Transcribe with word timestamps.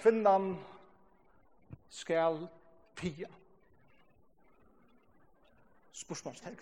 kvinnan 0.00 0.58
skal 1.88 2.48
tia. 2.96 3.28
Spørsmålstegn. 5.92 6.58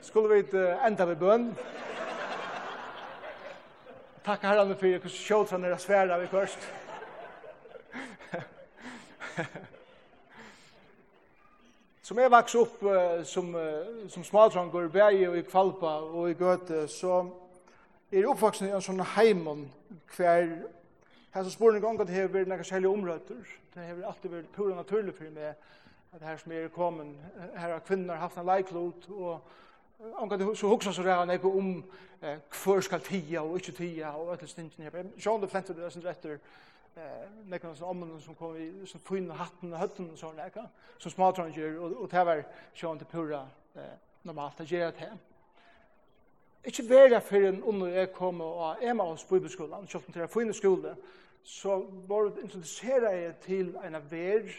Skulle 0.00 0.34
vi 0.34 0.58
uh, 0.58 0.86
enda 0.86 1.04
ved 1.04 1.16
bøn? 1.16 1.58
Takk 4.24 4.42
herrene 4.42 4.76
for 4.76 4.86
hvordan 4.86 5.10
sjåltene 5.12 5.68
er 5.68 5.76
svære 5.76 6.20
vi 6.20 6.26
først. 6.26 6.72
Som 12.08 12.16
jeg 12.18 12.30
vaks 12.32 12.54
opp 12.56 12.82
uh, 12.88 13.20
som, 13.28 13.50
uh, 13.52 14.08
som 14.08 14.24
smaltranger, 14.24 14.86
bæge 14.88 15.26
og 15.28 15.34
i 15.36 15.42
kvalpa 15.44 15.90
og 16.08 16.30
i 16.30 16.36
gøte, 16.40 16.86
så 16.88 17.18
er 18.12 18.22
jeg 18.22 18.30
oppvaksen 18.30 18.68
i 18.68 18.72
en 18.72 18.84
sånn 18.84 19.04
heimon 19.16 19.66
hver 20.16 20.46
Her 21.34 21.44
som 21.44 21.52
spår 21.52 21.76
en 21.76 21.82
gang 21.84 22.00
at 22.00 22.08
det 22.08 22.16
har 22.16 22.30
vært 22.32 22.48
noen 22.48 22.64
kjellige 22.64 22.90
områder. 22.90 23.50
Det 23.74 23.84
har 23.84 23.98
alltid 24.08 24.32
vært 24.32 24.54
pura 24.54 24.78
naturlig 24.78 25.12
for 25.18 25.28
meg 25.34 25.50
at 26.16 26.24
her 26.24 26.40
som 26.40 26.54
er 26.56 26.70
kommet, 26.72 27.12
her 27.52 27.74
har 27.74 27.84
kvinner 27.84 28.16
haft 28.16 28.40
en 28.40 28.48
leiklot, 28.48 29.10
og 29.12 29.42
Om 29.98 30.30
omgang 30.30 30.56
så 30.56 30.68
hoksa 30.70 30.92
så 30.92 31.02
ræra 31.02 31.24
nekko 31.26 31.50
om 31.58 31.84
eh, 32.22 32.38
hver 32.64 32.80
skal 32.80 33.00
tia 33.00 33.42
och 33.42 33.56
inte 33.56 33.72
tia 33.72 34.12
og 34.14 34.32
etter 34.32 34.46
stinsen 34.46 34.84
her. 34.84 35.04
Sjån 35.18 35.40
det 35.40 35.50
flentet 35.50 35.76
det 35.76 35.84
er 35.84 35.90
rätter. 35.90 36.08
retter 36.08 36.38
eh 36.98 37.28
nekkan 37.46 37.76
som 37.76 37.88
ommen 37.88 38.20
som 38.20 38.34
kom 38.34 38.56
i 38.56 38.86
som 38.86 39.00
funn 39.00 39.30
hatten 39.30 39.72
og 39.72 39.78
hatten 39.78 40.10
og 40.10 40.18
sånne 40.18 40.46
ekka 40.46 40.66
som 40.98 41.12
smart 41.12 41.38
ranger 41.38 41.78
og, 41.78 41.96
og 42.02 42.10
det 42.10 42.26
var 42.26 42.42
sjående 42.74 43.04
pura 43.04 43.46
eh, 43.76 43.96
normalt 44.22 44.58
det 44.58 44.66
gjør 44.72 44.90
det 44.90 45.10
ikke 46.64 46.88
vera 46.88 47.18
for 47.18 47.36
en 47.36 47.62
under 47.62 47.86
jeg 47.86 48.12
kom 48.12 48.40
og 48.40 48.82
Emma 48.82 49.04
hos 49.04 49.24
bibelskolen 49.24 49.86
kjøpt 49.86 50.12
til 50.12 50.22
en 50.22 50.28
funn 50.28 50.54
skole 50.54 50.96
så 51.44 51.78
var 52.08 52.28
det 52.28 52.42
introduseret 52.42 53.12
jeg 53.22 53.34
til 53.46 53.76
en 53.84 53.94
av 53.94 54.10
ver 54.10 54.50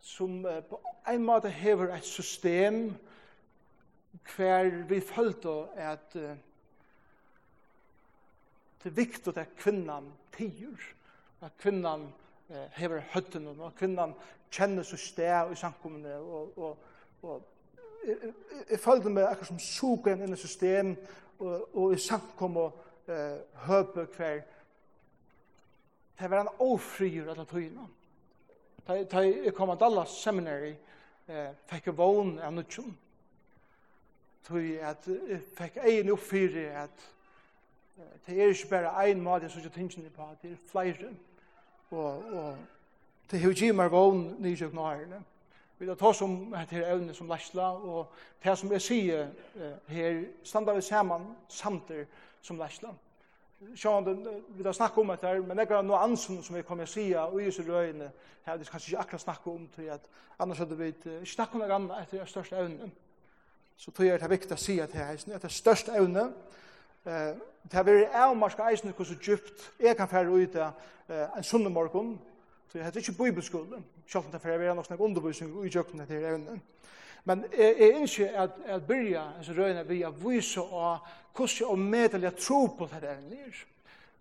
som 0.00 0.46
eh, 0.46 0.62
på 0.62 0.80
en 1.08 1.24
måte 1.24 1.50
hever 1.50 1.94
et 1.94 2.04
system 2.04 2.94
hver 4.36 4.70
vi 4.88 5.00
følte 5.00 5.64
at 5.76 6.16
eh, 6.16 6.36
det 8.82 8.92
er 8.92 9.00
viktig 9.02 9.36
at 9.36 9.56
kvinnan 9.58 10.12
tiger 10.36 10.92
at 11.44 11.56
kvinnan 11.60 12.08
eh, 12.50 12.68
hever 12.78 13.04
høtten, 13.12 13.48
og 13.58 13.74
kvinnan 13.78 14.14
kjenner 14.52 14.86
seg 14.86 15.02
sted 15.02 15.52
i 15.52 15.58
samkommende, 15.58 16.16
og, 16.16 16.58
og, 16.58 16.78
og 17.22 18.06
jeg, 18.06 18.32
jeg 18.70 18.80
følte 18.80 19.12
meg 19.12 19.26
akkurat 19.28 19.50
som 19.50 19.62
sugen 19.62 20.22
inn 20.24 20.36
i 20.36 20.40
system, 20.40 20.94
og, 21.38 21.68
og 21.76 21.94
i 21.94 22.00
samkommende 22.00 22.70
eh, 23.12 23.40
høpe 23.66 24.06
hver. 24.16 24.42
Det 26.16 26.30
var 26.30 26.46
en 26.46 26.54
ofrigjør 26.64 27.34
av 27.34 27.48
tøyene. 27.50 27.88
Da 28.86 29.24
jeg 29.26 29.52
kom 29.54 29.72
av 29.74 29.80
Dallas 29.80 30.14
Seminary, 30.22 30.72
eh, 31.26 31.50
fikk 31.68 31.90
jeg 31.90 31.98
vågen 31.98 32.38
av 32.38 32.54
nødgjøn. 32.54 32.94
Tøy 34.46 34.76
at 34.78 35.08
jeg 35.10 35.42
fikk 35.58 35.80
egen 35.82 36.12
oppfyrir 36.14 36.76
at 36.84 37.06
det 38.26 38.42
er 38.42 38.48
ikke 38.48 38.68
bare 38.68 39.10
en 39.10 39.20
måte 39.20 39.42
jeg 39.42 39.50
synes 39.50 39.72
tingene 39.74 40.10
på, 40.10 40.28
det 40.42 40.52
er 40.52 40.56
flere. 40.70 41.14
Og, 41.90 42.24
og 42.32 42.56
det 43.30 43.38
er 43.38 43.44
jo 43.44 43.50
ikke 43.50 43.72
mer 43.72 43.88
vågen 43.88 44.36
nysøk 44.38 44.74
nå 44.74 44.90
her. 44.90 45.22
Vi 45.78 45.86
tar 45.86 46.06
oss 46.08 46.22
om 46.22 46.52
dette 46.52 46.84
evne 46.84 47.14
som 47.14 47.28
lærsla, 47.28 47.70
og 47.70 48.12
det 48.44 48.58
som 48.58 48.72
jeg 48.72 48.82
sier 48.82 49.26
her, 49.88 50.22
standa 50.44 50.72
vi 50.72 50.80
saman 50.80 51.26
samtidig 51.48 52.06
som 52.42 52.58
lærsla. 52.58 52.94
Sjån, 53.76 54.08
vi 54.48 54.62
tar 54.62 54.72
snakka 54.72 55.00
om 55.00 55.08
dette 55.08 55.26
her, 55.26 55.40
men 55.40 55.58
det 55.58 55.70
er 55.70 55.82
noe 55.82 56.00
ansen 56.04 56.42
som 56.44 56.56
vi 56.56 56.62
kommer 56.62 56.88
å 56.88 56.92
si, 56.92 57.10
og 57.16 57.40
i 57.40 57.48
disse 57.48 57.64
røyene, 57.64 58.10
her, 58.44 58.56
det 58.56 58.66
er 58.66 58.70
kanskje 58.70 58.92
ikke 58.92 59.02
akkurat 59.02 59.24
snakka 59.24 59.50
om, 59.50 59.68
til 59.74 59.90
at 59.92 60.08
annars 60.38 60.58
hadde 60.58 60.78
vi 60.78 60.92
ikke 60.92 61.18
snakka 61.26 61.56
om 61.56 61.64
det 61.64 61.70
annet 61.74 61.96
etter 62.02 62.20
det 62.20 62.28
største 62.28 62.56
evne. 62.60 62.90
Så 63.76 63.90
tror 63.90 64.06
jeg 64.06 64.20
det 64.20 64.24
er 64.24 64.32
viktig 64.32 64.56
å 64.56 64.60
si 64.60 64.78
at 64.80 64.92
det 64.92 65.02
er 65.02 65.40
det 65.42 65.52
største 65.52 65.96
evne, 65.96 66.30
Eh, 67.06 67.36
det 67.70 67.72
har 67.72 67.84
vært 67.86 68.14
avmarska 68.14 68.66
eisen 68.70 68.94
hos 68.98 69.08
så 69.08 69.14
djupt 69.22 69.70
jeg 69.80 69.96
kan 69.96 70.08
fære 70.08 70.30
ut 70.30 70.56
en 70.58 71.44
sunne 71.44 71.70
morgon, 71.70 72.16
så 72.68 72.78
det 72.78 72.86
er 72.86 72.98
ikke 72.98 73.12
bibelskolen, 73.24 73.84
selv 74.06 74.24
om 74.24 74.32
det 74.32 74.40
fære 74.42 74.58
være 74.58 74.74
noen 74.74 75.00
undervisning 75.00 75.52
i 75.64 75.70
djøkkene 75.70 76.06
til 76.06 76.24
evnen. 76.24 76.62
Men 77.24 77.44
jeg 77.58 77.74
jeg 77.78 77.94
innskje 77.98 78.28
at, 78.38 78.50
at 78.66 78.86
byrja, 78.86 79.22
altså 79.38 79.52
røyne 79.52 79.88
vi 79.88 80.02
er 80.02 80.10
vise 80.10 80.60
av 80.60 80.98
hvordan 81.34 81.56
jeg 81.60 81.78
medelig 81.78 82.34
tro 82.36 82.66
på 82.66 82.88
det 82.90 83.08
er 83.08 83.64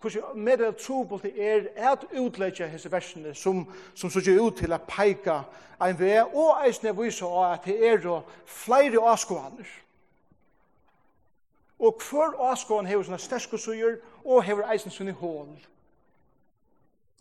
Hvordan 0.02 0.22
jeg 0.22 0.44
medelig 0.44 0.78
tro 0.78 1.04
på 1.04 1.20
det 1.24 1.34
er 1.38 1.92
at 1.92 2.06
utleggja 2.20 2.68
hese 2.68 2.92
versene 2.92 3.34
som, 3.34 3.66
som 3.96 4.10
så 4.10 4.20
gjør 4.20 4.42
ut 4.48 4.58
til 4.58 4.74
å 4.74 4.78
peika 4.78 5.44
en 5.82 6.00
vei, 6.00 6.22
og 6.22 6.66
eisne 6.66 6.94
vise 6.98 7.26
av 7.26 7.54
at 7.54 7.66
det 7.66 7.78
er 7.88 8.22
flere 8.46 9.02
avskoaner. 9.02 9.66
Og 11.80 12.02
hver 12.10 12.38
avskåren 12.40 12.88
hever 12.88 13.04
sånne 13.04 13.20
sterske 13.20 13.58
suger, 13.58 13.98
og 14.24 14.44
hever 14.44 14.70
eisen 14.72 14.92
sånne 14.92 15.12
hål. 15.12 15.50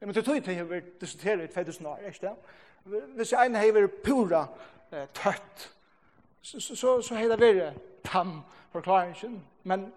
Jeg 0.00 0.09
måtte 0.09 0.22
tog 0.22 0.44
til 0.44 0.54
hever 0.54 0.81
diskutere 1.00 1.44
i 1.44 1.47
2000 1.47 1.87
år, 1.87 1.98
ikke 2.06 2.26
det? 2.26 2.34
Hvis 3.16 3.32
jeg 3.32 3.47
en 3.47 3.56
hever 3.56 3.87
pura 4.04 4.47
eh, 4.93 5.09
tøtt, 5.14 5.70
så, 6.43 6.60
så, 6.60 7.00
så 7.03 7.14
hever 7.14 7.37
det 7.37 7.54
vært 7.56 7.78
tam 8.04 8.41
forklaringen. 8.72 9.44
Men 9.62 9.93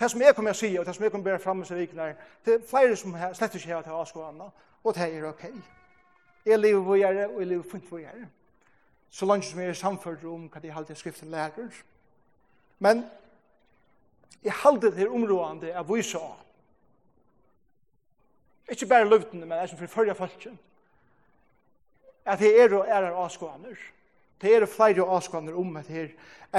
det 0.00 0.10
som 0.10 0.20
jeg 0.20 0.34
kommer 0.34 0.52
å 0.52 0.58
si, 0.58 0.74
og 0.78 0.86
det 0.86 0.94
som 0.94 1.04
jeg 1.04 1.12
kommer 1.12 1.24
å 1.24 1.30
bære 1.30 1.42
frem 1.42 1.62
med 1.62 1.68
seg 1.68 1.80
vikene, 1.80 2.10
det 2.44 2.54
er 2.54 2.66
flere 2.68 2.96
som 2.96 3.16
slett 3.34 3.56
ikke 3.56 3.72
hever 3.72 3.86
til 3.88 3.96
avskårene, 3.96 4.50
og 4.84 4.94
det 4.96 5.08
er 5.08 5.26
ok. 5.28 5.46
Jeg 6.46 6.58
lever 6.58 6.84
hvor 6.84 6.96
jeg 6.96 7.16
er, 7.16 7.28
og 7.28 7.40
jeg 7.40 7.48
lever 7.48 7.70
funnet 7.70 7.88
hvor 7.88 7.98
jeg 7.98 8.22
er. 8.22 8.28
Så 9.10 9.26
langt 9.26 9.44
som 9.44 9.60
jeg 9.60 9.68
er 9.68 9.76
samført 9.76 10.24
om 10.24 10.46
hva 10.48 10.60
de 10.62 10.70
halte 10.72 10.94
skriften 10.94 11.32
lærer. 11.32 11.72
Men 12.78 13.04
Jeg 14.44 14.52
halde 14.52 14.88
det 14.88 14.98
her 14.98 15.12
områdende 15.14 15.74
av 15.76 15.88
vise 15.90 16.18
av. 16.18 16.38
Ikke 18.70 18.86
bare 18.86 19.08
løvdene, 19.08 19.46
men 19.46 19.58
det 19.58 19.70
som 19.70 19.80
forfører 19.80 20.14
falskjen. 20.14 20.58
At 22.24 22.38
det 22.38 22.52
er 22.62 22.74
og 22.76 22.88
er 22.88 23.10
avskående. 23.10 23.74
Det 24.40 24.54
er 24.54 24.66
flere 24.66 25.04
avskående 25.04 25.54
om 25.54 25.74
det 25.74 25.86
her 25.88 26.08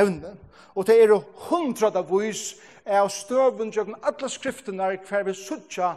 evne. 0.02 0.36
Og 0.76 0.88
det 0.88 0.98
er 1.04 1.14
hundra 1.50 1.92
av 1.96 2.12
vis 2.12 2.56
av 2.86 3.10
støven 3.10 3.72
til 3.72 3.96
alle 4.02 4.30
skriftene 4.30 4.98
hver 5.08 5.24
vi 5.28 5.34
suttja 5.38 5.96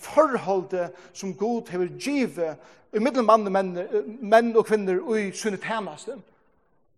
forholdet 0.00 0.94
som 1.12 1.34
god 1.36 1.70
hever 1.70 1.92
give 2.00 2.54
i 2.92 3.02
middelmann 3.02 3.48
menn 3.52 4.56
og 4.56 4.64
kvinner 4.66 5.00
og 5.02 5.20
i 5.20 5.32
sunnet 5.36 5.64
hemmeste 5.68 6.16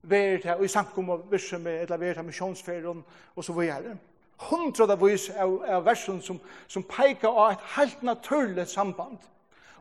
vært 0.02 0.44
her 0.44 0.62
i 0.62 0.68
sankum 0.68 1.08
og 1.08 1.26
virksomhet, 1.30 1.82
eller 1.82 1.96
vær 1.96 2.14
til 2.14 2.24
misjonsferien, 2.24 3.04
og 3.36 3.44
så 3.44 3.52
videre. 3.52 3.96
Hundra 4.38 4.94
vis 4.94 5.30
av, 5.30 5.62
av 5.66 5.84
versen 5.84 6.22
som, 6.22 6.38
som 6.68 6.84
peikar 6.86 7.34
av 7.34 7.52
et 7.52 7.64
helt 7.76 8.02
naturligt 8.02 8.70
samband. 8.70 9.18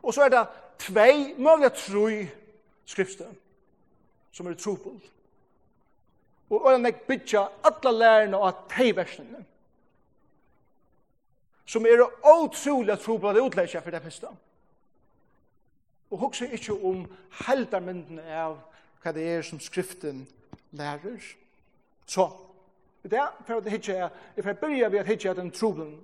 Og 0.01 0.13
så 0.13 0.25
er 0.25 0.33
det 0.33 0.47
tvei, 0.79 1.33
mulig 1.37 1.71
tru 1.77 2.25
skrifter, 2.85 3.29
som 4.31 4.47
er 4.47 4.57
trobult. 4.57 5.11
Og 6.49 6.71
øyne 6.71 6.89
jeg 6.89 7.01
bytja 7.07 7.47
alle 7.67 7.91
lærerne 7.99 8.37
av 8.37 8.65
tei 8.71 8.93
versene, 8.95 9.43
som 11.67 11.85
er 11.85 12.05
utrolig 12.23 12.95
trobult 13.03 13.37
utleggja 13.37 13.81
for 13.83 13.91
det 13.91 14.01
første. 14.01 14.27
Og 16.11 16.19
hukse 16.19 16.47
ikkje 16.47 16.73
om 16.87 17.03
heldarmyndene 17.43 18.23
av 18.31 18.55
hva 19.03 19.13
det 19.15 19.25
er 19.29 19.41
som 19.45 19.59
skriften 19.59 20.25
lærer. 20.71 21.23
Så, 22.07 22.29
i 23.03 23.07
det 23.07 23.23
for 23.45 23.57
at 23.57 23.71
hitje 23.71 23.95
er, 23.95 24.09
if 24.37 24.45
jeg 24.45 24.57
byrja 24.57 24.89
vi 24.89 24.97
at 24.97 25.07
hitje 25.07 25.29
er 25.29 25.37
den 25.37 25.51
troblen 25.51 25.97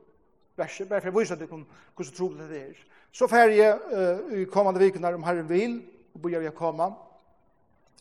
verset, 0.58 0.90
bare 0.90 1.02
for 1.02 1.10
jeg 1.10 1.20
vise 1.20 1.36
deg 1.36 1.46
det 1.46 1.50
kun 1.50 1.66
hvordan 1.96 2.16
troblen 2.18 2.50
det 2.50 2.62
er. 2.62 2.84
Så 3.12 3.28
fer 3.28 3.52
jeg 3.54 3.80
uh, 3.94 4.34
i 4.40 4.46
kommande 4.46 4.82
vikene 4.82 5.14
om 5.14 5.24
Herren 5.24 5.50
vil, 5.50 5.82
og 6.14 6.22
byrja 6.22 6.40
vi 6.40 6.50
å 6.50 6.58
komme, 6.58 6.90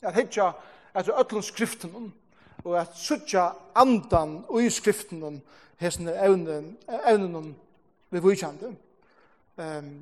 at 0.02 0.16
hitje 0.16 0.48
etter 0.94 1.16
ötlund 1.16 1.44
skriften, 1.46 2.12
og 2.64 2.78
at 2.78 2.96
suttja 2.96 3.50
andan 3.74 4.42
og 4.48 4.62
i 4.62 4.70
skriften, 4.70 5.40
hesten 5.80 6.08
evnen, 6.08 6.76
evnen 7.08 7.54
vi 8.12 8.22
vujkjande. 8.22 8.74
Um, 9.56 9.94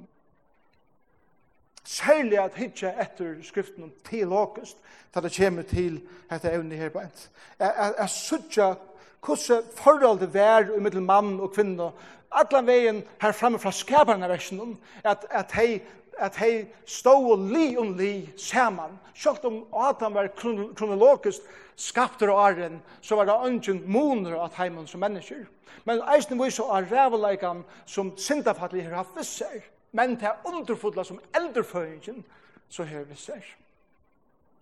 Særlig 1.85 2.39
at 2.39 2.55
hitje 2.55 2.93
etter 3.01 3.39
skriften 3.43 3.89
om 3.89 3.93
til 4.09 4.33
åkest, 4.33 4.79
da 5.15 5.21
det 5.21 5.33
kommer 5.37 5.63
til 5.63 6.01
dette 6.31 6.53
evne 6.53 6.77
her 6.77 6.93
på 6.93 7.01
beint. 7.01 7.31
Jeg 7.59 8.09
sutja 8.09 8.75
hvordan 9.21 9.65
forholdet 9.77 10.35
vær 10.35 10.71
i 10.77 10.81
middel 10.81 11.03
mann 11.03 11.41
og 11.41 11.53
kvinne, 11.55 11.91
allan 12.31 12.67
veien 12.67 13.03
her 13.21 13.33
framme 13.33 13.59
fra 13.59 13.73
skaperne 13.73 14.29
versen, 14.29 14.79
at, 15.05 15.27
at 15.31 15.53
hei 15.53 15.81
at 16.21 16.37
hei 16.37 16.67
stå 16.89 17.15
og 17.33 17.47
li 17.49 17.77
om 17.81 17.95
li 17.97 18.29
saman. 18.39 18.99
Sjølt 19.17 19.45
om 19.49 19.63
Adam 19.73 20.15
var 20.15 20.29
kronologisk 20.37 21.47
skapter 21.81 22.33
og 22.33 22.43
arren, 22.45 22.81
så 23.01 23.17
var 23.17 23.29
det 23.29 23.39
ungen 23.49 23.83
moner 23.89 24.37
av 24.37 24.57
heimann 24.59 24.89
som 24.89 25.01
mennesker. 25.01 25.47
Men 25.89 26.03
eisen 26.13 26.41
viser 26.41 26.69
av 26.69 26.91
ræveleikan 26.91 27.65
som 27.89 28.13
syndafattelig 28.21 28.85
har 28.89 29.01
haft 29.01 29.17
visser, 29.17 29.63
men 29.93 30.17
det 30.21 30.29
er 30.29 30.47
underfodla 30.47 31.05
som 31.05 31.21
eldreføringen, 31.37 32.25
så 32.69 32.83
her 32.83 33.05
vi 33.05 33.15
ser. 33.15 33.45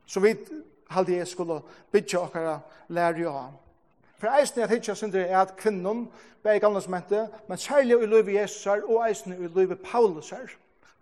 Så 0.07 0.21
vi 0.21 0.37
halde 0.91 1.17
jeg 1.17 1.29
skulle 1.29 1.61
bytja 1.93 2.19
okkara 2.19 2.59
lærja 2.89 3.29
av. 3.29 3.53
For 4.19 4.33
eisen 4.35 4.61
jeg 4.61 4.69
tidsja 4.69 4.95
synder 4.95 5.21
er 5.21 5.39
at 5.41 5.57
kvinnon, 5.57 6.09
i 6.49 6.59
gamle 6.59 6.81
som 6.81 6.95
hente, 6.97 7.27
men 7.49 7.59
særlig 7.59 8.03
i 8.03 8.07
løyve 8.07 8.35
Jesus 8.41 8.65
her, 8.65 8.83
og 8.89 9.09
eisen 9.09 9.33
i 9.33 9.49
løyve 9.53 9.77
Paulus 9.77 10.31
her, 10.31 10.49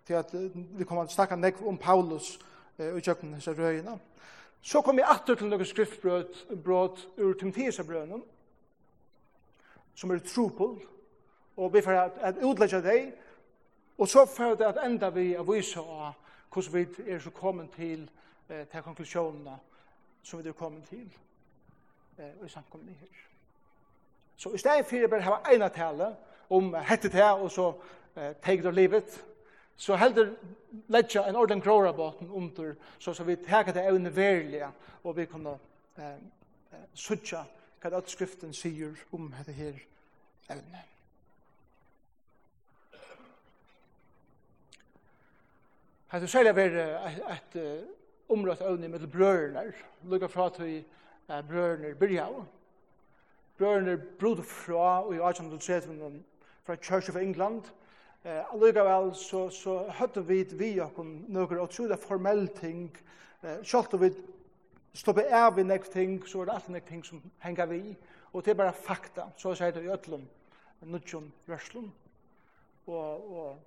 til 0.07 0.13
at 0.13 0.33
vi 0.33 0.83
kommer 0.83 1.05
til 1.05 1.13
å 1.13 1.15
snakke 1.15 1.37
nekv 1.39 1.63
om 1.67 1.77
Paulus 1.77 2.33
eh, 2.77 2.91
og 2.91 2.99
kjøkken 3.01 3.31
disse 3.37 3.53
røyene. 3.55 3.95
Så 4.61 4.81
kom 4.81 4.99
jeg 4.99 5.07
atter 5.07 5.39
til 5.39 5.47
noen 5.47 5.65
skriftbrot 5.65 7.05
ur 7.17 7.37
Timotheus 7.39 7.79
brønnen, 7.87 8.23
som 9.95 10.11
er 10.11 10.19
trupol, 10.27 10.75
og 11.57 11.73
vi 11.73 11.81
får 11.81 12.01
at, 12.01 12.19
at 12.21 12.43
utlegge 12.43 12.81
deg, 12.83 13.13
Og 13.97 14.07
så 14.07 14.25
får 14.25 14.55
det 14.55 14.65
at 14.65 14.83
enda 14.85 15.09
vi 15.09 15.33
er 15.33 15.43
vise 15.43 15.79
av 15.79 16.13
hvordan 16.53 16.73
vi 16.73 17.11
er 17.11 17.19
så 17.19 17.29
kommet 17.29 17.71
til 17.75 18.09
eh, 18.49 18.67
til 18.67 18.83
konklusjonene 18.83 19.57
som 20.23 20.43
vi 20.43 20.49
er 20.49 20.53
kommet 20.53 20.83
til 20.89 21.07
eh, 22.19 22.45
i 22.45 22.49
samkomne 22.49 22.91
her. 22.91 23.23
Så 24.37 24.53
i 24.53 24.57
stedet 24.57 24.85
for 24.85 25.05
å 25.05 25.09
bare 25.11 25.25
ha 25.25 25.37
ene 25.53 25.69
tale 25.73 26.11
om 26.49 26.73
hette 26.73 27.09
det 27.09 27.25
og 27.25 27.49
så 27.51 27.71
eh, 28.15 28.33
teget 28.43 28.65
av 28.65 28.75
livet, 28.75 29.17
så 29.77 29.95
heldur 29.95 30.33
letja 30.89 31.23
en 31.27 31.35
orden 31.35 31.61
gråra 31.61 31.93
båten 31.93 32.29
under, 32.33 32.75
så, 32.99 33.13
så 33.13 33.23
vi 33.23 33.35
teka 33.35 33.71
det 33.71 33.85
evne 33.85 34.15
verlige, 34.15 34.71
og 35.03 35.17
vi 35.17 35.25
kunne 35.25 35.57
eh, 35.97 36.19
sutja 36.93 37.43
hva 37.81 37.93
det 37.93 38.09
skriften 38.11 38.53
sier 38.57 38.97
om 39.13 39.29
dette 39.37 39.53
her 39.53 39.79
evne. 40.49 40.83
Hetta 46.07 46.23
er 46.23 46.27
særlig 46.27 46.55
ver 46.55 46.97
at 47.27 47.57
område 48.29 48.63
evne 48.63 48.87
med 48.87 49.07
brøðurnar, 49.11 49.73
lukka 50.07 50.29
frá 50.31 50.45
til 50.55 50.85
brøðurnar 51.27 51.97
byrja. 51.99 52.27
Brøðurnar 53.59 53.99
brúðu 54.19 54.45
frá 54.47 55.01
og 55.01 55.11
í 55.17 55.19
1830 55.19 56.21
frá 56.63 56.79
Church 56.79 57.11
of 57.11 57.19
England. 57.19 57.67
Eh 58.23 58.55
vel 58.61 59.11
så 59.15 59.49
så 59.49 59.91
høttu 59.99 60.21
vit 60.21 60.53
við 60.53 60.79
okkum 60.85 61.25
nokkur 61.27 61.59
ótrúla 61.59 61.97
formell 61.97 62.47
ting. 62.47 62.97
Eh 63.43 63.59
skalt 63.63 63.91
við 63.91 64.15
stoppa 64.93 65.21
er 65.21 65.51
við 65.51 65.65
next 65.65 65.91
ting, 65.91 66.27
so 66.27 66.41
er 66.41 66.53
alt 66.53 66.69
next 66.69 66.87
ting 66.87 67.03
sum 67.05 67.21
hanga 67.39 67.65
við 67.65 67.95
og 68.33 68.43
til 68.43 68.55
bara 68.55 68.71
fakta. 68.71 69.27
So 69.37 69.55
seit 69.55 69.75
det 69.75 69.83
í 69.83 69.91
öllum 69.91 70.23
nutjum 70.81 71.31
rørslum. 71.49 71.91
Og 72.87 73.31
og 73.31 73.57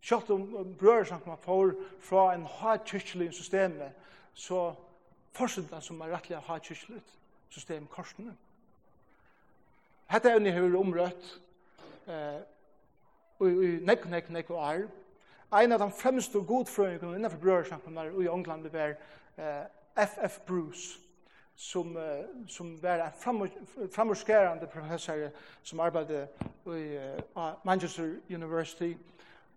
Selv 0.00 0.30
om 0.32 0.74
brødersamkommet 0.78 1.40
får 1.44 1.72
fra 2.00 2.34
en 2.34 2.46
hardkirkelig 2.46 3.34
system, 3.34 3.80
så 4.34 4.74
fortsetter 5.32 5.76
det 5.76 5.84
som 5.84 6.00
er 6.00 6.14
rettelig 6.14 6.36
av 6.36 6.42
hardkirkelig 6.42 7.02
system 7.50 7.86
korsene. 7.86 8.32
Hette 10.10 10.32
evne 10.32 10.52
har 10.52 10.78
omrøtt 10.78 11.28
eh, 12.08 12.40
i 13.46 13.76
nekk, 13.86 14.08
nekk, 14.10 14.30
nekk 14.30 14.50
og 14.50 14.64
arv. 14.64 14.88
Ein 15.52 15.72
av 15.72 15.82
de 15.82 15.90
fremste 15.90 16.38
godfrøyngene 16.46 17.18
innenfor 17.18 17.38
brødersamkommet 17.42 18.18
i 18.22 18.26
England 18.30 18.64
det 18.66 18.72
var 18.72 18.96
eh, 19.36 19.64
F.F. 19.96 20.40
Bruce, 20.46 20.98
som, 21.56 21.96
eh, 21.96 22.24
som 22.48 22.82
var 22.82 23.04
en 23.04 23.48
framorskerende 23.92 24.66
professor 24.66 25.28
som 25.62 25.80
arbeidde 25.80 26.28
i 26.66 26.96
uh, 27.36 27.52
Manchester 27.64 28.14
University, 28.30 28.92
og 28.92 28.98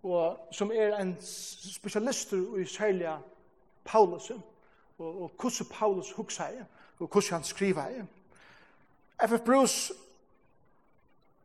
og 0.04 0.48
som 0.52 0.72
er 0.72 0.96
en 0.96 1.16
specialister 1.20 2.56
i 2.56 2.64
særlig 2.64 3.18
Paulus, 3.84 4.30
og, 4.30 4.42
og 5.22 5.32
hvordan 5.40 5.66
Paulus 5.72 6.12
hukser, 6.12 6.64
og 6.98 7.08
hvordan 7.08 7.32
han 7.32 7.44
skriver. 7.44 8.04
F.F. 9.26 9.40
Bruce 9.44 9.94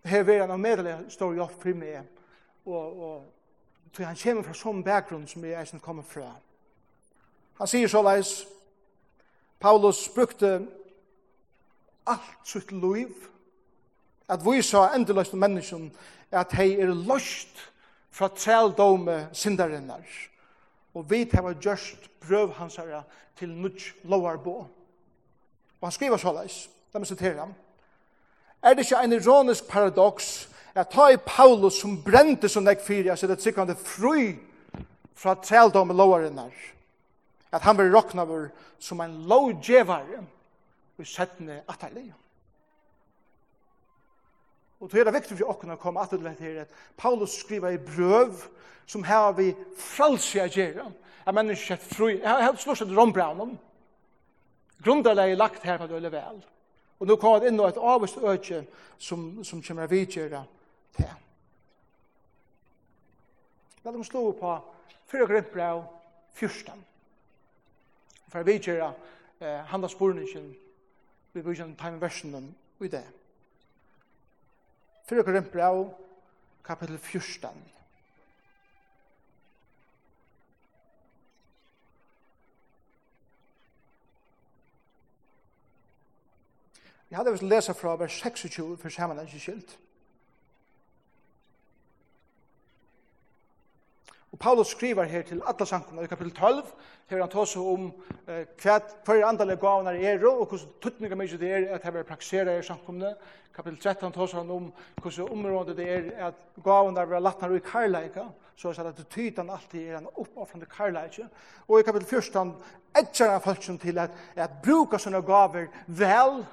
har 0.04 0.24
vært 0.24 0.44
en 0.44 0.52
avmedelig 0.52 0.98
stor 1.10 1.34
jobb 1.34 1.52
for 1.62 1.76
meg, 1.76 2.04
og, 2.66 3.00
og 3.00 3.26
tror 3.94 4.06
han 4.06 4.20
kommer 4.24 4.44
fra 4.44 4.54
sånn 4.54 4.84
bakgrunn 4.84 5.28
som 5.28 5.46
jeg 5.46 5.60
eisen 5.60 5.80
kommer 5.80 6.04
fra. 6.04 6.34
Han 7.60 7.68
sier 7.68 7.88
så 7.88 8.04
leis, 8.04 8.44
Paulus 9.60 10.06
brukte 10.16 10.60
alt 12.08 12.48
sitt 12.48 12.72
liv, 12.72 13.12
at 14.30 14.44
vi 14.46 14.62
sa 14.62 14.90
endeløst 14.96 15.34
mennesken 15.34 15.90
at 16.32 16.54
hei 16.54 16.74
er 16.80 16.94
løst 16.94 17.69
fra 18.12 18.28
treldome 18.28 19.28
sindarinnar. 19.34 20.06
Og 20.94 21.06
vi 21.10 21.26
tar 21.26 21.54
gjørst 21.54 22.10
prøv 22.20 22.54
hans 22.58 22.76
herre 22.76 23.04
til 23.40 23.50
nudj 23.50 23.92
lovarbå. 24.04 24.56
Og 25.80 25.88
han 25.88 25.96
skriver 25.96 26.18
såleis, 26.18 26.68
la 26.94 27.00
meg 27.00 27.08
sitere 27.08 27.40
ham. 27.40 27.54
Er 28.64 28.76
det 28.76 28.84
ikke 28.84 29.04
en 29.04 29.16
ironisk 29.16 29.68
paradox 29.70 30.48
at 30.76 30.90
ta 30.92 31.08
i 31.12 31.18
Paulus 31.26 31.80
som 31.80 31.96
brente 32.04 32.50
som 32.50 32.64
nek 32.64 32.82
fyrir, 32.84 33.16
så 33.16 33.28
det 33.28 33.42
sikkert 33.42 33.78
fru 33.78 34.36
fra 35.16 35.36
trældome 35.36 35.94
lovarinnar, 35.94 36.52
at 37.52 37.62
han 37.62 37.78
vil 37.78 37.92
råkna 37.92 38.24
vår 38.24 38.50
som 38.80 39.02
en 39.02 39.16
lovgjevare 39.28 40.22
i 41.00 41.06
settene 41.06 41.62
atterlige. 41.68 42.14
Og 44.80 44.92
det 44.92 45.08
er 45.08 45.12
viktig 45.12 45.38
for 45.38 45.52
åkken 45.52 45.74
å 45.74 45.80
komme 45.80 46.02
at 46.04 46.14
det 46.16 46.36
her 46.40 46.62
at 46.64 46.76
Paulus 46.98 47.36
skriver 47.42 47.76
i 47.76 47.81
brøv 47.84 48.46
som 48.88 49.04
her 49.04 49.34
vi 49.38 49.52
fralse 49.78 50.46
å 50.46 50.48
gjøre. 50.48 50.86
Jeg 51.26 51.36
mener 51.36 51.58
ikke 51.58 51.76
at 51.76 51.84
fru, 51.84 52.08
jeg 52.10 52.46
har 52.46 52.56
slått 52.58 52.86
et 52.86 52.96
rombraunen. 52.96 53.58
Grunderleg 54.84 55.34
er 55.34 55.40
lagt 55.40 55.68
her 55.68 55.78
på 55.78 55.88
det 55.88 55.98
veldig 55.98 56.12
vel. 56.14 56.40
Og 57.00 57.08
nå 57.08 57.16
kommer 57.20 57.44
det 57.44 57.52
inn 57.52 57.60
et 57.64 57.78
avvist 57.78 58.18
øke 58.18 58.64
som, 58.98 59.44
som 59.44 59.62
kommer 59.64 59.92
vi 59.92 60.06
gjøre 60.06 60.44
til. 60.96 61.12
La 63.84 63.92
dem 63.92 64.04
slå 64.04 64.31
på 64.31 64.56
fyra 65.10 65.26
4 65.26 65.28
Grøntbrau 65.28 65.84
14. 66.34 66.81
For 68.30 68.44
vi 68.44 68.58
gjøre 68.60 68.92
eh, 69.42 69.62
handla 69.71 69.90
sporningen 69.90 70.52
vi 71.33 71.42
bruker 71.42 71.64
den 71.64 71.76
time 71.76 72.02
versionen 72.02 72.56
i 72.81 72.88
det. 72.88 73.06
Fyrir 75.09 75.23
Korinthbrev, 75.23 75.87
kapitel 76.63 76.97
14. 76.97 77.49
Jeg 87.09 87.18
hadde 87.18 87.31
vist 87.31 87.44
lesa 87.44 87.73
fra 87.73 87.95
vers 87.95 88.21
26 88.21 88.78
for 88.78 88.89
saman 88.89 89.25
ikke 89.25 89.39
skilt. 89.39 89.80
Og 94.31 94.40
Paulus 94.40 94.68
skriver 94.68 95.04
her 95.04 95.21
til 95.26 95.42
alle 95.48 95.66
sankene 95.66 96.04
i 96.04 96.07
kapittel 96.07 96.33
12, 96.36 96.64
her 97.09 97.21
han 97.21 97.30
tås 97.30 97.56
om 97.57 97.88
eh, 98.28 98.45
hva 98.62 98.76
er 99.16 99.26
andalle 99.26 99.56
gavnar 99.57 99.98
er 99.98 100.26
og 100.30 100.45
hvordan 100.45 100.76
tuttninga 100.81 101.18
mykje 101.18 101.40
det 101.42 101.50
er 101.52 101.66
at 101.76 101.88
her 101.88 102.04
praksera 102.04 102.54
i 102.57 102.64
sankene. 102.64 103.16
Kapittel 103.56 103.80
13 103.80 104.14
tås 104.14 104.36
han 104.38 104.52
om 104.54 104.68
hvordan 105.02 105.31
området 105.33 105.78
det 105.78 105.88
er 105.90 106.28
at 106.28 106.38
gavnar 106.64 107.09
vera 107.09 107.19
latnar 107.19 107.56
i 107.56 107.64
karlaika, 107.66 108.28
så 108.56 108.69
er 108.69 108.92
det 108.92 109.07
tytan 109.09 109.50
alltid 109.50 109.88
er 109.88 109.98
en 109.98 110.12
oppoffrande 110.14 110.69
karlaika. 110.69 111.26
Og 111.68 111.80
i 111.80 111.83
kapittel 111.83 112.07
14 112.21 112.54
etter 113.02 113.31
han 113.31 113.42
folk 113.42 113.66
til 113.81 113.98
at, 113.98 114.14
at 114.36 114.62
bruka 114.64 115.02
sånne 115.02 115.24
gaver 115.26 115.68
vel, 115.88 116.44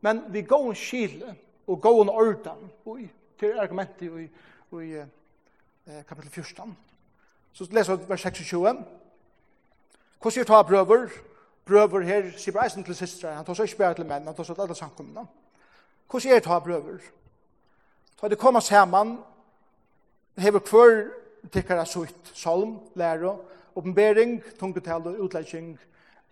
men 0.00 0.24
vi 0.32 0.42
går 0.42 0.70
en 0.70 0.78
skil 0.78 1.20
og 1.68 1.80
går 1.82 2.02
en 2.02 2.08
ordan, 2.08 2.68
og 2.86 3.00
til 3.38 3.58
argumentet 3.60 4.08
i, 4.08 4.24
i, 4.24 4.84
i 4.84 5.02
kapitel 6.08 6.30
14. 6.30 6.76
Så 7.52 7.66
leser 7.70 7.96
vi 7.96 8.08
vers 8.08 8.20
26. 8.20 8.84
Hvordan 10.20 10.34
sier 10.34 10.44
ta 10.44 10.62
brøver? 10.62 11.08
Brøver 11.64 12.04
her, 12.04 12.30
sier 12.36 12.52
bare 12.52 12.68
eisen 12.68 12.84
til 12.84 12.96
sistre. 12.96 13.34
han 13.34 13.44
tar 13.44 13.54
seg 13.54 13.68
ikke 13.68 13.78
bare 13.78 13.94
til 13.94 14.06
menn, 14.06 14.26
han 14.26 14.34
tar 14.34 14.44
seg 14.44 14.56
til 14.56 14.62
alle 14.66 14.74
samkommene. 14.74 15.24
Hvordan 16.10 16.24
sier 16.24 16.44
ta 16.44 16.58
brøver? 16.58 17.00
Ta 18.20 18.28
det 18.28 18.38
kommer 18.38 18.60
sammen, 18.60 19.18
hever 20.36 20.60
hver 20.60 21.10
tikkara 21.52 21.84
sutt, 21.84 22.32
salm, 22.34 22.78
lære, 22.94 23.36
oppenbering, 23.74 24.42
tungetal 24.58 25.06
og 25.06 25.20
utlegging. 25.24 25.78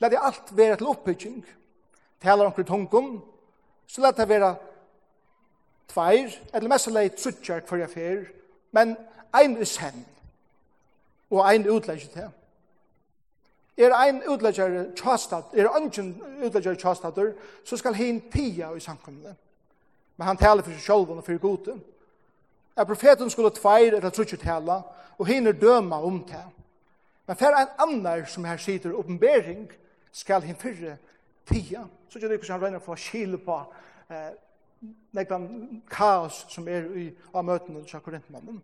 La 0.00 0.08
det 0.08 0.18
alt 0.20 0.56
være 0.56 0.76
til 0.76 0.86
oppbygging. 0.86 1.44
Taler 2.20 2.44
omkring 2.44 2.66
tungum, 2.66 3.24
så 3.86 4.00
la 4.00 4.10
det 4.10 4.28
være 4.28 4.56
tveir, 5.88 6.32
eller 6.54 6.68
mest 6.68 6.90
leit 6.90 7.20
suttjar 7.20 7.60
hver 7.68 7.84
jeg 7.84 7.90
fer, 7.90 8.24
men 8.72 8.96
ein 9.34 9.56
er 9.56 9.64
sen, 9.64 10.06
og 11.30 11.50
ein 11.50 11.70
utlegger 11.70 12.06
til. 12.12 12.30
Er 13.76 13.94
ein 13.94 14.22
utlegger 14.28 14.94
tjastat, 14.96 15.44
er 15.52 15.76
ønsken 15.76 16.22
utlegger 16.44 16.74
tjastater, 16.74 17.32
så 17.64 17.76
skal 17.76 17.94
hin 17.94 18.22
tia 18.30 18.72
i 18.72 18.80
samkomne. 18.80 19.36
Men 20.16 20.26
han 20.26 20.36
taler 20.36 20.62
for 20.62 20.72
seg 20.72 20.80
sjolv 20.80 21.10
og 21.10 21.24
for 21.24 21.38
gode. 21.38 21.74
Er 22.76 22.84
profeten 22.84 23.30
skulle 23.30 23.50
tveir 23.50 23.96
eller 23.96 24.10
trutje 24.10 24.36
tala, 24.40 24.80
og 25.18 25.26
hin 25.26 25.46
er 25.46 25.52
døma 25.52 26.00
om 26.00 26.22
det. 26.24 26.44
Men 27.26 27.36
for 27.36 27.46
en 27.46 27.74
annar 27.78 28.24
som 28.24 28.44
her 28.44 28.56
sitter 28.56 28.96
oppenbering, 28.96 29.68
skal 30.12 30.42
hin 30.42 30.56
fyrre 30.56 30.96
tia. 31.46 31.84
Så 32.08 32.18
gjør 32.18 32.28
det 32.28 32.38
ikke 32.40 32.52
han 32.52 32.62
regner 32.62 32.80
for 32.80 32.96
å 32.96 33.00
skile 33.00 33.38
på 33.38 33.56
eh, 34.10 34.30
nekvann 35.16 35.82
kaos 35.90 36.44
som 36.52 36.68
er 36.68 36.88
i 36.96 37.06
av 37.34 37.44
møtene 37.44 37.84
til 37.84 38.00
Korintmannen. 38.00 38.62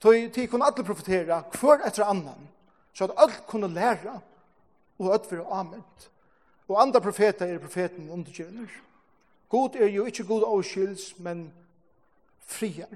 Tøy 0.00 0.30
tid 0.32 0.48
kunne 0.48 0.64
alle 0.64 0.84
profetera 0.84 1.42
hver 1.60 1.84
etter 1.86 2.04
annan, 2.08 2.48
så 2.92 3.04
at 3.04 3.16
alle 3.16 3.42
kunne 3.48 3.68
læra 3.68 4.20
og 4.98 5.12
alle 5.12 5.30
være 5.30 5.52
anvendt. 5.60 6.10
Og 6.68 6.82
andre 6.82 7.00
profeter 7.00 7.46
er 7.46 7.58
profeten 7.58 8.10
undergjønner. 8.10 8.68
God 9.48 9.76
er 9.76 9.86
jo 9.86 10.04
ikke 10.06 10.24
god 10.24 10.44
avskils, 10.46 11.18
men 11.18 11.52
frier. 12.38 12.86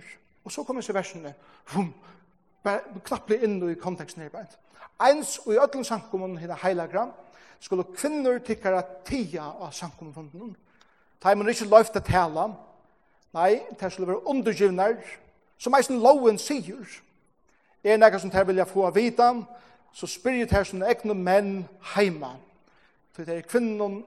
Og 0.45 0.53
så 0.53 0.63
kommer 0.63 0.83
så 0.83 0.93
versene, 0.93 1.35
vum, 1.75 1.91
knapplig 3.05 3.41
inn 3.43 3.59
i 3.69 3.75
konteksten 3.81 4.23
her 4.23 4.31
beint. 4.31 4.55
Eins 5.03 5.39
og 5.43 5.55
i 5.55 5.59
ødlen 5.59 5.85
sankumon 5.85 6.39
hina 6.39 6.57
heilagra, 6.63 7.09
skulle 7.61 7.87
kvinner 7.97 8.39
tikkara 8.45 8.83
tia 9.05 9.43
av 9.43 9.73
sankumon 9.73 10.15
funden. 10.15 10.55
Taimun 11.23 11.49
er 11.49 11.57
ikke 11.57 11.71
løyft 11.73 11.97
at 11.97 12.07
tala, 12.07 12.51
nei, 13.35 13.63
det 13.81 13.93
skulle 13.93 14.13
være 14.13 14.27
undergivnar, 14.29 14.95
Som 15.65 15.75
eisen 15.75 15.97
loven 15.97 16.37
sier, 16.37 16.83
er 17.81 17.97
nekka 17.97 18.19
som 18.21 18.31
ter 18.31 18.45
vilja 18.45 18.67
få 18.69 18.83
av 18.85 18.99
vita, 18.99 19.31
så 19.97 20.09
spyrir 20.11 20.45
ter 20.51 20.67
som 20.69 20.83
egne 20.85 21.17
menn 21.17 21.55
heima. 21.95 22.35
For 23.17 23.25
det 23.25 23.39
er 23.39 23.47
kvinnen 23.49 24.03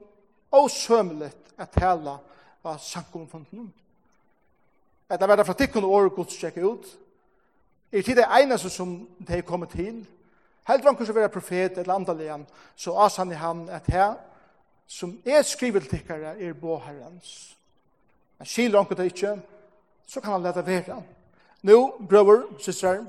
åsømlet 0.54 1.50
at 1.58 1.74
tala 1.74 2.20
av 2.62 2.78
sankumfunden. 2.78 3.72
Etter 5.10 5.32
verda 5.32 5.48
fra 5.48 5.58
tikkun 5.58 5.88
og 5.88 5.96
året 5.98 6.14
gods 6.20 6.38
tjekka 6.38 6.62
ut, 6.62 6.86
er 7.90 8.06
tid 8.06 8.22
er 8.22 8.30
eneste 8.38 8.70
som 8.70 8.94
de 9.18 9.40
er 9.40 9.46
kommet 9.50 9.74
til, 9.74 10.04
helt 10.70 10.86
vann 10.86 10.94
kursi 10.94 11.16
være 11.16 11.32
profet 11.32 11.82
eller 11.82 11.96
andalian, 11.96 12.46
så 12.76 12.94
asan 13.02 13.34
i 13.34 13.42
han 13.42 13.66
at 13.72 13.90
her, 13.90 14.14
som 14.86 15.18
er 15.26 15.42
skrivet 15.42 15.90
tikkare, 15.90 16.38
er 16.38 16.54
bo 16.54 16.78
herrens. 16.78 17.56
Men 18.38 18.46
skiler 18.46 18.78
anker 18.78 18.94
det 18.94 19.10
ikke, 19.10 19.38
så 20.06 20.20
kan 20.20 20.38
han 20.38 20.46
leta 20.46 20.62
vera 20.62 21.00
han. 21.00 21.14
Nu, 21.62 22.06
brøver, 22.08 22.44
systrar, 22.62 23.02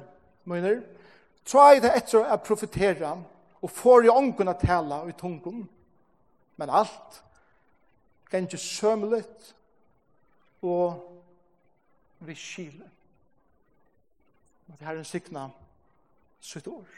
møyner, 0.50 0.82
try 1.46 1.78
det 1.82 1.92
etter 1.98 2.26
å 2.26 2.38
profetere 2.42 3.12
og 3.62 3.74
får 3.74 4.08
i 4.08 4.14
ången 4.14 4.50
å 4.50 4.58
tale 4.58 5.04
i 5.10 5.16
tungen. 5.18 5.66
Men 6.58 6.74
alt 6.74 7.20
kan 8.30 8.46
ikke 8.46 8.62
sømlet 8.62 9.52
og 10.66 11.06
vi 12.26 12.36
skile. 12.36 12.90
Og 14.68 14.78
det 14.78 14.88
her 14.88 14.98
er 14.98 15.04
en 15.04 15.08
sikna 15.08 15.48
sitt 16.42 16.68
år. 16.68 16.90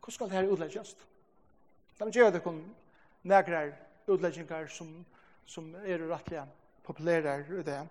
Hvordan 0.00 0.14
skal 0.14 0.30
det 0.30 0.38
her 0.38 0.50
utleggjast? 0.50 1.06
De 2.00 2.08
gjør 2.10 2.32
det 2.34 2.42
kun 2.42 2.62
negrar 3.22 3.74
utleggingar 4.08 4.66
som, 4.72 4.88
som 5.46 5.68
er 5.84 6.00
rettelig 6.08 6.40
populære 6.90 7.44
i 7.60 7.62
det. 7.62 7.88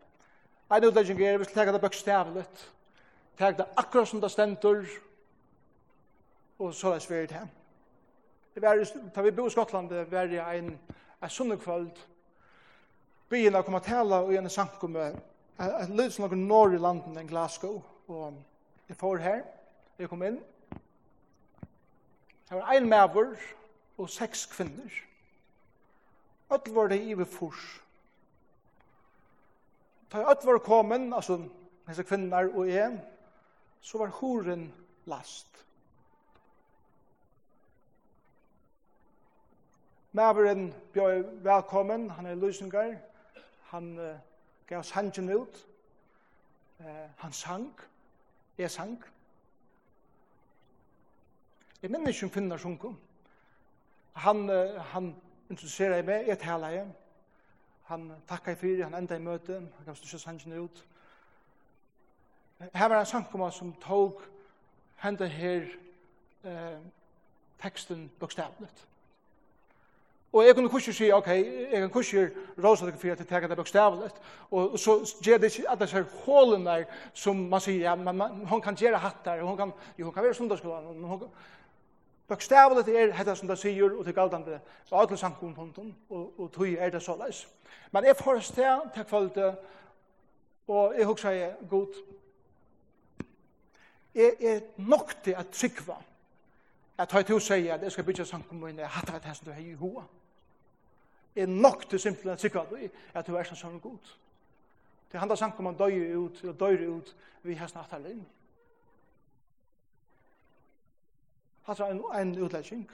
En 0.75 0.85
utlegging 0.85 1.21
er, 1.21 1.37
vi 1.37 1.43
skal 1.43 1.55
tega 1.55 1.71
det 1.71 1.81
bøkstavlet, 1.81 2.65
tega 3.37 3.57
det 3.57 3.65
akkurat 3.77 4.07
som 4.07 4.21
det 4.21 4.31
stendur, 4.31 4.85
og 6.59 6.73
så 6.73 6.93
er 6.93 6.99
det 6.99 7.29
det. 7.29 7.47
Det 8.55 8.61
var, 8.61 8.85
da 9.15 9.21
vi 9.21 9.31
bo 9.31 9.47
i 9.47 9.49
Skottland, 9.49 9.89
det 9.89 10.11
var 10.11 10.51
en, 10.51 10.79
en 11.23 11.29
sunnekvöld, 11.29 12.05
byen 13.29 13.55
av 13.55 13.63
kom 13.63 13.79
tala 13.81 14.21
og 14.25 14.35
en 14.35 14.49
sankum, 14.49 14.95
et 14.95 15.89
lyd 15.89 16.11
som 16.11 16.27
noen 16.27 16.47
norr 16.47 16.75
i 16.75 16.81
landen 16.81 17.17
enn 17.17 17.27
Glasgow, 17.29 17.81
og 18.07 18.33
jeg 18.89 18.97
får 18.97 19.23
her, 19.23 19.43
jeg 19.99 20.09
kom 20.09 20.23
inn, 20.23 20.41
det 22.49 22.57
var 22.57 22.71
ein 22.73 22.89
mæver 22.89 23.35
og 23.97 24.09
seks 24.09 24.45
kvinner. 24.49 24.89
Öll 26.49 26.73
var 26.73 26.87
det 26.87 27.03
i 27.05 27.13
vi 27.13 27.25
furs, 27.25 27.81
Da 30.11 30.17
jeg 30.17 30.37
var 30.43 30.57
kommet, 30.57 31.13
altså 31.13 31.49
disse 31.87 32.03
kvinner 32.03 32.49
og 32.57 32.69
jeg, 32.69 33.01
så 33.81 33.97
var 33.97 34.07
horen 34.07 34.73
last. 35.05 35.65
Maveren 40.11 40.73
bjør 40.93 41.21
velkommen, 41.21 42.09
han 42.09 42.25
er 42.25 42.35
løsninger, 42.35 42.95
han 43.63 43.97
uh, 43.99 44.15
gav 44.67 44.83
sangen 44.83 45.29
ut, 45.29 45.67
uh, 46.79 46.85
han 47.17 47.33
sang, 47.33 47.79
jeg 48.57 48.71
sang. 48.71 49.03
Jeg 51.81 51.91
minner 51.91 52.07
ikke 52.07 52.25
om 52.25 52.29
kvinner 52.29 52.57
som. 52.57 52.97
Han, 54.13 54.49
uh, 54.49 54.81
han 54.81 55.15
interesserer 55.49 56.01
meg, 56.01 56.27
jeg 56.27 56.39
taler 56.39 56.69
igjen. 56.69 56.95
Han 57.89 58.12
takkar 58.29 58.51
i 58.51 58.55
fyri, 58.55 58.81
han 58.81 58.93
enda 58.93 59.17
i 59.17 59.22
møte, 59.24 59.55
han 59.58 59.86
gav 59.86 59.96
styrkja 59.98 60.19
sannsyn 60.22 60.53
ut. 60.62 60.84
Her 62.74 62.91
var 62.91 63.00
en 63.00 63.10
sankoma 63.10 63.48
som 63.51 63.72
tog 63.81 64.22
henda 65.01 65.25
her 65.25 65.65
eh, 66.43 66.77
teksten 67.62 68.12
bokstavlet. 68.19 68.86
Og 70.34 70.46
jeg 70.46 70.55
kunne 70.55 70.69
kurser 70.69 70.93
si, 70.93 71.12
ok, 71.12 71.27
jeg 71.27 71.81
kan 71.81 71.89
kurser 71.89 72.29
rosa 72.63 72.86
dere 72.86 73.12
at 73.12 73.24
jeg 73.24 73.27
teker 73.27 73.48
det 73.50 73.58
bokstavlet, 73.58 74.22
og 74.51 74.79
så 74.79 75.00
gjør 75.25 75.38
det 75.38 75.50
ikke 75.50 75.69
alle 75.69 75.81
disse 75.81 76.03
hålen 76.25 76.65
der 76.65 76.84
som 77.13 77.36
man 77.50 77.62
sier, 77.62 77.81
ja, 77.88 77.96
men 77.96 78.17
man, 78.17 78.46
hun 78.46 78.62
kan 78.62 78.75
gjøre 78.77 79.01
hatt 79.01 79.25
der, 79.25 79.41
hun 79.41 79.58
kan, 79.58 79.74
jo, 79.98 80.05
hun 80.05 80.13
kan 80.13 80.24
være 80.24 80.34
sundagsskolen, 80.34 81.05
hun, 81.05 81.19
kan, 81.19 81.27
Bokstavlet 82.29 82.88
er 82.88 83.13
hetta 83.17 83.33
som 83.36 83.48
det 83.50 83.57
sier, 83.57 83.89
og 83.98 84.05
til 84.05 84.13
galdande 84.13 84.59
av 84.91 85.00
alle 85.01 85.17
samkompunktum, 85.17 85.89
og, 86.09 86.27
og 86.38 86.51
tog 86.53 86.67
er 86.69 86.91
det 86.93 87.01
såleis. 87.01 87.48
Men 87.91 88.05
jeg 88.05 88.15
får 88.19 88.39
sted 88.45 88.91
til 88.93 89.05
kvalitet, 89.09 89.57
og 90.67 90.93
jeg 90.98 91.05
husker 91.09 91.29
jeg 91.31 91.55
god. 91.69 91.98
Jeg 94.15 94.36
er 94.41 94.59
nok 94.77 95.15
til 95.24 95.31
at 95.38 95.50
trykva, 95.50 95.98
at 96.98 97.12
høyt 97.12 97.33
hos 97.33 97.50
sier 97.50 97.74
at 97.74 97.83
jeg 97.83 97.91
skal 97.91 98.05
bygge 98.05 98.25
samkommunen, 98.25 98.79
jeg 98.79 98.93
hatt 98.93 99.09
det 99.09 99.36
som 99.36 99.45
du 99.45 99.51
har 99.51 99.62
i 99.62 99.74
hoa. 99.74 100.03
Jeg 101.36 101.43
er 101.43 101.48
nok 101.48 101.89
til 101.89 102.00
simpelthen 102.00 102.31
at 102.31 102.39
trykva 102.39 102.65
at 103.13 103.27
du 103.27 103.36
er 103.36 103.43
sånn 103.43 103.79
god. 103.79 104.17
Det 105.12 105.19
handler 105.19 105.36
samkommunen 105.36 105.79
døy 105.79 106.13
ut, 106.13 106.43
døy 106.59 106.86
ut, 106.89 107.15
vi 107.43 107.57
hans 107.57 107.74
nattarlinn. 107.74 108.21
hatt 111.69 111.79
en, 111.85 112.03
en 112.15 112.35
utlegging. 112.43 112.89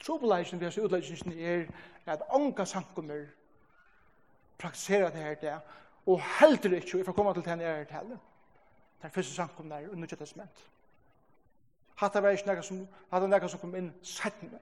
Trobeleisen 0.00 0.60
vi 0.60 0.64
har 0.64 0.72
sett 0.72 0.84
utleggingen 0.84 1.38
er 1.38 1.66
at 2.06 2.22
unga 2.34 2.64
sankummer 2.64 3.26
praktiserer 4.58 5.10
det 5.10 5.22
her 5.22 5.34
det, 5.34 5.58
og 6.06 6.20
heldur 6.40 6.76
ikke, 6.76 7.04
for 7.04 7.12
å 7.12 7.16
komme 7.16 7.34
til 7.34 7.44
den 7.44 7.60
er 7.60 7.84
det 7.84 7.94
heller. 7.94 8.20
Det 9.00 9.08
er 9.08 9.14
første 9.14 9.34
sankummer 9.34 9.80
der, 9.80 9.92
under 9.92 10.08
testament. 10.08 10.64
Hatt 12.00 12.14
det 12.14 12.22
var 12.22 12.36
ikke 12.36 12.48
noe 12.48 12.64
som, 12.64 12.80
hatt 13.10 13.22
det 13.22 13.30
noe 13.30 13.48
som 13.48 13.60
kom 13.60 13.76
inn 13.76 13.92
settene, 14.02 14.60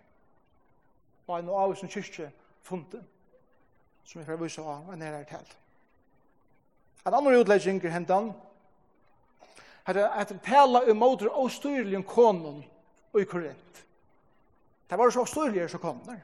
og 1.27 1.39
en 1.39 1.51
av 1.55 1.75
sin 1.79 1.91
kyrkje 1.91 2.31
funnet, 2.67 3.03
som 4.05 4.21
vi 4.21 4.27
får 4.27 4.39
vise 4.43 4.63
av 4.63 4.93
en 4.93 5.03
er 5.03 5.19
det 5.19 5.31
heller. 5.31 5.57
En 7.07 7.15
annen 7.15 7.39
utlegging 7.41 7.83
er 7.85 7.95
hentan, 7.95 8.33
at 9.97 10.29
han 10.29 10.41
tala 10.45 10.83
um 10.91 10.97
motor 10.97 11.31
og 11.33 11.51
styrligen 11.51 12.05
konon 12.05 12.65
og 13.13 13.21
i 13.21 13.25
korrent. 13.25 13.85
Det 14.91 14.99
var 14.99 15.11
så 15.11 15.25
styrlig 15.25 15.71
så 15.71 15.79
kom 15.79 16.01
der. 16.07 16.21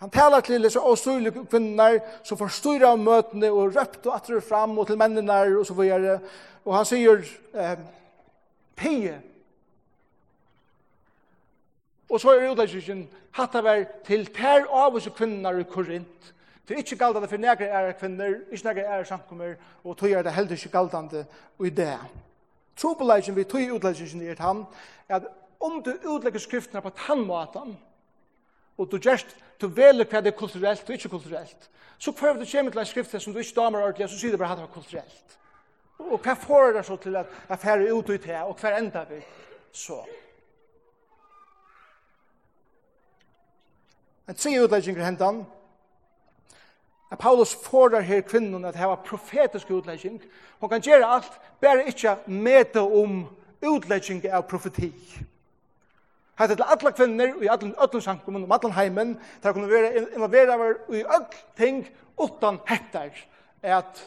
Han 0.00 0.10
talar 0.10 0.40
til 0.40 0.62
disse 0.62 0.80
ostyrlige 0.80 1.44
kvinner 1.44 1.98
som 2.24 2.38
forstyrra 2.40 2.94
av 2.94 3.00
møtene 3.00 3.50
og 3.52 3.74
røpte 3.76 4.08
og 4.08 4.14
atrer 4.16 4.40
fram 4.40 4.78
og 4.80 4.86
til 4.88 4.96
mennene 4.96 5.58
og 5.58 5.66
så 5.68 5.74
videre. 5.76 6.14
Og 6.64 6.72
han 6.76 6.86
sier 6.88 7.20
eh, 7.52 7.82
pie. 8.76 9.18
Og 12.08 12.20
så 12.20 12.32
er 12.32 12.48
utleggen 12.48 13.04
hatt 13.36 13.58
av 13.60 13.68
er 13.68 13.84
til 14.06 14.24
ter 14.32 14.64
av 14.72 14.96
oss 14.96 15.08
kvinner 15.16 15.60
i 15.60 15.68
Korint 15.68 16.32
Det 16.68 16.74
er 16.74 16.78
ikke 16.84 16.96
galdande 16.96 17.28
for 17.28 17.36
negre 17.36 17.68
ære 17.68 17.92
kvinner, 17.98 18.34
ikke 18.50 18.66
negre 18.66 18.86
ære 18.86 19.04
samkommer, 19.04 19.54
og 19.84 19.96
tog 19.96 20.10
er 20.10 20.22
det 20.22 20.32
heller 20.32 20.52
ikke 20.52 20.68
galdande 20.68 21.24
i 21.64 21.70
det. 21.70 21.98
Trobeleggjen 22.76 23.36
vi 23.36 23.44
tog 23.44 23.74
utleggjen 23.74 24.22
er 24.22 24.42
han, 24.42 24.64
at 25.08 25.26
om 25.60 25.82
du 25.82 25.92
utlegger 26.04 26.38
skriftene 26.40 26.82
på 26.82 26.90
tannmaten, 26.90 27.76
og 28.78 28.92
du 28.92 28.96
gjerst, 28.98 29.36
du 29.60 29.68
veler 29.68 30.08
hva 30.08 30.22
det 30.24 30.32
er 30.32 30.38
kulturelt 30.38 30.88
og 30.88 30.94
ikke 30.94 31.08
kulturelt, 31.08 31.70
så 31.98 32.12
prøver 32.12 32.40
du 32.40 32.46
kommer 32.52 32.70
til 32.70 32.80
en 32.80 32.86
skrift 32.86 33.22
som 33.22 33.32
du 33.32 33.38
ikke 33.38 33.60
damer 33.60 33.82
ordentlig, 33.82 34.08
så 34.08 34.18
sier 34.18 34.32
du 34.32 34.38
bare 34.38 34.52
at 34.52 34.58
det 34.58 34.68
var 34.68 34.74
kulturelt. 34.74 35.36
Og 35.98 36.16
hva 36.24 36.34
får 36.34 36.72
det 36.72 36.84
så 36.86 36.96
til 36.96 37.16
at 37.16 37.26
jeg 37.48 37.58
færre 37.58 37.92
ut 37.92 38.08
i 38.08 38.16
det, 38.16 38.42
og 38.42 38.56
hva 38.56 38.78
enda 38.78 39.04
vi 39.04 39.20
så. 39.72 40.00
En 44.28 44.34
tre 44.34 44.54
utlegginger 44.62 45.04
hentan, 45.04 45.44
at 47.10 47.18
Paulus 47.18 47.54
fordrar 47.54 48.00
her 48.00 48.20
kvinnen 48.20 48.64
at 48.64 48.76
hava 48.76 48.94
profetisk 48.94 49.70
utlegging. 49.70 50.22
Hon 50.60 50.70
kan 50.70 50.82
gjere 50.82 51.06
alt, 51.06 51.32
bare 51.60 51.88
ikkje 51.90 52.16
meta 52.26 52.80
om 52.80 53.24
utlegging 53.62 54.22
av 54.30 54.46
profeti. 54.48 54.92
Hetta 56.38 56.54
til 56.54 56.64
alla 56.64 56.90
kvinner 56.96 57.42
i 57.42 57.50
allan 57.52 57.74
öllum 57.76 58.00
samkommun 58.00 58.46
og 58.46 58.54
allan 58.54 58.72
heimen, 58.72 59.18
ta 59.42 59.52
kunnu 59.52 59.68
vera 59.68 59.90
involvera 59.98 60.56
var 60.56 60.78
í 60.88 61.02
öll 61.02 61.26
ting 61.56 61.82
utan 62.20 62.60
hettar 62.68 63.10
at 63.62 64.00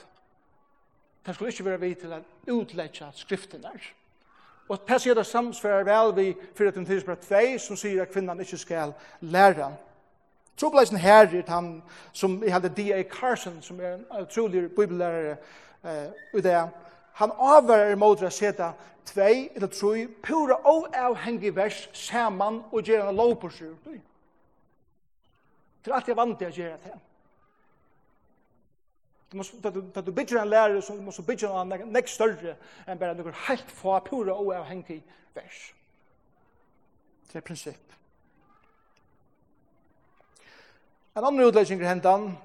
ta 1.25 1.33
skal 1.33 1.51
ikki 1.51 1.65
vera 1.67 1.77
vi 1.77 1.93
til 1.93 2.13
at 2.13 2.50
utleggja 2.50 3.12
skriftirnar. 3.13 3.83
Og 4.69 4.79
det 4.88 5.01
sier 5.01 5.15
det 5.15 5.27
samsvarar 5.27 5.86
vel 5.86 6.15
vi 6.15 6.33
2 6.57 7.57
sum 7.60 7.77
sier 7.77 8.01
at 8.01 8.12
kvinnan 8.12 8.41
ikki 8.41 8.57
skal 8.57 8.95
læra 9.22 9.74
Trobladsen 10.57 10.98
her 10.98 11.27
er 11.27 11.43
han 11.48 11.83
som 12.13 12.43
jeg 12.43 12.53
hadde 12.53 12.69
D.A. 12.69 13.03
Carson, 13.03 13.62
som 13.62 13.79
er 13.79 13.93
en 13.93 14.05
utrolig 14.22 14.69
bibelærere 14.69 15.38
uh, 15.83 16.39
i 16.39 16.41
det. 16.41 16.69
Han 17.13 17.31
avvarer 17.31 17.95
mot 17.95 18.22
å 18.22 18.29
sette 18.29 18.72
tvei 19.05 19.50
eller 19.55 19.67
troi 19.67 20.07
pura 20.24 20.60
oavhengig 20.65 21.55
vers 21.55 21.89
saman 21.93 22.62
og 22.72 22.83
gjøre 22.86 23.10
en 23.10 23.15
lovpåsur. 23.15 23.74
Det 25.83 25.91
er 25.91 25.95
alltid 25.95 26.15
vant 26.15 26.38
til 26.39 26.48
å 26.48 26.55
gjøre 26.55 26.77
det. 26.86 26.93
Du 29.33 29.38
måste 29.38 29.72
du 29.74 29.81
du 30.05 30.12
bygger 30.12 30.41
en 30.41 30.50
lärare 30.50 30.81
som 30.81 31.03
måste 31.03 31.24
bygga 31.24 31.50
en 31.62 31.67
next 31.91 32.13
större 32.13 32.55
än 32.88 32.98
bara 32.98 33.13
några 33.13 33.31
helt 33.31 33.72
få 33.72 34.00
pura 34.00 34.33
oavhängig 34.33 35.03
vers. 35.33 35.74
Det 37.31 37.38
är 37.38 37.41
princip. 37.41 37.93
En 41.15 41.24
annen 41.24 41.46
utlegging 41.46 41.82
er 41.82 41.88
hentan, 41.88 42.38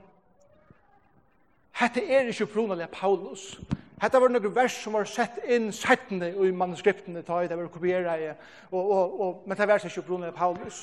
hette 1.72 2.02
er 2.04 2.26
ikke 2.28 2.46
pronelig 2.52 2.90
Paulus. 2.92 3.54
Hette 4.02 4.20
var 4.20 4.28
noen 4.28 4.52
vers 4.54 4.74
som 4.82 4.92
var 4.92 5.08
sett 5.08 5.38
inn 5.48 5.70
settende 5.72 6.28
i 6.36 6.50
manuskriptene, 6.52 7.22
ta 7.24 7.40
i 7.40 7.48
det 7.48 7.56
var 7.56 7.70
kopieret, 7.72 8.36
og, 8.70 8.82
og, 8.82 9.20
og, 9.20 9.40
men 9.46 9.56
det 9.56 9.68
var 9.68 9.80
ikke 9.80 10.04
pronelig 10.04 10.34
Paulus. 10.36 10.82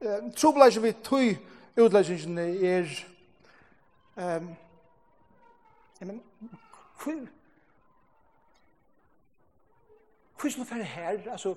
Eh, 0.00 0.30
Troblegging 0.36 0.84
vi 0.84 0.92
tog 1.02 1.82
utleggingene 1.82 2.46
er, 2.70 2.94
um, 4.16 4.48
jeg 5.98 6.06
men, 6.06 6.22
hvor, 7.02 7.18
hvor 10.38 10.54
som 10.54 10.66
er 10.78 10.82
her? 10.82 11.18
Altså, 11.32 11.56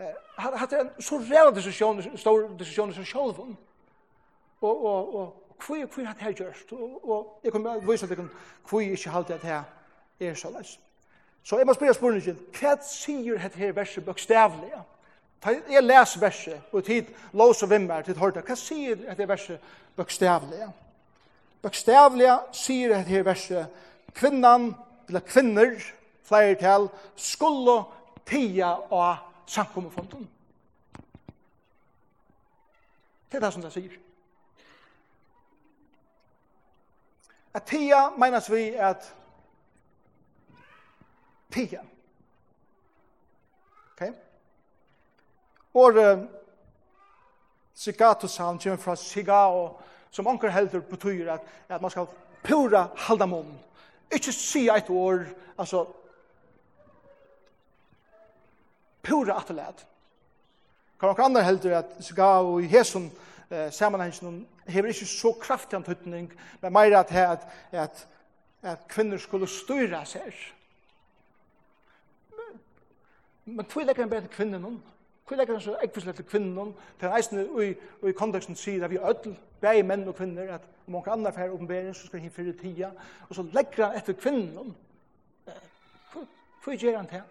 eh, 0.00 0.16
hadde 0.38 0.80
en 0.80 1.02
så 1.02 1.20
real 1.20 1.54
diskusjon, 1.54 2.02
stor 2.16 2.48
diskusjon 2.58 2.94
som 2.94 3.04
sjølven, 3.04 3.56
og, 4.66 4.84
og, 4.84 5.14
og 5.14 5.66
hvor, 5.66 5.86
hvor 5.86 6.04
har 6.04 6.14
det 6.14 6.22
her 6.22 6.32
gjørst? 6.32 6.72
Og, 6.72 7.10
og 7.10 7.40
jeg 7.44 7.52
kommer 7.52 7.78
til 7.78 7.86
å 7.88 7.92
vise 7.92 8.06
at 8.06 8.18
jeg 8.18 8.28
hvor 8.68 8.80
jeg 8.80 8.98
ikke 8.98 9.14
halte 9.14 9.34
at 9.34 9.46
det 10.18 10.28
er 10.28 10.34
så 10.34 10.50
leis. 10.50 10.78
Så 11.46 11.58
jeg 11.58 11.66
må 11.66 11.74
spørre 11.76 11.94
spørningen, 11.94 12.38
hva 12.58 12.72
sier 12.82 13.38
dette 13.38 13.58
her 13.58 13.72
verset 13.72 14.04
bøkstavlig? 14.04 14.72
Jeg 15.70 15.82
leser 15.84 16.20
verset, 16.20 16.62
og 16.72 16.84
tid 16.84 17.12
lås 17.32 17.62
og 17.62 17.70
vimmer 17.70 18.02
til 18.02 18.18
hørte, 18.18 18.42
hva 18.42 18.56
sier 18.58 18.96
dette 18.98 19.28
verset 19.28 19.68
bøkstavlig? 19.96 20.64
Bøkstavlig 21.62 22.32
sier 22.56 22.96
dette 22.96 23.14
her 23.14 23.22
verset, 23.28 23.84
kvinnan, 24.14 24.72
eller 25.08 25.22
kvinner, 25.22 25.76
flere 26.26 26.56
til, 26.58 26.88
skulle 27.14 27.76
tia 28.26 28.72
av 28.90 29.22
samkommefonden. 29.46 30.26
Det 33.30 33.38
er 33.38 33.46
det 33.46 33.52
som 33.54 33.62
det 33.62 33.72
sier. 33.74 33.94
At 37.56 37.64
tia 37.66 38.10
menas 38.18 38.50
vi 38.50 38.74
at 38.76 39.14
tia. 41.50 41.80
Ok? 43.92 44.02
Året 45.74 46.28
sound 47.74 48.60
kommer 48.60 48.76
fra 48.76 48.96
sigao, 48.96 49.80
som 50.10 50.26
onker 50.26 50.48
helter 50.48 50.80
betyr 50.80 51.32
at, 51.32 51.40
at 51.68 51.80
man 51.82 51.90
skal 51.90 52.06
pura 52.44 52.88
halda 52.96 53.26
mun. 53.26 53.58
Ikke 54.12 54.32
si 54.32 54.68
eit 54.68 54.90
år, 54.90 55.24
altså 55.58 55.86
pura 59.02 59.40
atterled. 59.40 59.86
Kan 61.00 61.08
onker 61.08 61.24
andre 61.24 61.42
helter 61.42 61.78
at 61.78 61.96
sigao 62.00 62.58
i 62.60 62.66
hesun 62.66 63.10
eh, 63.50 63.72
sammanhengen 63.72 64.46
hever 64.66 64.88
ikke 64.88 65.06
så 65.06 65.32
kraftig 65.40 65.76
antydning, 65.76 66.32
men 66.60 66.72
mer 66.72 66.98
at, 66.98 67.12
at, 67.12 67.46
at, 67.72 68.08
at 68.62 68.88
kvinner 68.88 69.18
skulle 69.18 69.48
styra 69.48 70.04
seg. 70.04 70.34
Men, 72.30 72.60
men 73.44 73.66
tog 73.66 73.86
legger 73.86 74.04
en 74.04 74.10
bedre 74.10 74.32
kvinner 74.32 74.58
noen. 74.58 74.82
Hvor 75.26 75.36
legger 75.36 75.54
en 75.54 75.60
så 75.60 75.76
ekvislet 75.82 76.16
til 76.16 76.24
kvinner 76.24 76.54
noen. 76.54 76.74
Til 77.00 77.14
eisen 77.16 77.42
i, 77.42 77.72
i 78.08 78.12
konteksten 78.14 78.56
sier 78.56 78.84
at 78.84 78.90
vi 78.90 78.98
ødel, 78.98 79.36
begge 79.60 79.82
menn 79.82 80.08
og 80.08 80.14
kvinner, 80.14 80.54
at 80.54 80.66
om 80.86 80.94
noen 80.94 81.12
andre 81.12 81.32
færre 81.32 81.50
oppenbering, 81.50 81.94
så 81.96 82.06
skal 82.06 82.20
han 82.20 82.30
fyre 82.30 82.52
tida, 82.60 82.90
og 83.28 83.34
så 83.34 83.42
legger 83.54 83.88
han 83.88 83.96
etter 83.98 84.14
kvinner 84.14 84.52
noen. 84.54 84.76
Hvor 86.62 86.74
gjør 86.74 86.96
han 86.96 87.08
til? 87.10 87.22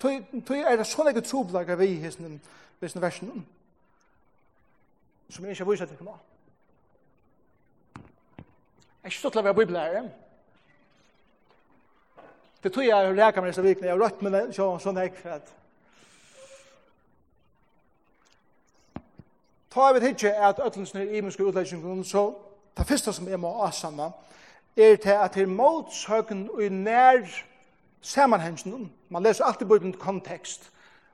Tøy 0.00 0.58
er 0.60 0.76
det 0.76 0.86
så 0.86 1.04
ikke 1.08 1.20
troblaga 1.20 1.74
vi 1.74 1.86
i 1.94 2.00
hesten, 2.02 2.40
hesten 2.82 3.02
versen 3.02 3.46
som 5.30 5.44
jeg 5.44 5.50
ikke 5.50 5.64
har 5.64 5.70
vist 5.70 5.82
til 5.96 6.04
nå. 6.04 6.16
Jeg 7.96 8.04
er 9.02 9.12
ikke 9.12 9.18
stått 9.18 9.32
til 9.32 9.40
å 9.40 9.46
være 9.46 9.54
bibellærer. 9.54 10.08
Det 12.62 12.72
tror 12.72 12.82
jeg 12.82 13.06
jeg 13.06 13.14
leker 13.14 13.40
meg 13.40 13.52
disse 13.52 13.62
vikene. 13.62 13.86
Jeg 13.86 13.94
har 13.94 14.02
rødt 14.04 14.22
med 14.22 14.34
det, 14.34 14.44
så, 14.56 14.72
sånn 14.82 14.98
jeg 14.98 15.14
for 15.20 15.36
at 15.38 15.54
Ta 19.68 19.84
jeg 19.84 19.94
vet 19.98 20.04
ikke 20.08 20.30
at 20.32 20.60
øtlensene 20.64 21.04
i 21.04 21.18
imenske 21.20 21.44
utleggingen, 21.44 22.00
så 22.04 22.32
det 22.76 22.86
første 22.88 23.12
som 23.12 23.28
jeg 23.28 23.38
må 23.40 23.50
avsamme, 23.62 24.06
er 24.76 24.96
til 24.96 25.10
at 25.12 25.34
det 25.34 25.42
er 25.42 25.52
motsøken 25.52 26.48
og 26.50 26.62
i 26.64 26.68
nær 26.72 27.28
sammenhengen. 28.00 28.88
Man 29.08 29.22
leser 29.22 29.44
alltid 29.44 29.66
på 29.66 29.74
en 29.74 29.92
kontekst. 29.92 30.70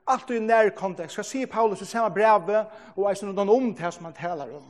Allt 0.07 0.31
i 0.31 0.38
nær 0.38 0.69
kontekst. 0.77 1.17
Hva 1.17 1.25
sier 1.25 1.49
Paulus 1.51 1.83
i 1.83 1.88
samme 1.88 2.12
brevet, 2.12 2.71
og 2.97 3.09
eisen 3.11 3.31
noen 3.33 3.53
om 3.53 3.71
det 3.75 3.93
som 3.95 4.05
han 4.05 4.17
taler 4.17 4.53
om. 4.57 4.67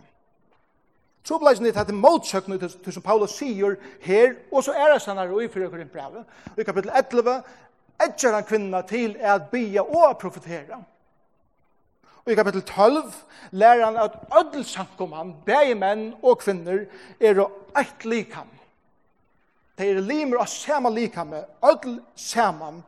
Trobladsen 1.24 1.66
er 1.66 1.78
at 1.80 1.88
det 1.88 1.96
motsøkene 1.96 2.58
til 2.60 2.92
som 2.92 3.02
Paulus 3.02 3.38
sier 3.38 3.78
her, 4.04 4.34
og 4.52 4.64
så 4.64 4.74
er 4.76 4.92
det 4.92 5.02
sånn 5.02 5.18
her 5.18 5.30
i 5.40 5.48
4. 5.48 5.70
Korintbrevet. 5.72 6.26
I 6.60 6.66
kapittel 6.68 6.92
11 6.92 7.38
etjer 8.04 8.36
han 8.36 8.44
kvinna 8.44 8.82
til 8.86 9.16
at 9.22 9.48
bya 9.52 9.86
og 9.86 10.18
profetera. 10.20 10.82
Og 12.24 12.32
i 12.32 12.36
kapittel 12.36 12.62
12 12.62 13.00
lærer 13.56 13.84
han 13.84 13.96
at 14.00 14.18
ødelsankoman, 14.40 15.34
begge 15.46 15.74
menn 15.80 16.10
og 16.22 16.38
kvinner, 16.44 16.84
er 17.20 17.40
å 17.40 17.50
eit 17.76 18.04
likam. 18.04 18.48
Det 19.78 19.90
er 19.90 20.04
limer 20.04 20.44
av 20.44 20.48
samme 20.48 20.92
likam, 20.92 21.34
ødel 21.64 21.98
saman, 22.16 22.82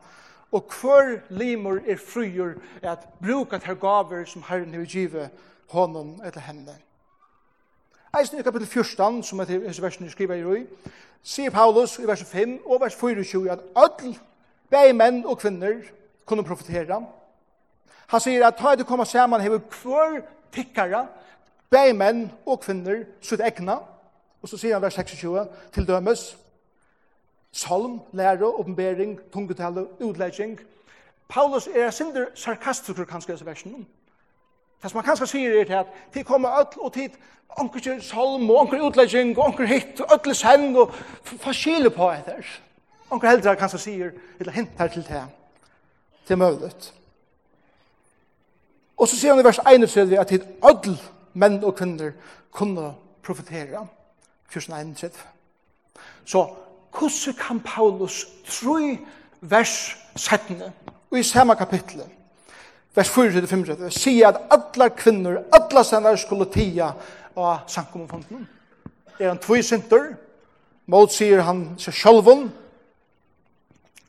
og 0.51 0.71
hver 0.81 1.19
limur 1.29 1.79
er 1.87 1.97
fryer 1.97 2.53
at 2.81 3.07
bruka 3.21 3.57
ter 3.57 3.73
gaver 3.73 4.25
som 4.25 4.43
Herren 4.47 4.73
har 4.73 4.85
givet 4.85 5.29
honom 5.69 6.21
eller 6.25 6.39
henne. 6.39 6.75
Eisen 8.19 8.39
i 8.39 8.43
kapitel 8.43 8.67
14, 8.67 9.23
som 9.23 9.39
er 9.39 9.45
disse 9.45 9.81
versene 9.81 10.09
skriver 10.09 10.35
i 10.35 10.45
roi, 10.45 10.61
sier 11.23 11.51
Paulus 11.51 11.97
i 11.99 12.07
vers 12.07 12.23
5 12.23 12.59
og 12.65 12.81
vers 12.81 12.95
24 12.95 13.51
at 13.51 13.59
öll, 13.75 14.15
bei 14.71 14.93
menn 14.93 15.25
og 15.25 15.37
kvinner, 15.39 15.81
kunne 16.25 16.43
profetera. 16.43 17.01
Han 18.07 18.23
sier 18.23 18.47
at 18.47 18.57
ta 18.59 18.75
det 18.75 18.87
koma 18.87 19.05
saman 19.05 19.41
hever 19.41 19.59
hver 19.59 20.21
tikkara, 20.51 21.05
bei 21.69 21.91
menn 21.93 22.29
og 22.45 22.61
kvinner, 22.63 23.03
sutt 23.21 23.43
egna, 23.43 23.79
og 24.41 24.49
så 24.49 24.57
sier 24.57 24.75
han 24.75 24.81
vers 24.81 24.95
26 24.95 25.47
til 25.75 25.87
dømes, 25.87 26.37
Salm, 27.57 27.99
lære, 28.13 28.45
åpenbering, 28.45 29.19
tungetale, 29.33 29.87
utlegging. 30.01 30.59
Paulus 31.29 31.67
er 31.75 31.89
sinder 31.91 32.25
sarkastiker 32.35 33.05
kanskje 33.05 33.33
i 33.41 33.45
versen. 33.45 33.87
Det 34.81 34.91
som 34.91 34.97
man 34.97 35.05
kanskje 35.05 35.27
sier 35.27 35.55
er 35.59 35.65
til 35.65 35.73
at 35.73 35.87
de 36.13 36.23
kommer 36.23 36.59
ødel 36.59 36.83
og 36.85 36.93
tid, 36.93 37.15
anker 37.57 37.75
ikke 37.75 38.01
salm 38.01 38.49
og 38.49 38.59
anker 38.61 38.83
utlegging 38.85 39.31
og 39.37 39.47
anker 39.47 39.65
hitt 39.65 40.01
og 40.01 40.13
ødel 40.13 40.35
sen 40.35 40.75
og 40.75 40.93
forskjellig 41.25 41.93
på 41.95 42.11
etter. 42.11 42.45
Anker 43.11 43.29
heldre 43.29 43.55
kanskje 43.55 43.79
sier, 43.79 44.13
eller 44.39 44.53
hintar 44.53 44.93
til 44.93 45.07
det, 45.07 45.23
til 46.27 46.37
mulig. 46.37 46.71
Og 48.97 49.07
så 49.07 49.17
sier 49.17 49.33
han 49.33 49.41
i 49.41 49.47
vers 49.47 49.63
31 49.65 50.19
at 50.19 50.27
tid 50.27 50.45
ødel 50.61 51.01
menn 51.33 51.63
og 51.63 51.73
kvinner 51.75 52.13
kunne 52.51 52.93
profetera. 53.25 53.87
31. 54.53 55.11
Så 56.25 56.45
hvordan 56.99 57.33
kan 57.39 57.59
Paulus 57.59 58.27
tro 58.45 58.77
vers 59.41 59.97
17 60.15 60.61
og 61.11 61.19
i 61.19 61.23
samme 61.23 61.55
kapittel, 61.55 62.01
vers 62.95 63.09
4-5, 63.09 63.89
sier 63.89 64.27
at 64.27 64.39
alle 64.51 64.89
kvinner, 64.89 65.43
alle 65.53 65.83
stender 65.85 66.15
skulle 66.15 66.49
tia 66.51 66.91
av 67.37 67.67
sankumfonden. 67.67 68.47
Er 69.19 69.29
han 69.29 69.41
tvoi 69.41 69.61
synder, 69.61 70.15
mot 70.87 71.11
sier 71.13 71.41
han 71.45 71.69
seg 71.77 71.93
sjølvun, 71.93 72.49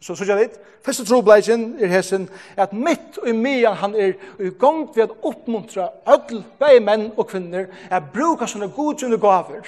Så 0.01 0.15
så 0.15 0.25
jeg 0.25 0.37
vet, 0.37 0.61
første 0.83 1.05
trobleisen 1.05 1.75
er 1.83 1.91
hesen, 1.91 2.29
at 2.57 2.73
mitt 2.73 3.19
og 3.19 3.35
medan 3.35 3.75
han 3.75 3.95
er 3.95 4.13
i 4.39 4.51
gang 4.61 4.85
ved 4.95 5.11
å 5.11 5.33
oppmuntra 5.33 5.89
ødel, 6.07 6.45
begge 6.61 6.85
menn 6.87 7.09
og 7.17 7.27
kvinner, 7.33 7.67
er 7.91 8.07
bruka 8.15 8.47
sånne 8.47 8.71
godkjønne 8.77 9.19
gaver, 9.19 9.67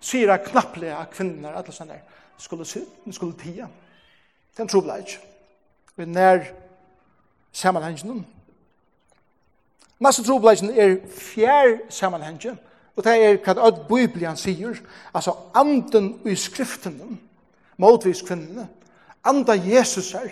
sier 0.00 0.32
han 0.34 0.42
knapplega 0.42 1.04
kvinner, 1.14 1.54
alle 1.54 1.72
sånne 1.72 2.00
skulle 2.38 2.64
synden 2.64 3.12
skulle 3.12 3.36
tia. 3.38 3.66
Den 4.56 4.68
tror 4.68 4.84
jeg 4.92 4.98
ikke. 4.98 5.18
Vi 5.96 6.02
er 6.02 6.06
nær 6.06 6.44
sammenhengen. 7.52 8.26
Masse 9.98 10.24
trobladjen 10.24 10.70
er 10.70 10.96
fjær 11.08 11.78
sammenhengen, 11.88 12.58
og 12.96 13.04
det 13.04 13.12
er 13.12 13.38
hva 13.44 13.54
at 13.66 13.86
Bibelen 13.88 14.36
sier, 14.36 14.76
altså 15.14 15.32
anden 15.54 16.20
i 16.24 16.34
skriften 16.34 17.20
motvis 17.76 18.22
kvinnene, 18.22 18.68
anda 19.24 19.52
Jesus 19.52 20.12
her, 20.12 20.30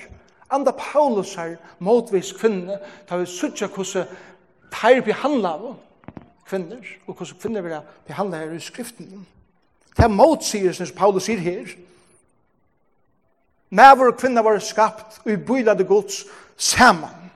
anda 0.51 0.71
Paulus 0.71 1.35
her, 1.35 1.57
motvis 1.79 2.33
kvinnene, 2.33 2.79
da 3.11 3.17
vi 3.17 3.27
sutja 3.27 3.67
hvordan 3.67 4.07
teir 4.75 5.03
behandla 5.05 5.55
av 5.55 5.75
kvinner, 6.49 6.83
og 7.07 7.15
hvordan 7.15 7.41
kvinner 7.41 7.65
vil 7.65 7.79
behandla 8.07 8.45
her 8.45 8.53
i 8.53 8.61
skriften. 8.61 9.27
Det 9.97 10.05
er 10.05 10.09
motsier, 10.09 10.73
som 10.73 10.87
Paulus 10.97 11.29
sier 11.29 11.41
her, 11.41 11.69
Mæver 13.75 14.13
og 14.13 14.17
kvinner 14.19 14.43
var 14.43 14.59
skapt, 14.59 15.21
og 15.25 15.33
i 15.33 15.37
bøylade 15.37 15.85
gods 15.85 16.25
saman. 16.57 17.31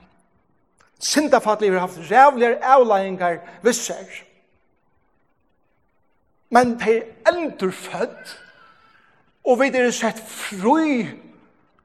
Sindafallet 0.99 1.71
har 1.73 1.79
haft 1.79 2.11
rævligere 2.11 2.63
avlægingar 2.63 3.37
visser. 3.63 3.93
Men 6.49 6.79
de 6.79 6.97
er 6.97 7.31
endurfødt, 7.31 8.39
og 9.45 9.59
vi 9.59 9.67
er 9.67 9.91
sett 9.91 10.19
fri 10.27 11.07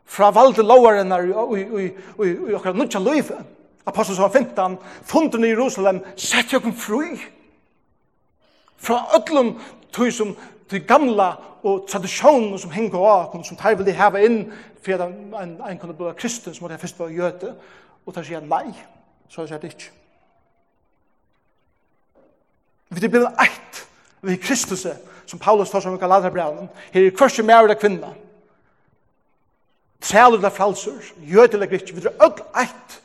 fra 0.05 0.31
valde 0.31 0.62
lovaren 0.62 1.12
i 1.12 2.55
okra 2.55 2.73
nudja 2.73 3.01
løyfe. 3.01 3.37
Apostles 3.87 4.19
av 4.19 4.33
15, 4.33 4.79
funden 5.03 5.45
i 5.45 5.51
Jerusalem, 5.53 6.01
sett 6.17 6.53
jokken 6.53 6.73
fri 6.73 7.19
fra 8.77 9.03
öllum 9.19 9.59
tøy 9.93 10.11
som 10.11 10.37
til 10.70 10.87
gamla 10.87 11.35
og 11.64 11.87
tradisjonen 11.88 12.59
som 12.59 12.72
henger 12.72 13.05
av, 13.09 13.37
som 13.44 13.57
tar 13.57 13.77
vil 13.77 13.87
de 13.87 13.96
heva 13.96 14.22
inn, 14.24 14.44
for 14.85 14.96
at 14.96 15.09
en, 15.09 15.55
en 15.61 15.79
kunne 15.81 15.96
bli 15.96 16.12
kristen, 16.18 16.55
som 16.55 16.64
måtte 16.64 16.79
først 16.79 17.00
være 17.00 17.16
jøte, 17.16 17.55
og 18.07 18.14
tar 18.14 18.27
sier 18.27 18.44
nei, 18.44 18.66
så 19.33 19.46
sier 19.48 19.61
det 19.61 19.72
ikke. 19.72 19.92
Vi 22.94 23.05
er 23.05 23.11
blevet 23.11 23.40
eit, 23.42 23.81
vi 24.22 24.37
er 24.37 24.42
Kristus, 24.42 24.87
som 25.27 25.40
Paulus 25.40 25.70
tar 25.70 25.81
som 25.81 25.96
i 25.96 25.98
Galaterbrevnen, 25.98 26.68
her 26.92 27.07
er 27.07 27.16
kvørste 27.16 27.42
mer 27.42 27.64
av 27.64 27.74
kvinna, 27.81 28.12
træler 30.05 30.37
eller 30.37 30.53
fralser, 30.53 31.00
jøte 31.24 31.57
til 31.57 31.68
grikk, 31.68 31.94
vi 31.96 32.05
er 32.05 32.27
ødel 32.27 32.44
eit 32.61 32.98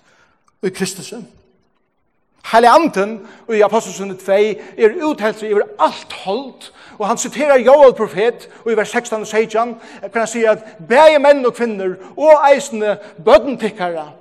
i 0.68 0.70
Kristus. 0.76 1.14
Heilig 2.52 2.70
anden, 2.70 3.28
og 3.48 3.56
i 3.56 3.62
Apostelsen 3.62 4.18
2, 4.18 4.32
er 4.32 4.96
uthelser 5.06 5.48
i 5.48 5.62
alt 5.80 6.14
holdt, 6.24 6.74
og 7.00 7.08
han 7.08 7.18
citerar 7.18 7.58
Joel 7.58 7.94
profet, 7.94 8.50
og 8.66 8.72
i 8.72 8.76
vers 8.76 8.90
16 8.90 9.22
og 9.22 9.28
16, 9.28 9.76
kan 10.02 10.22
han 10.22 10.28
si 10.28 10.44
at 10.44 10.64
bæge 10.88 11.20
menn 11.20 11.46
og 11.46 11.54
kvinner, 11.56 11.96
og 12.18 12.44
eisende 12.52 12.98
bødentikkere, 13.26 14.12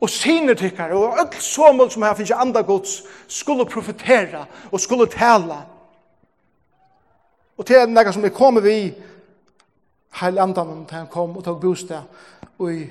og 0.00 0.10
sinertikkere, 0.10 0.94
og 0.94 1.18
öll 1.18 1.40
somul 1.40 1.90
som 1.90 2.02
her 2.02 2.14
finnes 2.14 2.30
andre 2.30 2.62
gods, 2.62 3.02
skulle 3.28 3.66
profetera, 3.66 4.44
og 4.72 4.80
skulle 4.80 5.06
tala. 5.06 5.58
Og 7.58 7.66
til 7.66 7.76
en 7.76 8.12
som 8.12 8.24
er 8.24 8.28
kommet 8.28 8.64
vi, 8.64 8.94
heil 10.20 10.38
andan, 10.38 10.86
til 10.86 10.96
han 10.96 11.06
kom 11.06 11.36
og 11.36 11.44
tog 11.44 11.60
bostad, 11.60 12.02
og 12.58 12.72
i 12.72 12.86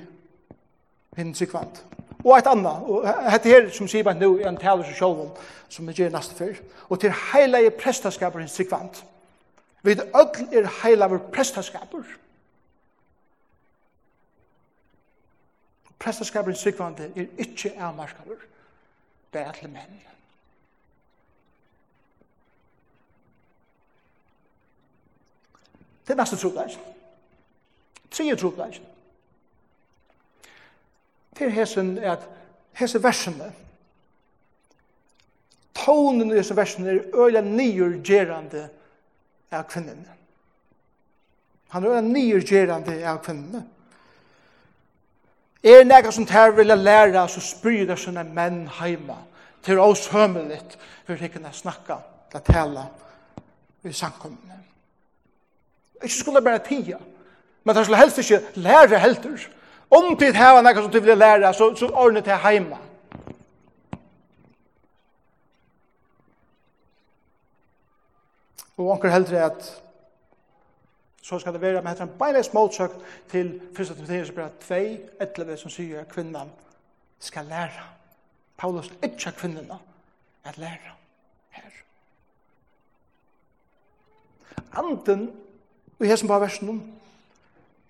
hinn 1.17 1.35
sikvant. 1.35 1.85
Og 2.23 2.35
eit 2.35 2.47
anna, 2.47 2.69
og 2.69 3.31
hette 3.31 3.49
her 3.49 3.69
som 3.71 3.87
sier 3.87 4.03
bare 4.03 4.19
nu, 4.19 4.37
er 4.37 4.49
en 4.49 4.57
taler 4.57 4.83
som 4.83 4.93
sjålvun, 4.93 5.31
som 5.69 5.87
vi 5.87 5.93
gjør 5.93 6.09
neste 6.09 6.35
fyr, 6.35 6.59
og 6.89 6.99
til 6.99 7.15
heilige 7.31 7.71
prestaskaper 7.71 8.39
hinn 8.39 8.51
sikvant. 8.51 9.05
Vi 9.81 9.91
öll 9.91 10.53
er 10.53 10.69
heilaver 10.83 11.17
prestaskapur. 11.33 12.05
Prestaskapur 15.99 16.53
sikvande 16.53 17.11
er 17.15 17.27
ikkje 17.37 17.73
avmarskapur. 17.81 18.41
Det 19.33 19.41
er 19.41 19.51
alle 19.51 19.71
menn. 19.71 20.01
Det 26.07 26.13
er 26.13 26.17
næste 26.17 26.37
trobladsen. 26.37 26.81
Tredje 28.11 28.35
trobladsen. 28.35 28.85
Det 31.37 31.47
er 31.47 31.49
hesen 31.49 31.97
at 31.97 32.29
hese 32.73 33.03
versene 33.03 33.53
tonen 35.87 36.31
i 36.31 36.37
hese 36.37 36.55
versene 36.57 36.89
er 36.89 37.15
øyla 37.15 37.41
nyer 37.41 37.97
gjerande 38.03 38.67
av 39.51 39.63
kvinnene. 39.69 40.13
Han 41.69 41.85
er 41.85 41.97
en 41.97 42.13
nyrgerande 42.13 42.95
av 43.07 43.19
kvinnene. 43.23 43.63
Er 45.63 45.83
nega 45.83 46.11
som 46.11 46.25
tar 46.25 46.53
vilja 46.55 46.75
læra, 46.75 47.27
så 47.27 47.41
spyrir 47.43 47.87
det 47.89 47.97
sånne 47.99 48.23
menn 48.23 48.67
heima. 48.79 49.17
Til 49.65 49.81
oss 49.83 50.07
hømeligt, 50.13 50.77
for 51.05 51.19
de 51.19 51.29
kunne 51.31 51.51
snakka, 51.53 51.97
til 52.31 52.43
tala 52.47 52.85
i 53.83 53.91
samkommene. 53.91 54.61
Ikke 56.03 56.13
skulle 56.13 56.41
bare 56.41 56.63
tia, 56.63 56.99
men 57.63 57.75
det 57.75 57.83
skulle 57.85 57.99
helst 57.99 58.17
ikke 58.21 58.61
læra 58.63 58.99
helter. 59.01 59.47
Om 59.89 60.15
tid 60.19 60.35
heva 60.35 60.61
nega 60.61 60.81
som 60.81 60.91
du 60.91 60.99
vil 60.99 61.17
læra, 61.17 61.53
så, 61.53 61.73
så 61.75 61.89
ordnet 61.89 62.25
det 62.25 62.37
heima. 62.43 62.77
Og 68.77 68.91
anker 68.93 69.09
heldur 69.09 69.37
at 69.37 69.83
så 71.27 71.39
skal 71.39 71.53
det 71.53 71.61
være 71.61 71.81
med 71.81 72.01
en 72.01 72.11
beinleis 72.19 72.53
målsøk 72.53 72.91
til 73.29 73.61
1. 73.79 73.87
Timotheus 73.87 74.31
brev 74.31 74.49
2, 74.67 74.75
11, 75.19 75.57
som 75.57 75.71
sier 75.73 76.01
at 76.01 76.07
kvinnan 76.07 76.51
skal 77.19 77.45
læra. 77.45 77.89
Paulus 78.57 78.93
ikke 79.03 79.31
kvinnerne 79.37 79.79
at 80.45 80.57
læra 80.57 80.93
her. 81.49 81.63
Anden 84.77 85.33
og 85.99 86.05
i 86.05 86.17
som 86.17 86.27
på 86.27 86.39
versen 86.39 86.93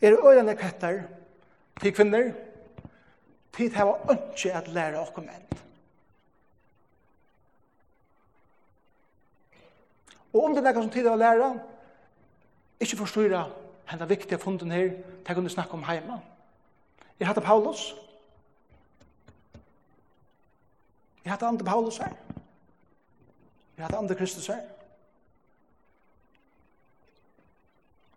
er 0.01 0.17
øyne 0.25 0.55
kvettar 0.55 1.01
til 1.81 1.93
kvinner 1.93 2.31
tid 3.57 3.69
det 3.69 3.85
var 3.85 4.11
ikke 4.11 4.53
at 4.53 4.67
læra 4.67 5.01
okkur 5.01 5.21
menn. 5.21 5.45
Og 10.37 10.43
om 10.45 10.53
det 10.53 10.61
er 10.61 10.75
noe 10.75 10.85
som 10.85 10.93
tid 10.93 11.07
av 11.09 11.15
å 11.15 11.21
lære, 11.21 11.45
ikke 12.83 12.99
forstyrre 12.99 13.47
henne 13.89 14.09
viktige 14.09 14.37
funden 14.37 14.71
her, 14.71 14.91
til 15.25 15.33
å 15.33 15.37
kunne 15.39 15.49
snakke 15.49 15.73
om 15.73 15.85
hjemme. 15.87 16.19
Jeg 17.17 17.27
heter 17.31 17.41
Paulus. 17.41 17.87
Jeg 21.23 21.33
heter 21.33 21.47
andre 21.49 21.65
Paulus 21.65 21.97
her. 21.97 22.13
Jeg 23.77 23.85
heter 23.85 23.97
andre 23.97 24.15
Kristus 24.15 24.47
her. 24.53 24.61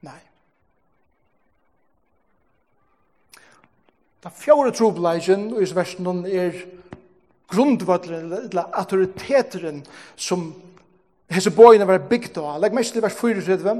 Nei. 0.04 0.20
Den 4.20 4.36
fjore 4.36 4.76
trobeleisen 4.76 5.54
i 5.56 5.70
versen 5.74 6.26
er 6.28 6.66
grundvalleren, 7.48 8.32
eller 8.32 8.76
autoriteteren, 8.76 9.86
som 10.16 10.50
hese 11.30 11.50
bøyene 11.50 11.86
var 11.86 12.02
bygd 12.10 12.38
av. 12.38 12.60
legg 12.60 12.74
mest 12.74 12.92
til 12.92 13.02
vers 13.02 13.14
4 13.14 13.76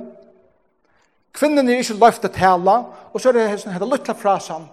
Kvinnen 1.33 1.69
er 1.69 1.79
ikke 1.79 1.95
løft 1.95 2.21
til 2.21 2.31
tala, 2.35 2.77
og 3.13 3.21
så 3.21 3.29
er 3.29 3.33
det 3.33 3.51
hese 3.53 3.71
hette 3.71 3.87
luttla 3.87 4.15
frasan, 4.19 4.67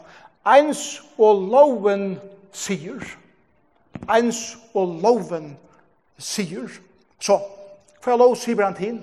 eins 0.45 1.01
og 1.17 1.43
loven 1.51 2.17
sier, 2.53 3.03
eins 4.09 4.57
og 4.73 4.97
loven 5.03 5.51
sier. 6.17 6.65
Så, 7.21 7.37
hva 8.01 8.13
er 8.13 8.21
lov 8.23 8.35
sier 8.39 8.63
han 8.65 8.77
til? 8.77 8.97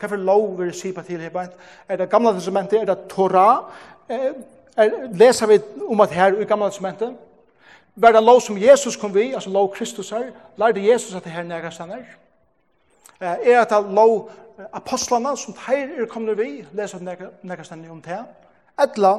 Hva 0.00 0.08
er 0.12 0.24
lov 0.24 0.60
er 0.64 0.72
sier 0.76 1.02
til 1.04 1.20
her? 1.20 1.52
Er 1.88 1.96
det 1.96 2.10
gamle 2.10 2.32
testamentet, 2.36 2.80
er 2.80 2.94
det 2.94 3.08
Torah? 3.12 3.68
Er, 4.08 4.32
er, 4.76 5.08
leser 5.12 5.46
vi 5.46 5.60
om 5.88 6.00
at 6.00 6.16
her 6.16 6.40
i 6.40 6.48
gamle 6.48 6.70
testamentet? 6.70 7.16
Var 7.96 8.12
det 8.12 8.22
lov 8.22 8.40
som 8.40 8.58
Jesus 8.60 8.96
kom 8.96 9.14
vi, 9.14 9.32
altså 9.32 9.50
lov 9.50 9.72
Kristus 9.74 10.10
her, 10.10 10.30
lærte 10.56 10.84
Jesus 10.84 11.14
at 11.14 11.24
det 11.24 11.32
her 11.32 11.42
nægast 11.42 11.78
han 11.78 11.90
er? 11.90 12.04
er 13.20 13.60
at 13.60 13.72
han 13.72 13.94
lov 13.94 14.30
apostlene 14.72 15.36
som 15.36 15.54
teir 15.56 15.92
er 16.00 16.08
kommet 16.10 16.38
vi, 16.38 16.64
leser 16.76 17.02
nekka 17.02 17.64
stendig 17.64 17.90
om 17.92 18.02
det, 18.04 18.20
etla 18.80 19.12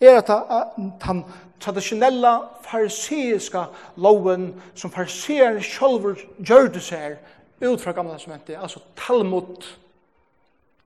er 0.00 0.16
at 0.20 0.76
den 1.04 1.24
tradisjonelle 1.60 2.32
fariseiska 2.64 3.66
loven 3.96 4.54
som 4.74 4.90
fariseeren 4.90 5.62
selv 5.62 6.16
gjør 6.38 6.70
det 6.72 6.82
seg 6.82 7.18
ut 7.60 7.80
fra 7.80 7.92
gamle 7.92 8.16
testamentet, 8.16 8.56
altså 8.56 8.80
Talmud, 8.96 9.66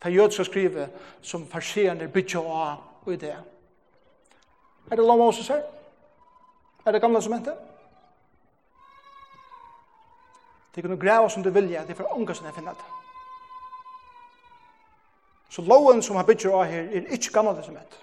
det 0.03 0.15
jødske 0.15 0.45
skrive 0.45 0.89
som 1.23 1.47
fariseren 1.47 2.01
er 2.01 2.11
bygget 2.13 2.43
av 2.43 2.83
og 3.05 3.13
i 3.13 3.17
det. 3.17 3.37
Er 4.91 4.97
det 4.97 5.07
lov 5.07 5.19
Moses 5.19 5.49
her? 5.49 5.63
Er 6.85 6.93
det 6.93 7.01
gamle 7.01 7.23
testamentet? 7.23 7.55
Det 10.75 10.83
kan 10.83 10.91
du 10.91 10.97
grava 10.97 11.29
som 11.29 11.43
du 11.43 11.51
vilja, 11.51 11.83
det 11.83 11.91
er 11.91 12.01
for 12.03 12.17
ånga 12.17 12.35
som 12.35 12.47
jeg 12.47 12.55
finner 12.55 12.73
det. 12.73 12.91
Så 15.49 15.63
loven 15.63 16.03
som 16.03 16.17
han 16.17 16.27
bygger 16.27 16.51
av 16.51 16.65
her 16.67 16.89
er 16.91 17.13
ikke 17.15 17.33
gammel 17.33 17.63
som 17.63 17.77
et. 17.77 18.01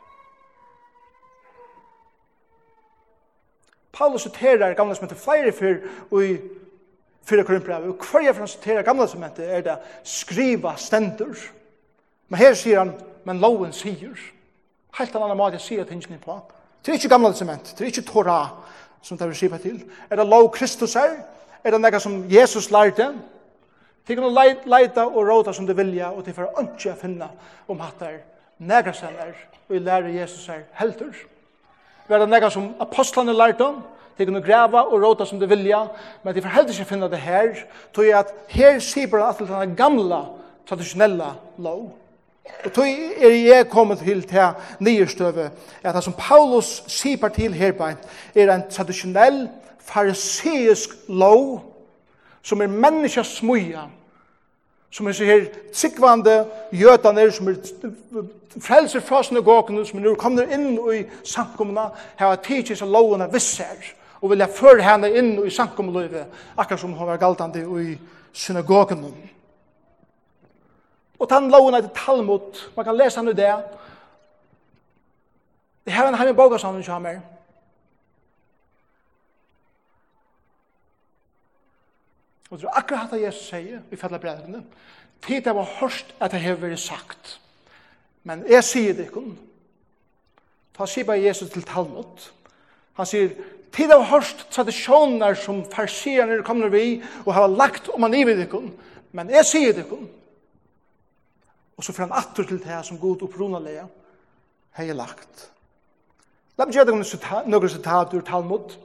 Paulus 3.92 4.22
citerer 4.22 4.74
gamle 4.74 4.96
som 4.96 5.06
heter 5.06 5.20
flere 5.20 5.52
fyr 5.52 5.82
og 6.12 6.24
i 6.26 6.38
fyra 7.28 7.44
korinbrev, 7.44 7.90
og 7.90 8.06
hver 8.06 8.24
jeg 8.26 8.36
for 8.36 8.42
han 8.42 8.48
citerer 8.48 8.88
gamle 8.88 9.08
som 9.08 9.24
heter 9.24 9.44
er 9.44 9.62
det 9.62 9.76
skriva 10.04 10.76
stendur. 10.78 11.36
Men 12.30 12.40
her 12.40 12.56
sier 12.56 12.80
han, 12.80 12.94
men 13.26 13.40
loven 13.44 13.74
sier. 13.74 14.16
Helt 14.98 15.16
en 15.16 15.24
annen 15.24 15.38
måte 15.38 15.60
sier 15.60 15.86
tingene 15.86 16.18
på. 16.24 16.40
Det 16.82 16.94
er 16.94 16.98
ikke 16.98 17.12
gamle 17.12 17.34
som 17.36 17.52
heter, 17.52 17.76
det 17.78 17.86
er 17.86 17.92
ikke 17.92 18.08
Torah 18.08 18.50
som 19.02 19.18
det 19.18 19.28
er 19.28 19.34
skriva 19.34 19.58
til. 19.58 19.84
Er 20.10 20.16
det 20.16 20.28
lov 20.28 20.52
Kristus 20.56 20.96
er, 20.96 21.20
er 21.64 21.72
det 21.72 21.82
noe 21.82 22.00
som 22.00 22.24
Jesus 22.30 22.72
lærte, 22.72 23.12
til 24.08 24.18
kan 24.18 24.26
du 24.26 24.66
leita 24.66 25.06
og 25.06 25.28
råta 25.28 25.54
som 25.54 25.68
du 25.68 25.74
vilja, 25.78 26.10
og 26.10 26.26
til 26.26 26.34
for 26.34 26.50
å 26.50 26.64
ønske 26.64 26.96
finna 26.98 27.30
om 27.70 27.80
hattar 27.80 28.22
som 28.94 29.14
er, 29.18 29.34
og 29.70 29.76
i 29.76 29.80
lære 29.80 30.14
Jesus 30.14 30.50
er 30.50 30.66
helter. 30.78 31.14
Er 32.10 32.20
det 32.20 32.30
nekka 32.30 32.50
som 32.50 32.74
apostlene 32.80 33.34
lærte 33.34 33.66
om, 33.66 33.84
Det 34.18 34.28
kan 34.28 34.36
du 34.36 34.42
grava 34.46 34.84
og 34.84 35.02
råta 35.02 35.26
som 35.26 35.40
du 35.40 35.48
vilja, 35.50 35.80
men 36.24 36.36
det 36.36 36.44
forhelder 36.44 36.74
ikke 36.74 36.86
finna 36.86 37.08
det 37.10 37.20
her, 37.24 37.56
tog 37.94 38.06
jeg 38.06 38.20
at 38.20 38.34
her 38.54 38.80
sier 38.80 39.08
bare 39.10 39.30
at 39.32 39.40
det 39.40 39.50
er 39.50 39.76
gamla, 39.76 40.20
traditionella 40.70 41.32
lov. 41.58 41.88
Og 42.66 42.74
tog 42.76 42.86
er 42.86 43.34
jeg 43.34 43.70
kommet 43.70 44.00
til 44.00 44.22
til 44.22 44.54
nyerstøve, 44.80 45.50
at 45.84 45.96
det 45.96 46.04
som 46.04 46.14
Paulus 46.14 46.84
sier 46.88 47.30
til 47.34 47.54
her 47.54 47.74
er 48.36 48.54
en 48.54 48.70
traditionell 48.70 49.48
fariseisk 49.94 50.90
lov, 51.08 51.62
som 52.42 52.62
er 52.62 52.68
menneska 52.68 53.24
smuja, 53.24 53.82
som 54.92 55.08
er 55.08 55.12
så 55.12 55.24
her 55.26 55.46
sikvande 55.74 56.46
jötaner 56.74 57.30
som 57.32 57.48
er 57.48 57.56
frelser 58.60 59.00
fra 59.00 59.24
sine 59.24 59.42
gåkene, 59.42 59.86
som 59.86 60.00
er 60.00 60.04
nu 60.04 60.16
kommer 60.16 60.52
inn 60.52 60.80
i 60.94 61.04
samkomna, 61.24 61.90
her 62.20 62.28
har 62.28 62.40
tidsi 62.44 62.76
av 62.82 62.92
lovene 62.92 63.30
visser, 63.32 63.94
og 64.22 64.30
vilja 64.30 64.48
føre 64.52 64.84
henne 64.86 65.10
inn 65.18 65.38
i 65.46 65.50
samkomløyve, 65.50 66.26
akkurat 66.58 66.80
som 66.80 66.94
hun 66.94 67.08
var 67.08 67.18
galtande 67.18 67.64
i 67.64 67.98
synagogene. 68.34 69.12
Og 71.20 71.30
den 71.30 71.52
lovene 71.52 71.78
er 71.78 71.90
Talmud, 71.96 72.60
man 72.76 72.86
kan 72.86 72.98
lesa 72.98 73.22
henne 73.22 73.34
det. 73.34 73.54
Det 75.86 75.94
her 75.94 76.04
er 76.04 76.10
en 76.10 76.18
herren 76.18 76.36
bokasamling 76.36 76.86
som 76.86 77.06
er, 77.06 77.22
Og 82.52 82.60
det 82.60 82.68
er 82.68 82.78
akkurat 82.82 83.08
hatt 83.08 83.22
Jesus 83.22 83.48
sier 83.48 83.80
i 83.92 83.98
fjallet. 83.98 84.60
Tid 85.24 85.46
det 85.46 85.54
var 85.56 85.70
hørst 85.80 86.12
at 86.20 86.34
det 86.34 86.42
har 86.44 86.60
vært 86.60 86.82
sagt. 86.84 87.38
Men 88.28 88.44
jeg 88.50 88.64
sier 88.68 88.98
det 88.98 89.08
ikke. 89.08 89.24
Ta 90.76 90.88
sier 90.90 91.08
bare 91.08 91.24
Jesus 91.24 91.52
til 91.54 91.64
Talmud. 91.66 92.28
Han 93.00 93.08
sier, 93.08 93.32
tid 93.72 93.88
det 93.88 93.98
var 93.98 94.10
hørst 94.12 94.50
tradisjoner 94.52 95.38
som 95.40 95.64
farsierne 95.72 96.42
kommer 96.44 96.74
vi 96.74 97.00
og 97.26 97.34
har 97.38 97.48
lagt 97.48 97.88
om 97.94 98.04
han 98.04 98.18
i 98.18 98.26
vid 98.28 98.44
ikke. 98.44 98.66
Men 99.16 99.32
jeg 99.32 99.48
sier 99.48 99.78
det 99.78 99.86
ikke. 99.86 100.02
Og 101.80 101.86
så 101.86 101.96
får 101.96 102.10
han 102.10 102.20
atter 102.20 102.46
til 102.46 102.60
det 102.62 102.84
som 102.86 103.00
god 103.00 103.24
opprona 103.26 103.64
leia 103.64 103.88
har 104.76 104.88
jeg 104.88 104.96
lagt. 104.96 105.48
La 106.60 106.68
meg 106.68 106.76
gjøre 106.76 106.92
det 106.92 107.00
noen 107.48 107.72
sitat 107.72 108.14
ur 108.14 108.24
Talmud. 108.28 108.76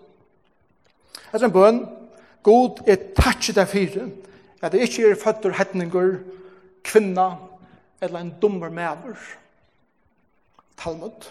Det 1.26 1.40
er 1.40 1.44
en 1.44 1.52
bønn 1.52 1.80
God 2.46 2.84
er 2.86 3.00
takk 3.18 3.48
deg 3.56 3.66
fire, 3.68 4.06
at 4.62 4.72
det 4.72 4.84
ikke 4.86 5.10
er 5.10 5.18
føtter 5.18 5.56
hetninger, 5.58 6.20
kvinna, 6.86 7.32
eller 8.00 8.22
en 8.22 8.34
dummer 8.42 8.70
mever. 8.70 9.18
Talmud. 10.78 11.26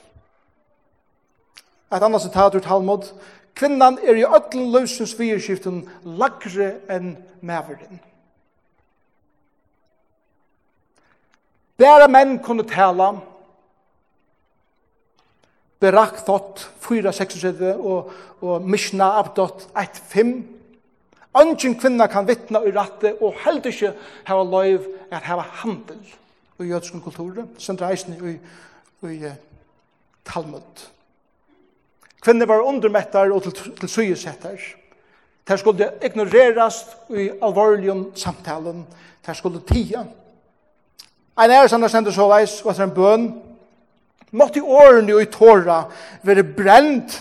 Et 1.93 2.04
annet 2.04 2.21
sitat 2.21 2.56
ur 2.58 2.63
Talmud. 2.65 3.08
Kvinnan 3.56 3.99
er 4.04 4.17
i 4.19 4.25
ødlen 4.25 4.71
løsens 4.73 5.13
firskiften 5.15 5.86
lagre 6.04 6.73
enn 6.91 7.13
meveren. 7.45 8.01
Bæra 11.80 12.10
menn 12.12 12.39
kunne 12.43 12.67
tala, 12.67 13.13
Berakdot 15.80 16.63
4.36 16.82 17.63
og, 17.75 18.12
og 18.41 18.62
Mishna 18.63 19.10
Abdot 19.19 19.67
1.5 19.75 20.55
Ønsken 21.36 21.76
kvinna 21.80 22.08
kan 22.08 22.28
vittna 22.28 22.62
i 22.63 22.71
rette, 22.71 23.15
og 23.21 23.36
heldig 23.43 23.74
ikke 23.74 23.93
hava 24.28 24.43
lov 24.43 24.86
at 25.12 25.26
hava 25.28 25.43
handel 25.63 26.00
i 26.60 26.69
jødskun 26.69 27.02
kultur, 27.04 27.43
sendra 27.60 27.91
eisen 27.91 28.15
i, 28.15 28.38
i 29.12 29.32
Talmud. 30.26 30.86
Kvinner 32.24 32.45
var 32.45 32.63
undermettar 32.63 33.32
og 33.32 33.43
til, 33.43 33.76
til 33.80 33.89
sygesetter. 33.89 34.58
Der 35.48 35.56
skulle 35.56 35.91
ignoreras 36.02 36.86
i 37.10 37.30
alvorlige 37.41 38.06
samtalen. 38.15 38.88
Der 39.26 39.34
skulle 39.34 39.62
tia. 39.67 40.06
Ein 41.38 41.52
æres 41.52 41.74
annars 41.74 41.91
sender 41.91 42.12
så 42.12 42.28
veis, 42.32 42.62
og 42.62 42.71
etter 42.71 42.84
en 42.84 42.95
bøn, 42.95 43.26
måtte 44.32 44.60
i 44.60 44.62
årene 44.62 45.15
og 45.15 45.21
i 45.21 45.32
tåra 45.32 45.82
være 46.24 46.43
brent 46.56 47.17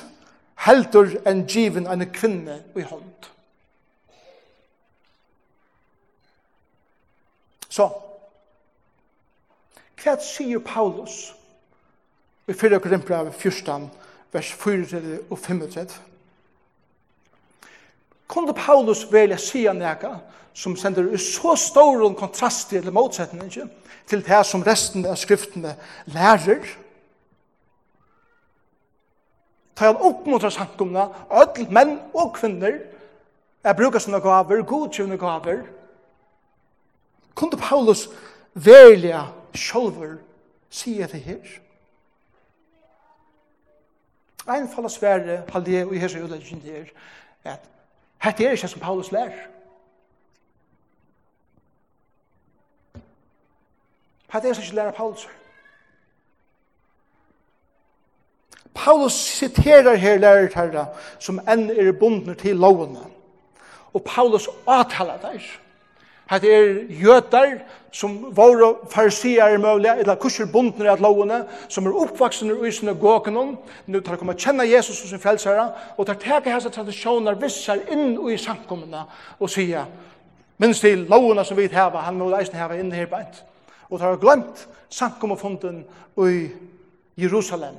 heldur 0.67 1.11
enn 1.27 1.45
given 1.51 1.89
enn 1.91 2.07
kvinne 2.15 2.61
i 2.79 2.87
hånd. 2.87 3.34
Så, 7.75 7.89
hva 9.99 10.15
sier 10.23 10.63
Paulus? 10.63 11.33
i 12.47 12.53
4. 12.53 12.81
Korinthbrev 12.81 13.33
14, 13.33 13.91
vers 14.33 14.53
4 14.53 15.19
og 15.31 15.39
35. 15.39 16.01
Kunde 18.29 18.55
Paulus 18.55 19.07
velja 19.13 19.37
sia 19.37 19.73
nega 19.73 20.19
som 20.55 20.77
sender 20.77 21.13
i 21.13 21.19
så 21.19 21.57
stor 21.57 22.05
kontrast 22.19 22.69
til 22.69 22.93
motsetning 22.93 23.51
til 24.07 24.25
det 24.25 24.41
som 24.47 24.63
resten 24.63 25.07
av 25.07 25.17
skriftene 25.17 25.75
lærer? 26.13 26.65
Ta 29.75 29.89
han 29.89 29.99
oppmuntra 29.99 30.53
sankumna, 30.55 31.09
öll 31.31 31.71
menn 31.73 31.97
og 32.15 32.37
kvinner, 32.37 32.79
er 33.65 33.75
brukar 33.75 33.99
sånne 33.99 34.21
gaver, 34.23 34.61
godkjønne 34.63 35.17
gaver, 35.19 35.65
Kunde 37.35 37.57
Paulus 37.57 38.09
velja 38.55 39.27
sjolver 39.55 40.17
sier 40.71 41.07
det 41.07 41.21
her? 41.21 41.61
Ein 44.49 44.69
falla 44.69 44.89
svære 44.89 45.43
halde 45.49 45.73
jeg 45.73 45.87
og 45.87 45.95
hesa 45.99 46.21
utleggingen 46.21 46.67
der 46.67 46.85
at 47.45 47.61
hette 48.23 48.45
er 48.45 48.51
ikke 48.51 48.69
som 48.69 48.81
Paulus 48.81 49.13
lær. 49.13 49.33
Hette 54.33 54.49
er 54.49 54.61
ikke 54.61 54.75
lærer 54.75 54.93
Paulus. 54.93 55.29
Paulus 58.75 59.13
siterar 59.13 59.95
her 59.95 60.19
lærertarra 60.19 60.87
som 61.19 61.39
enn 61.49 61.71
er 61.71 61.93
bundner 61.93 62.35
til 62.35 62.57
lovene. 62.57 63.05
Og 63.95 64.03
Paulus 64.05 64.49
avtalar 64.67 65.21
der. 65.23 65.41
Hette 66.31 66.49
er 66.49 66.69
jøtar 66.89 67.59
som 67.95 68.15
var 68.35 68.57
farsier 68.91 69.45
er 69.45 69.59
mulige, 69.59 69.93
eller 70.01 70.17
kurser 70.19 70.49
bundner 70.51 70.89
av 70.91 71.03
lovene, 71.05 71.43
som 71.69 71.87
er 71.87 71.99
oppvaksende 72.01 72.57
i 72.67 72.73
sinne 72.75 72.97
gåkenom, 72.99 73.53
nu 73.87 74.01
tar 74.01 74.19
kommer 74.19 74.35
kjenne 74.35 74.67
Jesus 74.67 74.99
som 74.99 75.13
sin 75.13 75.23
frelsere, 75.23 75.69
og 75.97 76.09
tar 76.09 76.19
teke 76.19 76.51
hans 76.51 76.67
tradisjoner 76.75 77.39
visser 77.39 77.85
inn 77.93 78.17
i 78.31 78.39
samkommene, 78.41 79.05
og 79.39 79.53
sier, 79.53 79.87
minst 80.59 80.83
til 80.83 81.05
lovene 81.11 81.45
som 81.47 81.61
vi 81.61 81.69
heva, 81.71 82.03
han 82.07 82.19
må 82.19 82.31
leisne 82.33 82.59
heva 82.59 82.81
inn 82.81 82.93
her 82.95 83.11
beint. 83.11 83.45
Og 83.93 84.01
tar 84.01 84.19
glemt 84.19 84.67
samkommefunden 84.91 85.85
i 86.25 86.49
Jerusalem, 87.21 87.79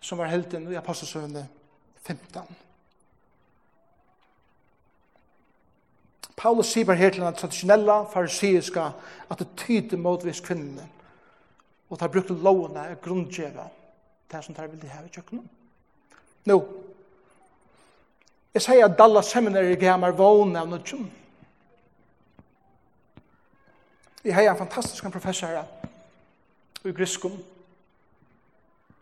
som 0.00 0.18
var 0.18 0.32
helten 0.32 0.66
i 0.72 0.80
Apostelsøvende 0.80 1.46
15. 2.02 2.61
Paulus 6.36 6.72
sier 6.72 6.84
bare 6.84 6.96
her 6.96 7.10
til 7.10 7.22
den 7.22 7.34
tradisjonelle 7.34 8.06
fariseiska 8.12 8.90
at 9.30 9.38
det 9.38 9.48
tyder 9.56 9.96
motvis 9.96 10.40
kvinnene. 10.40 10.88
Og 11.90 11.98
de 11.98 12.02
har 12.02 12.08
brukt 12.08 12.30
lovene 12.30 12.88
og 12.90 13.00
grunnkjeva 13.04 13.68
det 14.32 14.44
som 14.44 14.54
de 14.54 14.68
vil 14.70 14.90
ha 14.90 15.02
i 15.04 15.12
kjøkkenen. 15.12 15.48
Nå, 16.44 16.56
jeg 18.54 18.62
sier 18.62 18.84
at 18.84 18.96
Dalla 18.98 19.22
Seminary 19.22 19.76
gav 19.80 20.00
meg 20.00 20.16
vågne 20.18 20.60
av 20.60 20.68
nødgjøn. 20.68 21.10
Jeg 24.24 24.34
har 24.34 24.50
en 24.50 24.58
fantastisk 24.58 25.10
professor 25.10 25.46
her 25.46 25.64
i 26.84 26.92
Griskum. 26.92 27.32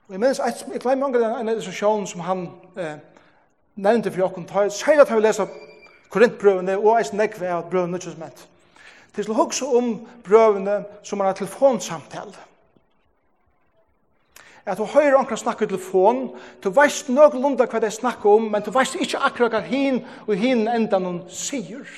Og 0.09 0.13
jeg 0.15 0.21
minnes, 0.21 0.41
jeg 0.71 0.81
glemmer 0.81 1.07
mange 1.07 1.27
av 1.27 1.39
den 1.39 1.57
diskusjonen 1.57 2.07
som 2.07 2.21
han 2.21 2.47
eh, 2.77 2.97
nevnte 3.77 4.11
for 4.11 4.25
jokken. 4.25 4.49
Sier 4.71 5.01
at 5.03 5.09
han 5.09 5.21
vil 5.21 5.29
lese 5.29 5.47
korintbrøvene 6.11 6.77
og 6.79 6.99
eisen 6.99 7.21
nekve 7.21 7.51
av 7.55 7.69
brøvene 7.71 8.01
ikke 8.01 8.13
som 8.13 8.25
hent. 8.27 8.47
Det 9.17 9.27
er 9.27 9.43
også 9.43 9.67
om 9.79 9.91
brøvene 10.25 10.85
som 11.03 11.21
er 11.21 11.35
telefonsamtale. 11.39 12.47
At 14.67 14.79
du 14.79 14.85
høyre 14.85 15.19
anker 15.19 15.39
snakke 15.41 15.67
telefon, 15.67 16.29
du 16.63 16.71
veist 16.71 17.09
noenlunda 17.09 17.67
hva 17.67 17.81
det 17.83 17.93
snakker 17.97 18.31
om, 18.31 18.51
men 18.53 18.63
du 18.63 18.71
veist 18.75 18.95
ikke 18.95 19.19
akkurat 19.19 19.57
hva 19.57 19.63
hin 19.67 20.03
og 20.27 20.35
hin 20.39 20.69
enda 20.69 21.01
noen 21.01 21.25
sier. 21.33 21.89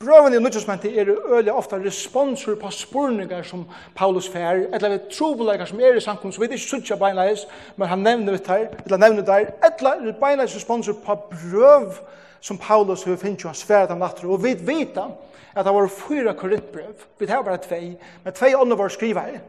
Prøven 0.00 0.32
i 0.32 0.38
nødgjøsmentet 0.40 0.98
er 0.98 1.08
øyelig 1.28 1.52
ofta 1.52 1.76
responser 1.76 2.54
på 2.56 2.70
spurningar 2.70 3.42
som 3.42 3.66
Paulus 3.94 4.28
fær, 4.28 4.50
eller 4.72 4.88
ved 4.88 5.10
trobeleikar 5.12 5.64
som 5.68 5.80
er 5.80 5.96
i 5.96 6.00
samkomst, 6.00 6.34
som 6.34 6.42
vi 6.42 6.46
ikke 6.48 6.58
sutja 6.62 6.96
beinleis, 6.96 7.42
men 7.76 7.88
han 7.88 7.98
nevner 7.98 8.32
det 8.32 8.46
her, 8.48 8.70
eller 8.84 8.96
nevner 8.96 9.22
der, 9.22 9.50
eller 9.66 10.14
beinleis 10.20 10.54
responser 10.56 10.96
på 11.04 11.14
brøv 11.14 11.92
som 12.40 12.58
Paulus 12.58 13.02
har 13.04 13.16
finnst 13.16 13.44
jo 13.44 13.48
hans 13.48 13.64
færet 13.64 13.90
om 13.90 14.00
natter, 14.00 14.24
og 14.28 14.40
vi 14.44 14.54
vet 14.66 14.96
at 14.98 15.64
det 15.66 15.74
var 15.74 15.92
fyra 15.92 16.32
korintbrøv, 16.32 17.04
vi 17.18 17.26
tar 17.26 17.42
bare 17.42 17.60
tvei, 17.60 17.98
men 18.24 18.32
tvei 18.32 18.54
ånder 18.54 18.76
var 18.76 18.88
skrivare, 18.88 19.40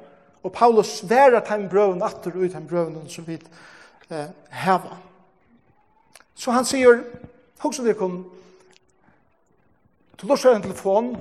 og 0.43 0.51
Paulus 0.51 0.87
sværer 0.99 1.37
at 1.39 1.47
han 1.47 1.69
brøven 1.69 2.03
natter 2.03 2.35
ut 2.35 2.53
han 2.53 2.67
brøven 2.67 3.07
som 3.07 3.27
vi 3.27 3.39
eh, 4.11 4.27
heva. 4.65 4.99
Så 6.35 6.51
han 6.51 6.65
sier, 6.65 7.05
hos 7.59 7.79
og 7.79 7.85
det 7.85 7.97
kom, 7.97 8.25
Du 10.21 10.27
lusser 10.27 10.55
en 10.55 10.61
telefon, 10.61 11.17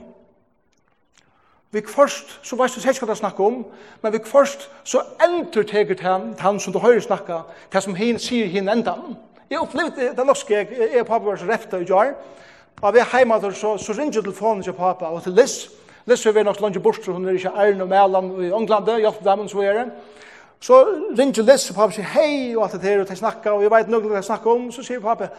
Vi 1.72 1.82
først, 1.86 2.40
så 2.42 2.56
veist 2.56 2.74
du 2.74 2.80
selv 2.80 2.98
hva 2.98 3.06
det 3.12 3.20
snakker 3.20 3.44
om, 3.46 3.60
men 4.02 4.12
vi 4.12 4.18
først, 4.26 4.64
så 4.84 5.04
endur 5.22 5.62
teger 5.62 5.94
til 5.94 6.06
han, 6.06 6.32
til 6.34 6.42
han 6.42 6.58
som 6.60 6.72
du 6.72 6.78
høyre 6.82 7.00
snakka, 7.00 7.36
til 7.70 7.82
som 7.82 7.94
hin 7.94 8.18
sier 8.18 8.48
hin 8.50 8.68
enda. 8.68 8.96
Jeg 9.50 9.60
opplevde 9.62 10.08
det 10.16 10.26
norske, 10.26 10.56
jeg, 10.56 10.88
er 10.98 11.06
pappa 11.06 11.30
var 11.30 11.38
så 11.38 11.46
refta 11.46 11.78
i 11.78 11.86
jar, 11.86 12.16
og 12.82 12.94
vi 12.94 12.98
er 12.98 13.06
heima 13.12 13.38
der, 13.38 13.54
så, 13.54 13.76
så 13.78 13.94
ringer 13.94 14.18
telefonen 14.18 14.66
til 14.66 14.74
pappa 14.74 15.12
og 15.14 15.22
til 15.22 15.38
Liss. 15.38 15.68
Liz 16.10 16.26
er 16.26 16.34
vi 16.34 16.42
nok 16.42 16.60
langt 16.60 16.76
i 16.76 16.82
bort, 16.82 17.06
hun 17.06 17.28
er 17.28 17.38
ikke 17.38 17.54
æren 17.54 17.86
og 17.86 17.88
melan 17.88 18.32
i 18.42 18.50
England, 18.50 18.90
hjelp 18.98 19.24
dem, 19.24 19.48
så 19.48 19.62
er 19.62 19.78
det. 19.78 19.86
Så 20.60 20.82
ringer 21.18 21.46
Liz, 21.52 21.70
og 21.70 21.76
pappa 21.76 21.94
sier 21.94 22.10
hei, 22.16 22.56
og 22.56 22.64
alt 22.66 22.80
det 22.80 22.82
der, 22.82 23.04
og 23.04 23.08
de 23.08 23.16
snakka, 23.16 23.54
og 23.54 23.62
jeg 23.62 23.70
vet 23.70 23.94
nøgler 23.94 24.16
hva 24.16 24.24
de 24.24 24.26
snakka 24.32 24.56
om, 24.58 24.72
så 24.74 24.82
sier 24.82 25.06
pappa, 25.06 25.30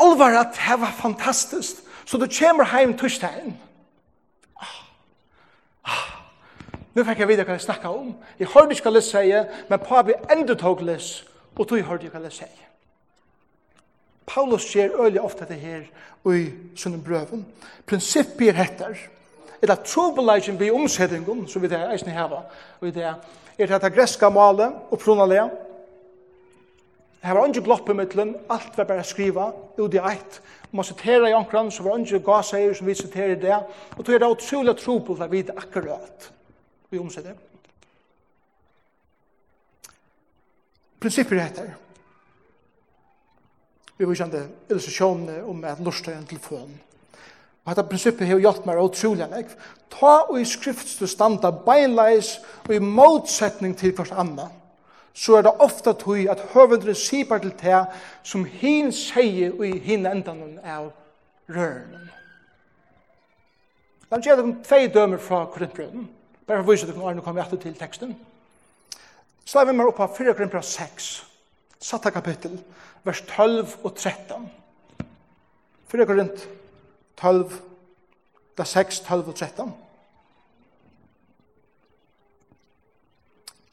Alvar, 0.00 0.42
det 0.52 0.80
var 0.80 0.92
fantastisk. 1.00 1.83
Så 2.04 2.18
du 2.18 2.26
kommer 2.38 2.78
hjem 2.78 2.96
torsdagen. 2.98 3.56
Ah. 4.60 4.76
Ah. 5.84 6.10
Nu 6.94 7.04
fikk 7.04 7.18
jeg 7.18 7.28
vite 7.28 7.46
hva 7.46 7.56
jeg 7.56 7.64
snakka 7.64 7.90
om. 7.90 8.12
Jeg 8.38 8.50
hørte 8.52 8.76
ikke 8.76 8.88
hva 8.88 8.96
Liss 8.98 9.10
sier, 9.10 9.48
men 9.70 9.82
Pabi 9.82 10.14
enda 10.30 10.54
tog 10.54 10.82
Liss, 10.84 11.24
og 11.56 11.68
du 11.70 11.80
hørte 11.82 12.06
ikke 12.06 12.18
hva 12.18 12.26
Liss 12.26 12.38
sier. 12.42 12.60
Paulus 14.26 14.62
sier 14.70 14.94
øyelig 15.00 15.20
ofte 15.20 15.46
det 15.48 15.58
her 15.60 15.82
i 16.32 16.46
sånne 16.78 17.02
brøven. 17.04 17.44
Prinsippier 17.86 18.56
heter, 18.56 18.96
eller 19.62 19.82
trobeleisen 19.84 20.56
blir 20.58 20.74
omsettingen, 20.76 21.46
som 21.48 21.62
vi 21.62 21.68
det 21.68 21.80
eisen 21.92 22.12
heva, 22.12 22.44
og 22.80 22.94
det 22.94 23.04
er 23.04 23.74
at 23.74 23.82
det 23.82 23.92
greska 23.94 24.30
malet 24.32 24.72
og 24.90 24.98
pronalega, 24.98 25.48
Her 27.24 27.32
var 27.32 27.48
ikke 27.48 27.64
glopp 27.64 27.88
i 27.88 27.94
mittlen, 27.96 28.34
alt 28.52 28.76
var 28.76 28.84
bare 28.84 29.04
skriva, 29.04 29.46
ut 29.78 29.94
i 29.96 30.00
eit. 30.02 30.40
Og 30.68 30.76
man 30.76 30.84
siterer 30.84 31.30
i 31.30 31.36
ankran, 31.36 31.70
så 31.72 31.82
var 31.82 32.02
ikke 32.02 32.20
gaseier 32.26 32.74
som 32.76 32.86
vi 32.86 32.94
siterer 32.94 33.38
det. 33.40 33.60
Og 33.96 34.04
tog 34.04 34.14
er 34.14 34.20
det 34.20 34.28
utrolig 34.28 34.74
tro 34.76 34.98
på 34.98 35.16
for 35.16 35.32
vi 35.32 35.40
vite 35.40 35.56
akkurat. 35.56 36.26
Vi 36.90 36.98
omsetter. 37.00 37.38
Prinsipper 41.00 41.40
heter. 41.40 41.70
Vi 43.96 44.04
var 44.04 44.18
kjente 44.18 44.42
illustrasjonene 44.68 45.38
om 45.48 45.64
at 45.64 45.80
norsk 45.80 46.08
er 46.08 46.18
en 46.18 46.26
telefon. 46.28 46.74
Og 47.64 47.70
dette 47.70 47.86
prinsippet 47.88 48.28
har 48.28 48.42
gjort 48.42 48.66
meg 48.68 48.82
utrolig 48.82 49.24
enn 49.24 49.54
Ta 49.94 50.26
og 50.26 50.36
i 50.40 50.44
skrift 50.44 50.98
standa 51.08 51.52
beinleis 51.64 52.34
og 52.66 52.74
i 52.74 52.82
motsetning 52.82 53.72
til 53.78 53.94
hvert 53.96 54.12
annet 54.12 54.50
så 55.14 55.38
er 55.38 55.46
det 55.46 55.54
ofta 55.62 55.92
tøy 55.94 56.26
at 56.30 56.42
høvendren 56.54 56.96
sipar 56.98 57.38
til 57.42 57.52
det 57.60 57.84
som 58.26 58.44
hin 58.44 58.90
sier 58.92 59.54
i 59.62 59.76
hin 59.78 60.06
endan 60.10 60.58
av 60.60 60.90
røren. 61.48 62.10
La 64.10 64.18
meg 64.18 64.26
gjøre 64.26 64.42
dere 64.42 64.56
tvei 64.66 64.88
dømer 64.94 65.22
fra 65.22 65.44
Korintbrøden, 65.50 66.08
bare 66.46 66.60
for 66.62 66.66
å 66.66 66.72
vise 66.72 66.88
dere 66.90 67.14
når 67.14 67.24
kommer 67.26 67.54
til 67.54 67.78
teksten. 67.78 68.16
Så 69.44 69.60
er 69.60 69.68
vi 69.68 69.76
med 69.76 69.86
opp 69.86 70.00
av 70.00 70.16
4 70.16 70.34
Korintbrød 70.34 70.66
6, 70.66 71.08
satta 71.78 72.10
kapittel, 72.10 72.58
vers 73.04 73.22
12 73.28 73.78
og 73.84 73.94
13. 73.94 74.50
4 75.92 76.06
Korint 76.10 76.48
12, 77.20 77.58
da 78.58 78.66
6, 78.66 79.00
12 79.06 79.28
og 79.28 79.34
13. 79.34 79.74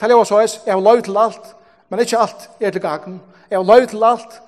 Det 0.01 0.09
lever 0.09 0.23
så 0.23 0.39
jeg, 0.39 0.49
jeg 0.65 0.73
har 0.73 0.81
lov 0.81 1.01
til 1.01 1.17
alt, 1.17 1.55
men 1.89 1.99
ikke 1.99 2.17
alt 2.17 2.49
er 2.59 2.71
til 2.71 2.81
gangen. 2.81 3.21
Jeg 3.49 3.57
har 3.59 3.63
lov 3.63 3.87
til 3.87 4.03
alt, 4.03 4.41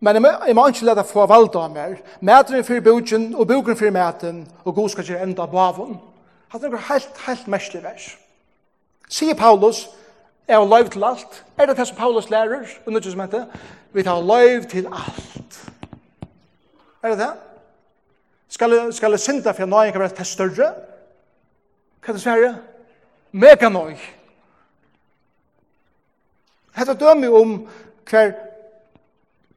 men 0.00 0.14
jeg 0.14 0.54
må, 0.54 0.66
ikke 0.66 0.84
lade 0.84 1.04
få 1.04 1.26
valda 1.26 1.58
av 1.58 1.70
mer. 1.70 1.96
Mæteren 2.20 2.64
for 2.64 2.80
bogen, 2.80 3.34
og 3.34 3.48
bogen 3.48 3.76
for 3.76 3.90
mæten, 3.90 4.48
og 4.64 4.74
god 4.74 4.88
skal 4.88 5.02
ikke 5.04 5.22
enda 5.22 5.46
på 5.46 5.56
bavun. 5.56 5.96
Det 6.52 6.64
er 6.64 6.70
noe 6.70 6.82
helt, 6.88 7.18
helt 7.26 7.48
mestlig 7.48 7.82
vers. 7.82 8.04
Sier 9.10 9.34
Paulus, 9.34 9.88
jeg 10.48 10.56
har 10.56 10.64
lov 10.64 10.88
til 10.94 11.04
alt. 11.04 11.44
Er 11.58 11.66
det 11.66 11.76
det 11.76 11.86
som 11.88 11.96
Paulus 11.96 12.30
lærer, 12.30 12.62
og 12.86 12.92
nødt 12.92 13.04
som 13.04 13.20
heter, 13.20 13.44
vi 13.92 14.02
tar 14.02 14.20
lov 14.22 14.68
til 14.70 14.86
alt. 14.86 15.58
Er 17.02 17.08
det 17.08 17.18
det? 17.18 17.32
Skal 18.48 18.70
jeg, 18.70 18.94
skal 18.94 19.10
jeg 19.10 19.20
synda 19.20 19.50
for 19.50 19.62
jeg 19.62 19.68
nøyen 19.68 19.92
kan 19.92 20.00
være 20.00 20.14
til 20.14 20.26
større? 20.26 20.70
Hva 22.04 22.12
er 22.12 22.12
det 22.12 22.22
sverre? 22.22 22.54
Mega 23.32 23.68
nøy. 23.68 23.98
Hetta 26.76 26.94
dømi 26.94 27.26
om 27.26 27.56
hver, 28.10 28.32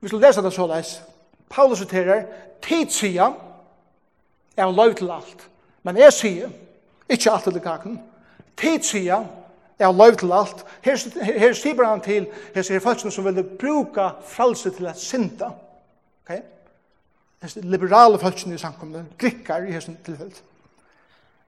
vi 0.01 0.07
skal 0.07 0.21
lesa 0.23 0.41
det 0.41 0.53
såleis, 0.53 1.01
Paulus 1.49 1.79
citerer, 1.79 2.23
tid 2.61 2.89
sia 2.89 3.31
er 4.57 4.65
han 4.65 4.75
lov 4.75 4.93
til 4.95 5.11
alt, 5.11 5.49
men 5.83 5.97
jeg 5.97 6.13
sier, 6.13 6.49
ikke 7.09 7.31
alt 7.31 7.43
til 7.43 7.59
kaken, 7.63 7.99
tid 8.57 8.83
sia 8.87 9.19
er 9.79 9.85
han 9.85 9.97
lov 9.97 10.15
til 10.19 10.31
alt, 10.31 10.63
her, 10.85 10.99
her 11.39 11.53
sier 11.53 11.85
han 11.85 12.03
til, 12.05 12.27
her 12.55 12.67
sier 12.67 12.83
folkene 12.83 13.11
som 13.11 13.27
vil 13.27 13.43
bruka 13.43 14.11
fralse 14.27 14.71
til 14.75 14.87
at 14.87 14.99
synda, 14.99 15.51
ok? 16.23 16.37
Her 17.41 17.61
liberale 17.63 18.19
folkene 18.19 18.55
i 18.55 18.61
samkomne, 18.61 19.05
grikkar 19.17 19.67
i 19.67 19.75
hessen 19.75 19.97
tilfellet. 20.05 20.43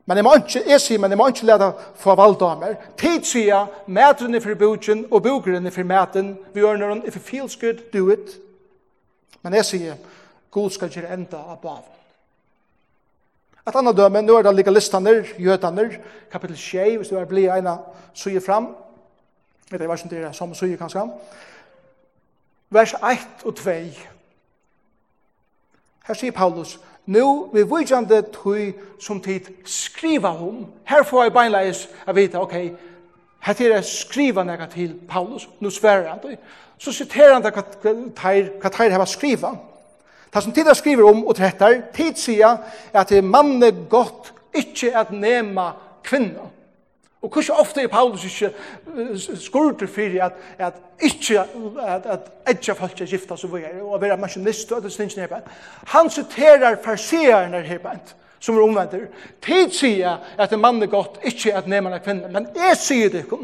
Men 0.05 0.17
jeg 0.17 0.23
må 0.25 0.33
ikke, 0.35 0.63
jeg 0.67 0.81
sier, 0.81 0.99
men 0.99 1.13
jeg 1.13 1.17
må 1.17 1.27
ikke 1.29 1.45
lede 1.45 1.67
få 2.01 2.15
valgdamer. 2.17 2.75
Tid 2.97 3.23
sier, 3.27 3.67
mæteren 3.87 4.35
er 4.35 4.43
for 4.43 4.57
boken, 4.57 5.05
og 5.11 5.23
bokeren 5.23 5.67
er 5.67 5.75
for 5.75 5.87
mæten. 5.87 6.33
Vi 6.53 6.63
gjør 6.63 6.79
noen, 6.81 7.03
if 7.07 7.15
it 7.15 7.21
feels 7.21 7.55
good, 7.55 7.83
do 7.93 8.09
it. 8.09 8.37
Men 9.41 9.53
jeg 9.53 9.65
sier, 9.65 9.97
god 10.51 10.69
skal 10.69 10.89
gjøre 10.89 11.13
enda 11.13 11.37
av 11.37 11.61
baven. 11.61 11.97
Et 13.67 13.75
annet 13.77 13.97
døme, 13.97 14.21
nå 14.25 14.37
er 14.37 14.47
det 14.47 14.55
legalistaner, 14.55 15.35
jødene, 15.37 15.85
kapittel 16.31 16.57
6, 16.57 16.95
hvis 16.97 17.09
du 17.09 17.15
er 17.15 17.55
en 17.55 17.67
av 17.67 17.77
suje 18.13 18.41
fram. 18.41 18.71
Jeg 19.71 19.87
var 19.89 19.95
ikke 19.95 20.09
det 20.09 20.23
er 20.25 20.31
som 20.31 20.53
suje, 20.53 20.77
kanskje. 20.77 21.05
Vers 22.69 22.93
1 22.93 23.45
og 23.45 23.55
2. 23.55 23.71
Her 26.07 26.17
sier 26.17 26.31
Paulus, 26.31 26.79
nu 27.05 27.49
vi 27.53 27.63
vujande 27.63 28.21
tui 28.21 28.73
som 28.99 29.21
tid 29.21 29.49
skriva 29.65 30.29
om. 30.29 30.65
Her 30.83 31.03
får 31.03 31.23
jeg 31.23 31.33
beinleis 31.33 31.89
a 32.07 32.11
vita, 32.11 32.41
ok, 32.41 32.53
her 33.41 33.61
er 33.61 33.75
jeg 33.75 33.85
skriva 33.85 34.43
nega 34.43 34.65
til 34.65 34.93
Paulus, 35.09 35.49
nu 35.59 35.69
sverar 35.69 36.09
han 36.09 36.19
tui. 36.19 36.35
Så 36.77 36.91
citerer 36.91 37.33
han 37.33 37.43
det 37.43 37.53
hva 37.53 38.69
teir 38.69 38.89
heva 38.89 39.05
skriva. 39.05 39.55
Det 40.33 40.43
som 40.43 40.51
tid 40.51 40.73
skriver 40.73 41.09
om 41.09 41.25
og 41.25 41.35
trettar, 41.35 41.81
tid 41.93 42.15
sier 42.15 42.57
at 42.93 43.09
det 43.09 43.23
manne 43.23 43.71
godt 43.89 44.33
ikkje 44.55 44.93
at 44.97 45.11
nema 45.11 45.71
kvinna. 46.03 46.47
Og 47.21 47.29
hvordan 47.29 47.59
ofte 47.59 47.81
er 47.81 47.87
Paulus 47.87 48.23
ikke 48.23 48.53
skurter 49.35 49.87
for 49.87 50.23
at, 50.25 50.31
at 50.57 50.73
ikke 51.01 51.39
at, 51.39 52.05
at 52.05 52.31
edja 52.49 52.73
folk 52.73 53.01
er 53.01 53.05
gifta 53.05 53.35
som 53.37 53.53
vi 53.53 53.61
er, 53.61 53.81
og 53.81 54.01
være 54.01 54.17
maskinist 54.17 54.71
og 54.71 54.83
det 54.83 54.91
stinsen 54.91 55.21
her 55.21 55.41
Han 55.87 56.09
siterer 56.09 56.75
farseerne 56.83 57.61
her 57.61 57.77
bænt, 57.77 58.15
som 58.39 58.57
er 58.57 58.61
omvender. 58.61 59.05
Tid 59.41 59.71
sier 59.71 60.17
at 60.37 60.53
en 60.53 60.59
mann 60.59 60.81
er 60.81 60.87
godt, 60.87 61.19
ikke 61.23 61.53
at 61.53 61.67
neman 61.67 61.93
er 61.93 62.01
kvinne, 62.01 62.27
men 62.27 62.47
jeg 62.55 62.77
sier 62.77 63.09
det 63.09 63.23
ikke. 63.25 63.37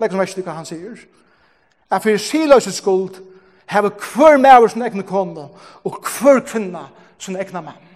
Legg 0.00 0.10
som 0.10 0.20
verste 0.20 0.42
hva 0.42 0.56
han 0.56 0.66
sier. 0.66 0.98
At 1.90 2.02
for 2.02 2.16
siløse 2.16 2.72
skuld, 2.72 3.14
har 3.66 3.82
heve 3.82 3.92
hver 4.14 4.38
maver 4.38 4.68
sin 4.68 4.82
egna 4.82 5.02
kone, 5.02 5.48
og 5.84 6.02
hver 6.02 6.40
kvinna 6.40 6.88
sin 7.18 7.36
egna 7.36 7.60
mann. 7.60 7.89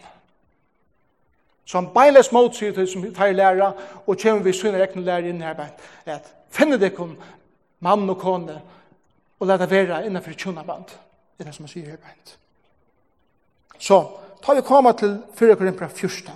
Så 1.64 1.78
han 1.78 1.90
beinles 1.94 2.32
mot 2.32 2.54
sier 2.56 2.74
til 2.76 2.88
som 2.88 3.04
tar 3.14 3.32
læra, 3.32 3.72
og 4.06 4.18
kommer 4.20 4.44
vi 4.44 4.52
syne 4.52 4.80
rekne 4.80 5.04
læra 5.04 5.28
inn 5.28 5.42
her, 5.42 5.70
at 6.06 6.32
finne 6.52 6.76
det 6.78 6.94
kun 6.96 7.16
mann 7.80 8.10
og 8.10 8.18
kone, 8.20 8.60
og 9.40 9.48
leta 9.48 9.68
vera 9.68 10.02
innenfor 10.04 10.36
tjona 10.36 10.62
band, 10.62 10.92
det 11.36 11.44
er 11.44 11.50
det 11.50 11.54
som 11.56 11.64
han 11.64 11.72
sier 11.72 11.90
her 11.90 12.00
beint. 12.00 12.36
Så, 13.78 13.98
ta 14.44 14.54
vi 14.54 14.64
koma 14.64 14.92
til 14.92 15.18
4 15.36 15.56
Korinpra 15.56 15.88
14. 15.88 16.32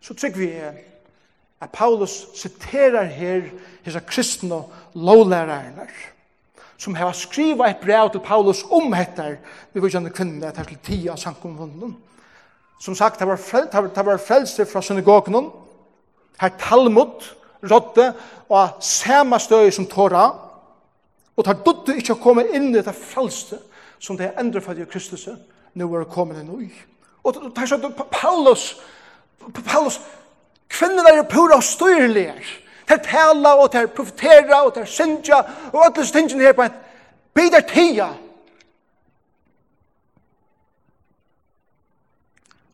Så 0.00 0.14
trygg 0.14 0.38
vi 0.38 0.52
at 1.60 1.72
Paulus 1.72 2.26
siterar 2.38 3.08
her 3.10 3.48
hisa 3.84 4.00
kristne 4.00 4.62
lovlærerne, 4.94 5.88
som 6.78 6.94
har 6.94 7.12
skriva 7.12 7.70
et 7.70 7.80
brev 7.82 8.10
til 8.12 8.22
Paulus 8.22 8.62
om 8.70 8.92
hettar, 8.94 9.38
vi 9.72 9.80
vil 9.80 9.90
kjenne 9.90 10.14
kvinnene, 10.14 10.46
at 10.46 10.56
her 10.56 10.68
skulle 10.68 10.84
tida 10.86 11.16
sankumvunnen, 11.16 11.96
Som 12.80 12.94
sagt, 12.94 13.18
det 13.18 13.26
var, 13.26 13.36
frel, 13.36 13.66
det 13.72 14.06
var 14.06 14.20
frelste 14.22 14.66
fra 14.66 14.82
synagogen, 14.82 15.50
her 16.40 16.50
Talmud, 16.58 17.24
rådde, 17.62 18.12
og 18.48 18.68
samme 18.80 19.38
støy 19.38 19.70
som 19.70 19.86
Torah, 19.86 20.30
og 21.36 21.44
tar 21.44 21.58
dødde 21.66 21.96
ikke 21.98 22.14
å 22.14 22.22
komme 22.22 22.46
inn 22.54 22.70
i 22.74 22.82
det 22.82 22.94
frelse 22.94 23.58
som 23.98 24.16
det 24.18 24.28
er 24.28 24.40
endret 24.40 24.64
fra 24.64 24.74
Kristus, 24.90 25.28
nå 25.74 25.88
er 25.94 26.04
det 26.04 26.12
kommet 26.14 26.38
inn 26.40 26.50
i. 26.62 26.70
Og 27.26 27.34
det 27.34 27.62
er 27.62 27.70
sånn, 27.70 27.92
Paulus, 28.10 28.70
Paulus, 29.66 29.98
kvinner 30.70 31.06
er 31.10 31.22
pura 31.30 31.58
og 31.58 31.66
styrlige, 31.66 32.34
ter 32.88 33.02
tala 33.04 33.56
og 33.58 33.72
ter 33.72 33.90
profetera 33.92 34.62
og 34.64 34.72
ter 34.74 34.86
synja 34.88 35.42
og 35.72 35.82
alle 35.84 36.06
stingene 36.06 36.46
her 36.46 36.56
på 36.56 36.64
en 36.64 36.78
bidar 37.36 37.66
tida, 37.68 38.08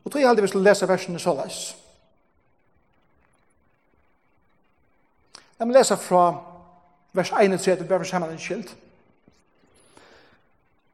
Og 0.05 0.11
tog 0.11 0.21
jeg 0.21 0.29
aldri 0.29 0.45
vi 0.45 0.47
skulle 0.47 0.69
lese 0.69 0.87
versene 0.87 1.19
så 1.19 1.33
leis. 1.33 1.75
Jeg 5.59 5.67
må 5.67 5.73
lese 5.73 5.97
fra 5.97 6.25
vers 7.15 7.31
31, 7.31 7.87
bare 7.87 7.99
for 8.03 8.09
sammen 8.09 8.31
en 8.31 8.39
skilt. 8.39 8.75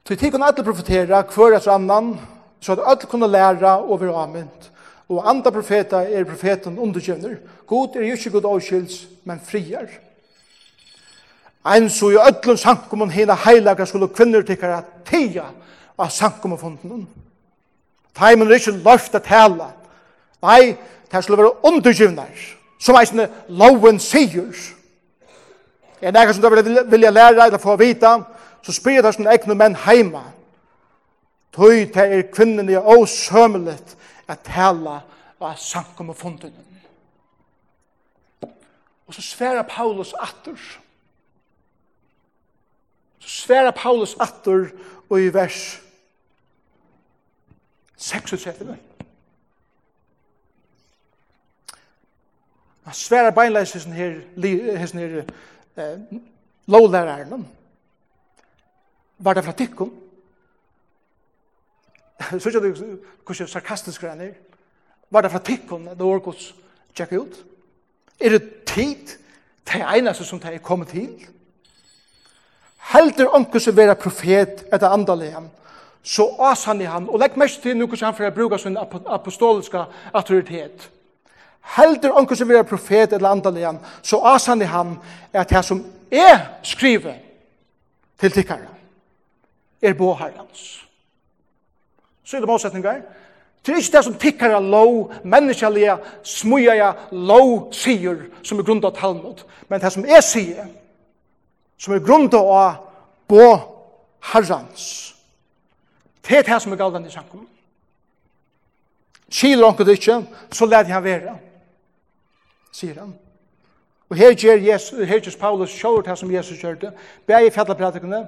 Så 0.06 0.18
jeg 0.20 0.32
kunne 0.32 0.46
alle 0.46 0.64
profetere, 0.64 1.24
hver 1.34 1.56
etter 1.56 1.72
annan, 1.72 2.14
så 2.62 2.74
at 2.74 2.84
alle 2.86 3.10
kunne 3.10 3.28
læra 3.28 3.78
være 3.82 4.24
amynt. 4.24 4.72
Og 5.10 5.30
andre 5.30 5.52
profeter 5.52 5.98
er 5.98 6.24
profeten 6.24 6.80
underkjøvner. 6.80 7.36
God 7.68 7.96
er 7.96 8.08
jo 8.08 8.14
ikke 8.14 8.30
god 8.30 8.46
avskylds, 8.54 9.08
men 9.24 9.42
frier. 9.44 9.88
Ein 11.66 11.90
så 11.90 12.10
i 12.10 12.16
sankum 12.16 12.58
sankumon 12.58 13.12
hina 13.12 13.36
heilaga 13.36 13.86
skulle 13.86 14.08
kvinner 14.08 14.42
tikkara 14.42 14.82
tia 15.06 15.44
av 15.98 16.10
sankumon 16.10 16.58
funden. 16.58 17.08
Taimen 18.16 18.48
er 18.48 18.60
ikke 18.60 18.72
løft 18.72 19.16
at 19.16 19.28
hele. 19.28 19.70
Nei, 20.42 20.78
det 21.12 21.24
skulle 21.24 21.44
være 21.44 21.66
undergivner, 21.66 22.30
som 22.80 22.98
eisne 23.00 23.30
loven 23.48 24.00
sier. 24.00 24.52
Er 26.02 26.12
det 26.12 26.36
som 26.36 26.44
du 26.44 26.50
vilja 26.90 27.10
lære 27.10 27.46
eller 27.46 27.58
få 27.58 27.76
vite, 27.76 28.24
så 28.64 28.74
spyr 28.74 29.02
det 29.02 29.14
som 29.16 29.28
egne 29.28 29.56
menn 29.56 29.76
heima. 29.76 30.24
Tøy 31.54 31.86
til 31.92 32.02
er 32.02 32.28
kvinnen 32.34 32.70
i 32.70 32.76
åsømelig 32.76 33.78
at 34.28 34.40
tala 34.46 35.02
av 35.42 35.58
sankum 35.60 36.10
og 36.10 36.16
funden. 36.16 36.54
Og 39.08 39.16
så 39.16 39.22
sverar 39.22 39.68
Paulus 39.68 40.14
atter. 40.20 40.56
Så 43.20 43.30
sverar 43.30 43.72
Paulus 43.76 44.16
atter 44.20 44.70
og 45.10 45.22
i 45.22 45.34
vers 45.34 45.76
1 45.76 45.91
36 48.02 48.66
løy. 48.66 48.80
Han 52.84 52.98
sverar 52.98 53.32
beinleis 53.38 53.74
hessen 53.76 53.94
her, 53.94 54.18
hessen 54.78 55.00
her 55.00 55.18
eh, 55.78 56.20
lovlæreren. 56.68 57.46
Var 59.22 59.38
det 59.38 59.46
fra 59.46 59.52
tikkum? 59.54 59.94
Så 62.32 62.50
ikke 62.50 62.60
du 62.60 62.98
hvordan 63.26 63.48
sarkastisk 63.48 64.02
han 64.02 64.22
er. 64.22 64.34
Var 65.10 65.22
det 65.22 65.32
fra 65.32 65.40
tikkum 65.40 65.86
det 65.86 66.02
årgods 66.02 66.56
tjekka 66.96 67.22
ut? 67.22 67.44
Er 68.20 68.30
det 68.30 68.64
tid? 68.66 69.22
til 69.72 69.86
eneste 69.98 70.26
som 70.26 70.40
det 70.40 70.54
er 70.54 70.58
kommet 70.58 70.88
til. 70.88 71.10
Helder 72.92 73.36
onkus 73.36 73.70
å 73.70 73.76
være 73.76 73.96
profet 73.96 74.66
etter 74.74 74.92
andalegam 74.92 75.48
så 76.04 76.36
as 76.40 76.64
han 76.64 76.82
i 76.82 76.86
han, 76.90 77.10
og 77.10 77.20
legg 77.20 77.38
mest 77.38 77.62
til 77.62 77.78
noe 77.78 77.98
som 77.98 78.10
han 78.10 78.18
for 78.18 78.26
å 78.26 78.34
bruke 78.34 78.58
sin 78.60 78.78
apostoliska 78.78 79.86
autoritet. 80.14 80.90
Helder 81.78 82.16
onker 82.18 82.36
som 82.36 82.52
er 82.52 82.66
profet 82.66 83.14
eller 83.14 83.30
andal 83.30 83.58
i 83.58 83.66
han, 83.68 83.80
så 84.02 84.18
as 84.34 84.48
han 84.50 84.62
i 84.62 84.70
han 84.70 84.96
at 85.34 85.50
det 85.50 85.62
som 85.66 85.84
er 86.12 86.40
skrivet 86.66 87.22
til 88.20 88.34
tikkere 88.34 88.70
er 89.82 89.94
bo 89.98 90.14
herrens. 90.18 90.82
Så 92.24 92.38
er 92.38 92.42
det 92.42 92.50
målsetninger. 92.50 93.02
Det 93.62 93.74
er 93.74 93.78
ikke 93.78 93.98
det 93.98 94.04
som 94.04 94.18
tikkere 94.18 94.60
lov, 94.64 95.14
menneskelige, 95.24 95.98
smuja 96.24 96.94
lov 97.12 97.70
sier 97.78 98.24
som 98.42 98.58
er 98.58 98.66
grunnet 98.66 98.88
av 98.90 98.98
Talmud, 98.98 99.44
men 99.70 99.82
det 99.82 99.92
som 99.94 100.06
er 100.06 100.22
sier, 100.26 100.66
som 101.78 101.94
er 101.94 102.02
grunnet 102.02 102.34
av 102.34 102.82
bo 103.30 103.46
herrens 104.34 105.12
Det 106.28 106.38
er 106.38 106.42
det 106.48 106.62
som 106.62 106.72
er 106.72 106.80
galdende 106.80 107.10
i 107.10 107.12
sankum. 107.12 107.48
Kiler 109.32 109.68
onket 109.68 109.88
ikke, 109.88 110.22
så 110.52 110.66
lær 110.66 110.84
han 110.84 111.04
være, 111.04 111.38
sier 112.72 113.00
han. 113.00 113.14
Og 114.12 114.18
her 114.20 114.34
gjør 114.36 114.60
Jesus, 114.60 115.08
her 115.08 115.20
gjør 115.20 115.38
Paulus 115.40 115.70
sjåret 115.72 116.08
her 116.08 116.16
som 116.16 116.32
Jesus 116.32 116.60
gjør 116.60 116.74
det. 116.76 116.92
Begge 117.28 117.48
i 117.48 117.54
fjallepratikene, 117.56 118.26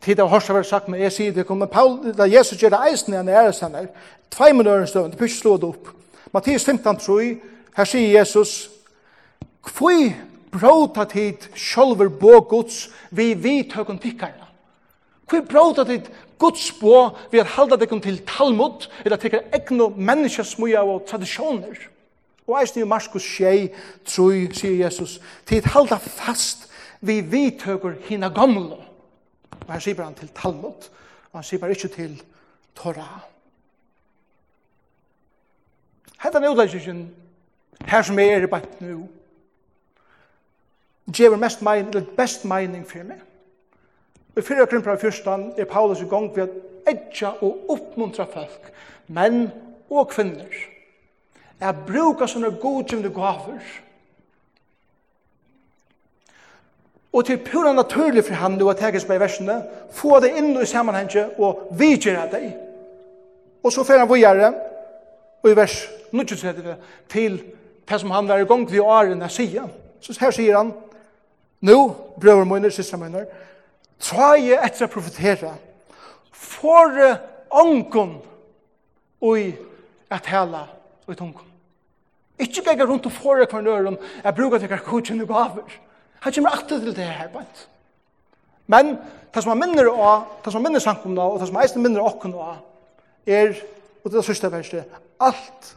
tid 0.00 0.20
av 0.22 0.28
Horsa 0.30 0.54
var 0.54 0.62
sagt 0.62 0.88
med, 0.88 1.00
jeg 1.02 1.12
sier 1.12 1.32
det, 1.34 1.48
men 1.50 1.68
Paul, 1.68 2.12
da 2.14 2.28
Jesus 2.30 2.60
gjør 2.62 2.76
det 2.76 2.82
eisen 2.92 3.14
igjen 3.14 3.28
i 3.28 3.34
æresten 3.34 3.74
her, 3.74 3.88
tvei 4.30 4.52
minutter 4.52 4.86
støvn, 4.86 5.10
det 5.10 5.18
bør 5.18 5.26
ikke 5.26 5.38
slå 5.40 5.56
det 5.56 5.70
opp. 5.72 5.90
Mattias 6.32 6.64
15, 6.64 6.96
tror 7.02 7.20
jeg, 7.20 7.40
her 7.76 7.90
sier 7.90 8.18
Jesus, 8.18 8.70
Kvoi 9.66 10.12
bråta 10.54 11.04
tid 11.10 11.48
sjolver 11.58 12.08
bå 12.08 12.40
gods 12.46 12.86
vi 13.10 13.32
vi 13.34 13.56
tøkken 13.66 13.98
tikkarna. 13.98 14.46
Kvoi 15.26 15.42
bråta 15.42 15.84
tid 15.84 16.06
Guds 16.38 16.68
spå 16.68 17.16
vi 17.32 17.38
har 17.38 17.48
halda 17.56 17.76
dekken 17.80 18.00
til 18.04 18.18
Talmud, 18.28 18.88
eller 19.04 19.16
tekker 19.16 19.48
egno 19.56 19.88
menneskes 19.96 20.58
mye 20.60 20.80
og 20.80 21.06
tradisjoner. 21.08 21.78
Og 22.46 22.60
eisen 22.60 22.82
i 22.82 22.86
Marskos 22.86 23.24
tjei, 23.26 23.70
troi, 24.06 24.46
sier 24.54 24.84
Jesus, 24.84 25.18
til 25.46 25.64
halda 25.66 25.98
fast 25.98 26.68
vi 27.00 27.20
vidtøker 27.20 27.96
hina 28.06 28.28
gamle. 28.28 28.78
Og 29.66 29.72
her 29.72 29.82
sier 29.82 30.04
han 30.04 30.14
til 30.14 30.30
Talmud, 30.34 30.90
og 31.32 31.40
han 31.40 31.46
sier 31.46 31.62
bare 31.62 31.74
ikke 31.74 31.90
til 31.96 32.20
Torah. 32.76 33.24
Hetta 36.22 36.38
er 36.38 36.50
utleggingen, 36.50 37.08
her 37.86 38.02
som 38.02 38.18
er 38.18 38.44
i 38.44 38.50
bætt 38.50 38.80
nu, 38.80 39.08
gjever 41.12 41.36
mest 41.36 41.62
mening, 41.62 41.88
eller 41.88 42.06
best 42.16 42.44
mening 42.44 42.86
for 42.88 43.04
meg. 43.04 43.25
I 44.36 44.42
fyrra 44.44 44.66
krimpra 44.68 44.96
fyrstan 45.00 45.52
er 45.56 45.64
Paulus 45.64 46.02
i 46.04 46.08
gong 46.08 46.28
ved 46.36 46.52
edja 46.86 47.32
og 47.40 47.70
oppmuntra 47.72 48.26
folk, 48.28 48.68
menn 49.08 49.46
og 49.90 50.10
kvinner, 50.12 50.52
er 51.60 51.82
bruka 51.86 52.28
sånne 52.28 52.52
godkjende 52.60 53.10
gaver. 53.16 53.62
Og 57.16 57.24
til 57.24 57.40
pura 57.40 57.72
naturlig 57.72 58.26
for 58.26 58.36
han, 58.36 58.58
du 58.58 58.66
har 58.68 58.76
tegis 58.76 59.06
på 59.08 59.16
i 59.16 59.20
versene, 59.20 59.62
få 59.92 60.20
det 60.20 60.34
inn 60.36 60.52
i 60.60 60.68
sammenhenge 60.68 61.30
og 61.40 61.70
vidgjera 61.78 62.26
deg. 62.28 62.50
Og 63.64 63.72
så 63.72 63.86
fer 63.88 64.02
han 64.02 64.10
vujare, 64.10 64.52
og 65.42 65.48
i 65.50 65.56
vers 65.56 65.78
19 66.12 66.76
til 67.08 67.40
det 67.88 68.00
som 68.00 68.12
han 68.12 68.28
var 68.28 68.42
i 68.42 68.48
gong 68.48 68.66
ved 68.70 68.84
åren 68.84 69.22
er 69.22 69.32
sida. 69.32 69.64
Så 70.00 70.12
her 70.20 70.30
sier 70.30 70.58
han, 70.58 70.74
«Nå, 71.64 71.78
brøver 72.20 72.44
mine, 72.44 72.70
systra 72.70 72.98
mine, 73.00 73.24
Tvaie 74.02 74.58
etter 74.60 74.86
å 74.86 74.92
profetere. 74.92 75.52
Fåre 76.32 77.14
ångon 77.50 78.18
ui 79.24 79.50
at 80.12 80.28
hela 80.30 80.66
ui 81.08 81.16
tungon. 81.16 81.52
Ikke 82.38 82.62
begge 82.66 82.84
rundt 82.84 83.06
og 83.08 83.14
fåre 83.16 83.46
kvar 83.48 83.64
nøren 83.64 83.96
jeg 83.96 84.36
bruker 84.36 84.60
til 84.60 84.70
kakutjen 84.70 85.22
og 85.24 85.30
gaver. 85.30 85.78
Han 86.20 86.32
kommer 86.32 86.52
alltid 86.52 86.82
til 86.84 86.96
det 86.96 87.06
her, 87.06 87.30
bant. 87.32 87.68
Men 88.66 88.96
det 89.34 89.42
som 89.42 89.52
han 89.52 89.60
minner 89.62 89.88
av, 89.92 90.26
det 90.44 90.52
som 90.52 90.60
han 90.60 90.66
minner 90.68 90.82
sankumna, 90.82 91.28
og 91.30 91.40
det 91.40 91.48
som 91.48 91.56
han 91.56 91.64
eisen 91.64 91.84
minner 91.84 92.04
okken 92.04 92.34
av, 92.34 92.58
er, 93.26 93.54
og 94.02 94.10
det 94.10 94.20
er 94.20 94.26
sørste 94.26 94.50
verset, 94.52 94.96
alt 95.22 95.72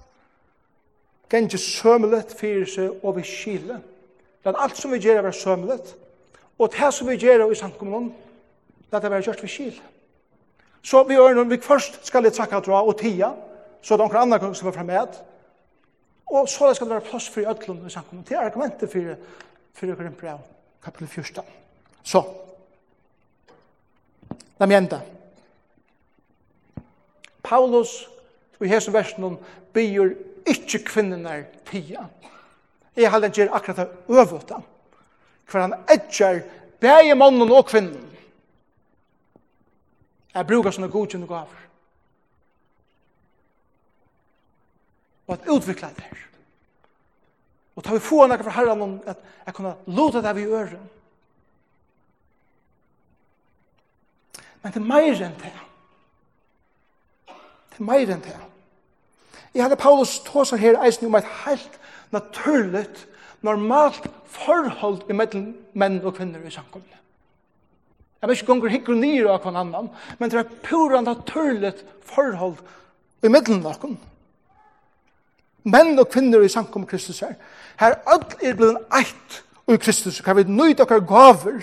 gengje 1.30 1.60
sømlet 1.62 2.34
fyrir 2.38 2.68
seg 2.70 3.04
og 3.06 3.20
vi 3.20 3.26
skile. 3.28 3.80
Det 4.42 4.52
er 4.52 4.62
alt 4.64 4.80
som 4.80 4.92
vi 4.92 5.02
gjør 5.04 5.30
er 5.30 5.36
sømlet, 5.36 5.94
Og 6.60 6.72
det 6.72 6.94
som 6.94 7.08
vi 7.08 7.16
gjør 7.16 7.52
i 7.52 7.56
samkommunen, 7.56 8.12
det 8.92 9.04
er 9.04 9.22
gjort 9.22 9.42
ved 9.42 9.50
skil. 9.50 9.82
Så 10.84 11.04
vi 11.04 11.14
gjør 11.14 11.34
når 11.34 11.44
vi 11.44 11.62
først 11.62 12.00
skal 12.08 12.24
litt 12.24 12.36
sakka 12.36 12.60
dra 12.64 12.82
og 12.84 12.98
tia, 13.00 13.32
så 13.82 13.96
det 13.96 14.04
er 14.04 14.12
noen 14.12 14.34
andre 14.34 14.54
som 14.56 14.68
er 14.68 14.76
fremmed, 14.76 15.20
og 16.30 16.50
så 16.50 16.74
skal 16.74 16.88
det 16.88 16.98
være 16.98 17.08
plass 17.10 17.30
for 17.30 17.42
i 17.42 17.48
ødlund 17.50 17.88
i 17.88 17.90
samkommunen. 17.90 18.26
Det 18.28 18.36
er 18.38 18.46
argumentet 18.46 18.92
for, 18.92 19.16
for 19.74 19.96
Korinthbrev, 19.96 20.40
kapitel 20.84 21.08
14. 21.08 21.44
Så, 22.04 22.24
la 24.60 24.68
meg 24.68 24.78
enda. 24.78 25.00
Paulus, 27.44 28.04
i 28.62 28.68
hese 28.68 28.94
versen, 28.94 29.38
byr 29.74 30.12
ikke 30.50 30.84
kvinnerne 30.86 31.46
tia. 31.70 32.06
Jeg 32.96 33.12
har 33.12 33.24
ikke 33.24 33.50
akkurat 33.52 33.78
det 33.78 33.88
øvete 34.10 34.60
hver 35.52 35.62
han 35.62 35.74
etjar 35.90 36.42
bæge 36.80 37.16
mannen 37.16 37.52
og 37.52 37.66
kvinnen. 37.66 38.06
Jeg 40.34 40.48
brukar 40.48 40.72
sånne 40.72 40.92
godkjende 40.94 41.28
gaver. 41.28 41.66
Og 45.28 45.34
at 45.34 45.50
utvikla 45.50 45.90
det 45.98 46.06
her. 46.06 46.22
Og 47.76 47.84
ta 47.84 47.94
vi 47.94 48.04
få 48.04 48.22
henne 48.24 48.38
fra 48.44 48.54
herren 48.54 48.82
om 48.82 48.96
at 49.08 49.20
jeg 49.46 49.54
kunne 49.54 49.76
låta 49.88 50.22
det 50.22 50.36
vi 50.36 50.48
gjør. 50.48 50.74
Men 54.62 54.74
det 54.74 54.82
er 54.82 54.88
meir 54.88 55.22
enn 55.24 55.38
det. 55.40 55.54
Det 57.72 57.80
er 57.80 57.88
meir 57.88 58.12
enn 58.12 58.24
det. 58.26 58.36
Jeg 59.54 59.64
hadde 59.64 59.80
Paulus 59.80 60.20
tåsar 60.28 60.60
her 60.60 60.82
eisen 60.84 61.08
om 61.08 61.16
et 61.16 61.30
helt 61.46 61.80
naturligt 62.12 63.08
normalt 63.42 64.08
forhold 64.30 65.10
i 65.10 65.16
mellom 65.16 65.54
menn 65.74 66.00
og 66.04 66.16
kvinner 66.18 66.44
i 66.46 66.54
samkomne. 66.54 66.98
Jeg 68.20 68.30
vet 68.30 68.38
ikke 68.38 68.52
gonger 68.52 68.74
hikker 68.74 68.98
nyr 69.00 69.30
av 69.32 69.44
hver 69.44 69.56
annan, 69.62 69.90
men 70.20 70.32
det 70.32 70.42
er 70.42 70.56
pura 70.66 71.00
naturligt 71.02 71.86
forhold 72.04 72.60
i 73.24 73.32
mellom 73.32 73.62
noen. 73.64 73.96
Menn 75.70 76.00
og 76.00 76.10
kvinner 76.12 76.44
i 76.44 76.52
samkom 76.52 76.88
Kristus 76.88 77.22
her. 77.24 77.36
Her 77.80 78.00
all 78.08 78.26
er 78.42 78.58
blevet 78.60 78.84
eit 78.96 79.42
i 79.70 79.78
Kristus, 79.78 80.22
kan 80.22 80.36
vi 80.36 80.48
nøyde 80.50 80.84
okkar 80.84 81.04
gaver, 81.06 81.62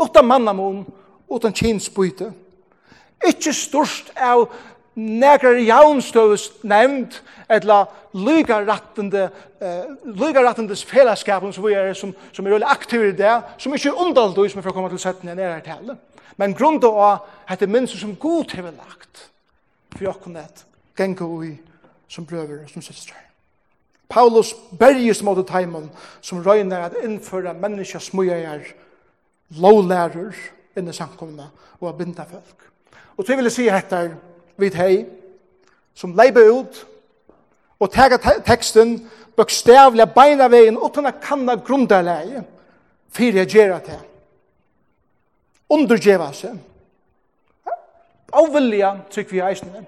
utan 0.00 0.26
mannamon, 0.26 0.84
utan 1.30 1.52
kinsbyte. 1.52 2.32
Ikke 3.28 3.52
størst 3.52 4.12
av 4.16 4.48
nekrar 5.00 5.58
jaunstøvus 5.64 6.50
nevnt, 6.62 7.20
etla 7.50 7.84
lygarrattende, 8.14 9.30
eh, 9.60 9.88
lygarettendes 10.04 10.84
fellesskapen 10.84 11.52
som 11.52 11.64
vi 11.64 11.74
er, 11.74 11.94
som, 11.94 12.14
som 12.32 12.46
er 12.46 12.54
veldig 12.56 12.68
aktiv 12.70 13.08
i 13.08 13.16
det, 13.16 13.32
som 13.58 13.74
ikke 13.74 13.90
er 13.90 14.02
undaldøys 14.04 14.54
med 14.54 14.64
for 14.64 14.72
å 14.72 14.76
komme 14.76 14.92
til 14.92 15.02
17 15.02 15.28
enn 15.28 15.42
her 15.42 15.64
tale. 15.64 15.96
Men 16.40 16.54
grunn 16.56 16.80
til 16.80 16.94
å 16.94 17.10
det 17.58 17.68
minst 17.68 17.98
som 18.00 18.14
god 18.16 18.52
til 18.52 18.64
lagt 18.64 19.26
for 19.92 20.04
jokken 20.06 20.36
et 20.40 20.64
gengo 20.96 21.42
i 21.44 21.56
som 22.08 22.26
brøver 22.26 22.64
og 22.64 22.70
som 22.70 22.82
søster. 22.82 23.16
Paulus 24.10 24.54
berges 24.78 25.22
mot 25.22 25.38
teimen 25.46 25.90
som 26.20 26.42
røyner 26.42 26.88
at 26.88 26.96
innføre 27.04 27.54
menneska 27.54 28.00
møyer 28.12 28.64
lovlærer 29.58 30.34
inn 30.78 30.90
i 30.90 30.94
samkomna 30.94 31.50
og 31.80 31.88
a 31.88 31.92
binda 31.96 32.26
folk. 32.26 32.66
Og 33.16 33.26
til 33.26 33.38
vil 33.38 33.50
jeg 33.50 33.52
si 33.52 33.68
etter 33.68 34.14
vid 34.60 34.76
hei, 34.78 35.06
som 35.94 36.14
leiber 36.16 36.50
ut, 36.52 36.86
og 37.80 37.92
tega 37.92 38.18
teksten 38.44 38.98
bøkstavlega 39.36 40.06
beina 40.14 40.48
vegin 40.52 40.78
utan 40.78 41.08
a 41.08 41.12
kanna 41.12 41.56
grundalegi 41.56 42.42
fyrir 43.10 43.42
a 43.42 43.46
gjerra 43.48 43.78
det. 43.86 44.00
Undergjeva 45.70 46.32
seg. 46.34 46.58
Avvilja 48.32 48.92
trykk 49.10 49.32
vi 49.32 49.40
eisne. 49.42 49.84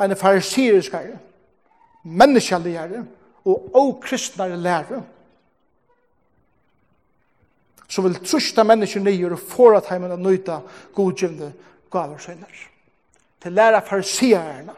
Ein 0.00 0.16
farisiriskare, 0.16 1.18
menneskjalligare 2.02 3.02
og 3.44 3.74
okristnare 3.76 4.56
lærer 4.56 5.02
som 7.92 8.06
vil 8.06 8.16
trusta 8.24 8.64
mennesker 8.64 9.02
nye 9.04 9.28
og 9.28 9.40
forat 9.52 9.90
heimen 9.92 10.14
å 10.14 10.20
nøyta 10.20 10.62
godgjivende 10.96 11.50
gaver 11.92 12.20
senere 12.24 12.71
til 13.42 13.52
læra 13.52 13.80
farsierne, 13.80 14.72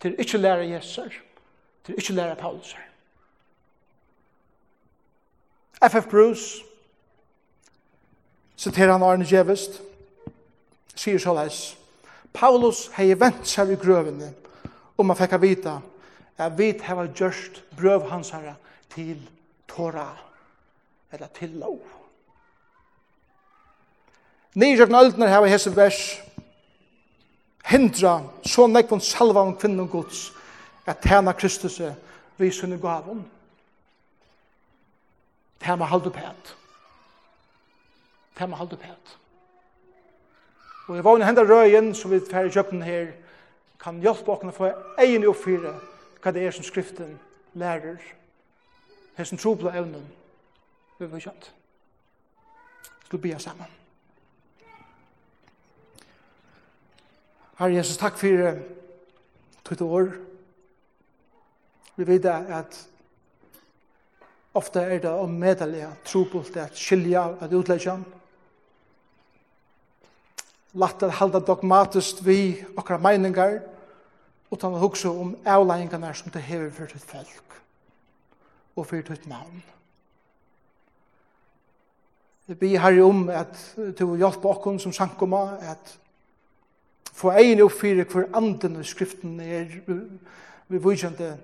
til 0.00 0.14
ikke 0.18 0.38
læra 0.38 0.64
Jesus, 0.64 1.12
til 1.84 1.94
ikke 1.98 2.12
læra 2.12 2.34
Paulus. 2.34 2.76
F.F. 5.88 6.10
Bruce, 6.10 6.64
siterer 8.56 8.92
han 8.92 9.02
Arne 9.02 9.24
Gjevest, 9.24 9.80
sier 10.94 11.18
så 11.18 11.32
leis, 11.34 11.78
Paulus 12.32 12.90
hei 12.98 13.14
vent 13.16 13.48
seg 13.48 13.72
i 13.72 13.78
grøvene, 13.80 14.28
og 14.98 15.06
man 15.06 15.16
fikk 15.16 15.38
vita, 15.40 15.78
at 16.36 16.58
vi 16.58 16.74
heva 16.84 17.06
gjørst 17.08 17.62
brøv 17.78 18.04
hans 18.10 18.30
herre 18.36 18.54
til 18.92 19.22
Torah, 19.68 20.20
eller 21.12 21.32
til 21.38 21.56
lov. 21.62 21.80
Nidjøkken 24.54 25.00
øldner 25.00 25.32
heva 25.32 25.48
hese 25.48 25.72
vers, 25.76 26.20
hindra 27.70 28.20
så 28.46 28.66
nekvun 28.66 29.00
salva 29.00 29.44
om 29.46 29.56
kvinnen 29.56 29.88
gods 29.88 30.30
at 30.86 31.02
tjena 31.02 31.32
Kristus 31.32 31.80
vi 32.38 32.50
sunne 32.50 32.78
gavon. 32.80 33.24
Tjena 35.60 35.84
haldu 35.84 36.10
pæt. 36.10 36.54
Tjena 38.38 38.56
haldu 38.56 38.76
pæt. 38.76 39.16
Og 40.88 40.96
jeg 40.96 41.04
vågne 41.04 41.26
henda 41.26 41.42
røyen 41.42 41.94
som 41.94 42.10
vi 42.10 42.20
færre 42.30 42.50
kjøkken 42.50 42.82
her 42.82 43.12
kan 43.80 44.00
hjelpe 44.00 44.32
åkne 44.32 44.52
for 44.52 44.74
egen 44.98 45.26
og 45.28 45.36
hva 46.20 46.32
det 46.34 46.42
er 46.46 46.50
som 46.50 46.64
skriften 46.64 47.18
lærer 47.54 48.00
hessen 49.16 49.38
tro 49.38 49.54
på 49.54 49.70
evnen 49.70 50.04
vi 50.98 51.06
har 51.06 51.20
kjent. 51.20 51.52
Skal 53.04 53.22
vi 53.22 53.30
be 53.30 53.38
sammen. 53.38 53.79
Herre 57.60 57.74
Jesus, 57.74 57.98
takk 58.00 58.16
for 58.16 58.54
tøyt 59.68 59.82
år. 59.84 60.06
Vi 62.00 62.06
vet 62.08 62.24
at 62.24 62.78
ofte 64.56 64.80
er 64.80 65.02
det 65.04 65.12
om 65.12 65.34
medelige 65.42 65.90
trobult 66.08 66.56
at 66.56 66.72
skilja, 66.80 67.26
at 67.36 67.52
utlegja. 67.52 67.98
Latt 70.72 71.04
at 71.04 71.18
halda 71.20 71.44
dogmatisk 71.44 72.24
vi 72.24 72.64
okra 72.80 72.96
meiningar, 72.96 73.60
utan 74.48 74.72
å 74.72 74.80
hugsa 74.80 75.12
om 75.12 75.36
avleggingarna 75.44 76.16
som 76.16 76.32
det 76.32 76.48
hever 76.48 76.72
for 76.72 76.88
ditt 76.88 77.04
folk 77.12 77.60
og 78.72 78.86
for 78.86 79.04
ditt 79.04 79.28
navn. 79.28 79.60
Vi 82.48 82.56
ber 82.56 82.80
herre 82.88 83.04
om 83.04 83.26
at 83.28 83.66
du 83.76 84.14
hjelper 84.16 84.56
okkon 84.56 84.80
som 84.80 84.96
sankoma, 84.96 85.58
at 85.60 85.98
få 87.12 87.30
egen 87.30 87.62
opp 87.62 87.72
fyrir 87.72 88.04
hver 88.08 88.28
anden 88.36 88.80
i 88.80 88.84
skriften 88.84 89.40
er 89.40 89.66
vi 90.68 90.78
vujkjende 90.78 91.34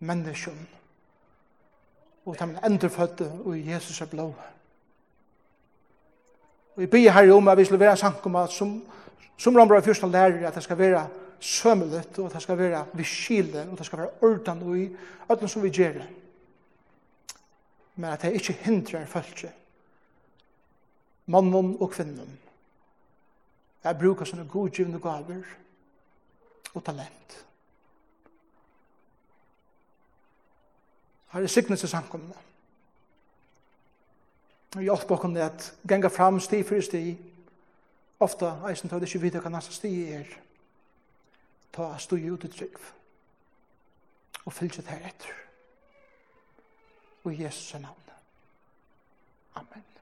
menneskjøn 0.00 0.66
og 2.24 2.38
de 2.40 2.58
endurfødde 2.64 3.30
og 3.44 3.66
Jesus 3.66 4.00
er 4.00 4.06
blå 4.10 4.34
og 6.74 6.82
jeg 6.82 6.90
bygger 6.90 7.12
her 7.12 7.32
om 7.32 7.48
at 7.48 7.58
vi 7.58 7.64
skal 7.64 7.80
være 7.80 7.96
sankum 7.96 8.36
at 8.36 8.50
som, 8.50 8.82
som 9.36 9.56
rammer 9.56 9.76
av 9.76 9.84
fyrsta 9.86 10.06
lærer 10.06 10.46
at 10.48 10.54
det 10.54 10.62
skal 10.64 10.78
være 10.78 11.06
sømlet 11.40 12.18
og 12.18 12.32
det 12.32 12.42
skal 12.42 12.58
være 12.58 12.84
viskile 12.94 13.66
og 13.70 13.78
det 13.78 13.86
skal 13.86 13.98
være 13.98 14.14
ordan 14.22 14.62
og 14.62 14.78
i 14.78 14.88
alt 15.28 15.50
som 15.50 15.62
vi 15.62 15.70
gjør 15.70 16.00
men 17.96 18.10
at 18.10 18.22
det 18.22 18.32
ikke 18.32 18.56
hindrer 18.64 19.06
følge 19.06 19.52
mannen 21.26 21.76
og 21.80 21.90
kvinnen 21.90 22.38
Jeg 23.84 23.98
bruker 24.00 24.24
sånne 24.24 24.48
godgivende 24.48 25.00
gaver 25.00 25.44
og 26.74 26.84
talent. 26.84 27.36
Her 31.34 31.42
er 31.42 31.52
sikkerhet 31.52 31.82
til 31.82 31.88
samkommende. 31.88 32.36
Og 34.76 34.82
hjelp 34.82 35.10
oss 35.10 35.28
med 35.28 35.42
at 35.42 35.66
genga 35.88 36.08
fram 36.08 36.40
sti 36.40 36.62
for 36.66 36.82
sti, 36.82 37.04
ofta 38.20 38.56
eisen 38.70 38.90
det 38.90 39.06
ikke 39.06 39.20
videre 39.22 39.42
hva 39.42 39.52
nasta 39.52 39.74
sti 39.74 39.92
er, 40.14 40.30
ta 41.74 41.92
stu 41.98 42.16
ut 42.16 42.44
i 42.46 42.50
trygg 42.50 42.78
og 44.44 44.52
fylg 44.52 44.76
det 44.76 44.86
her 44.88 45.08
etter. 45.08 45.40
Og 47.24 47.32
i 47.32 47.42
Jesu 47.44 47.78
navn. 47.78 48.10
Amen. 49.54 49.93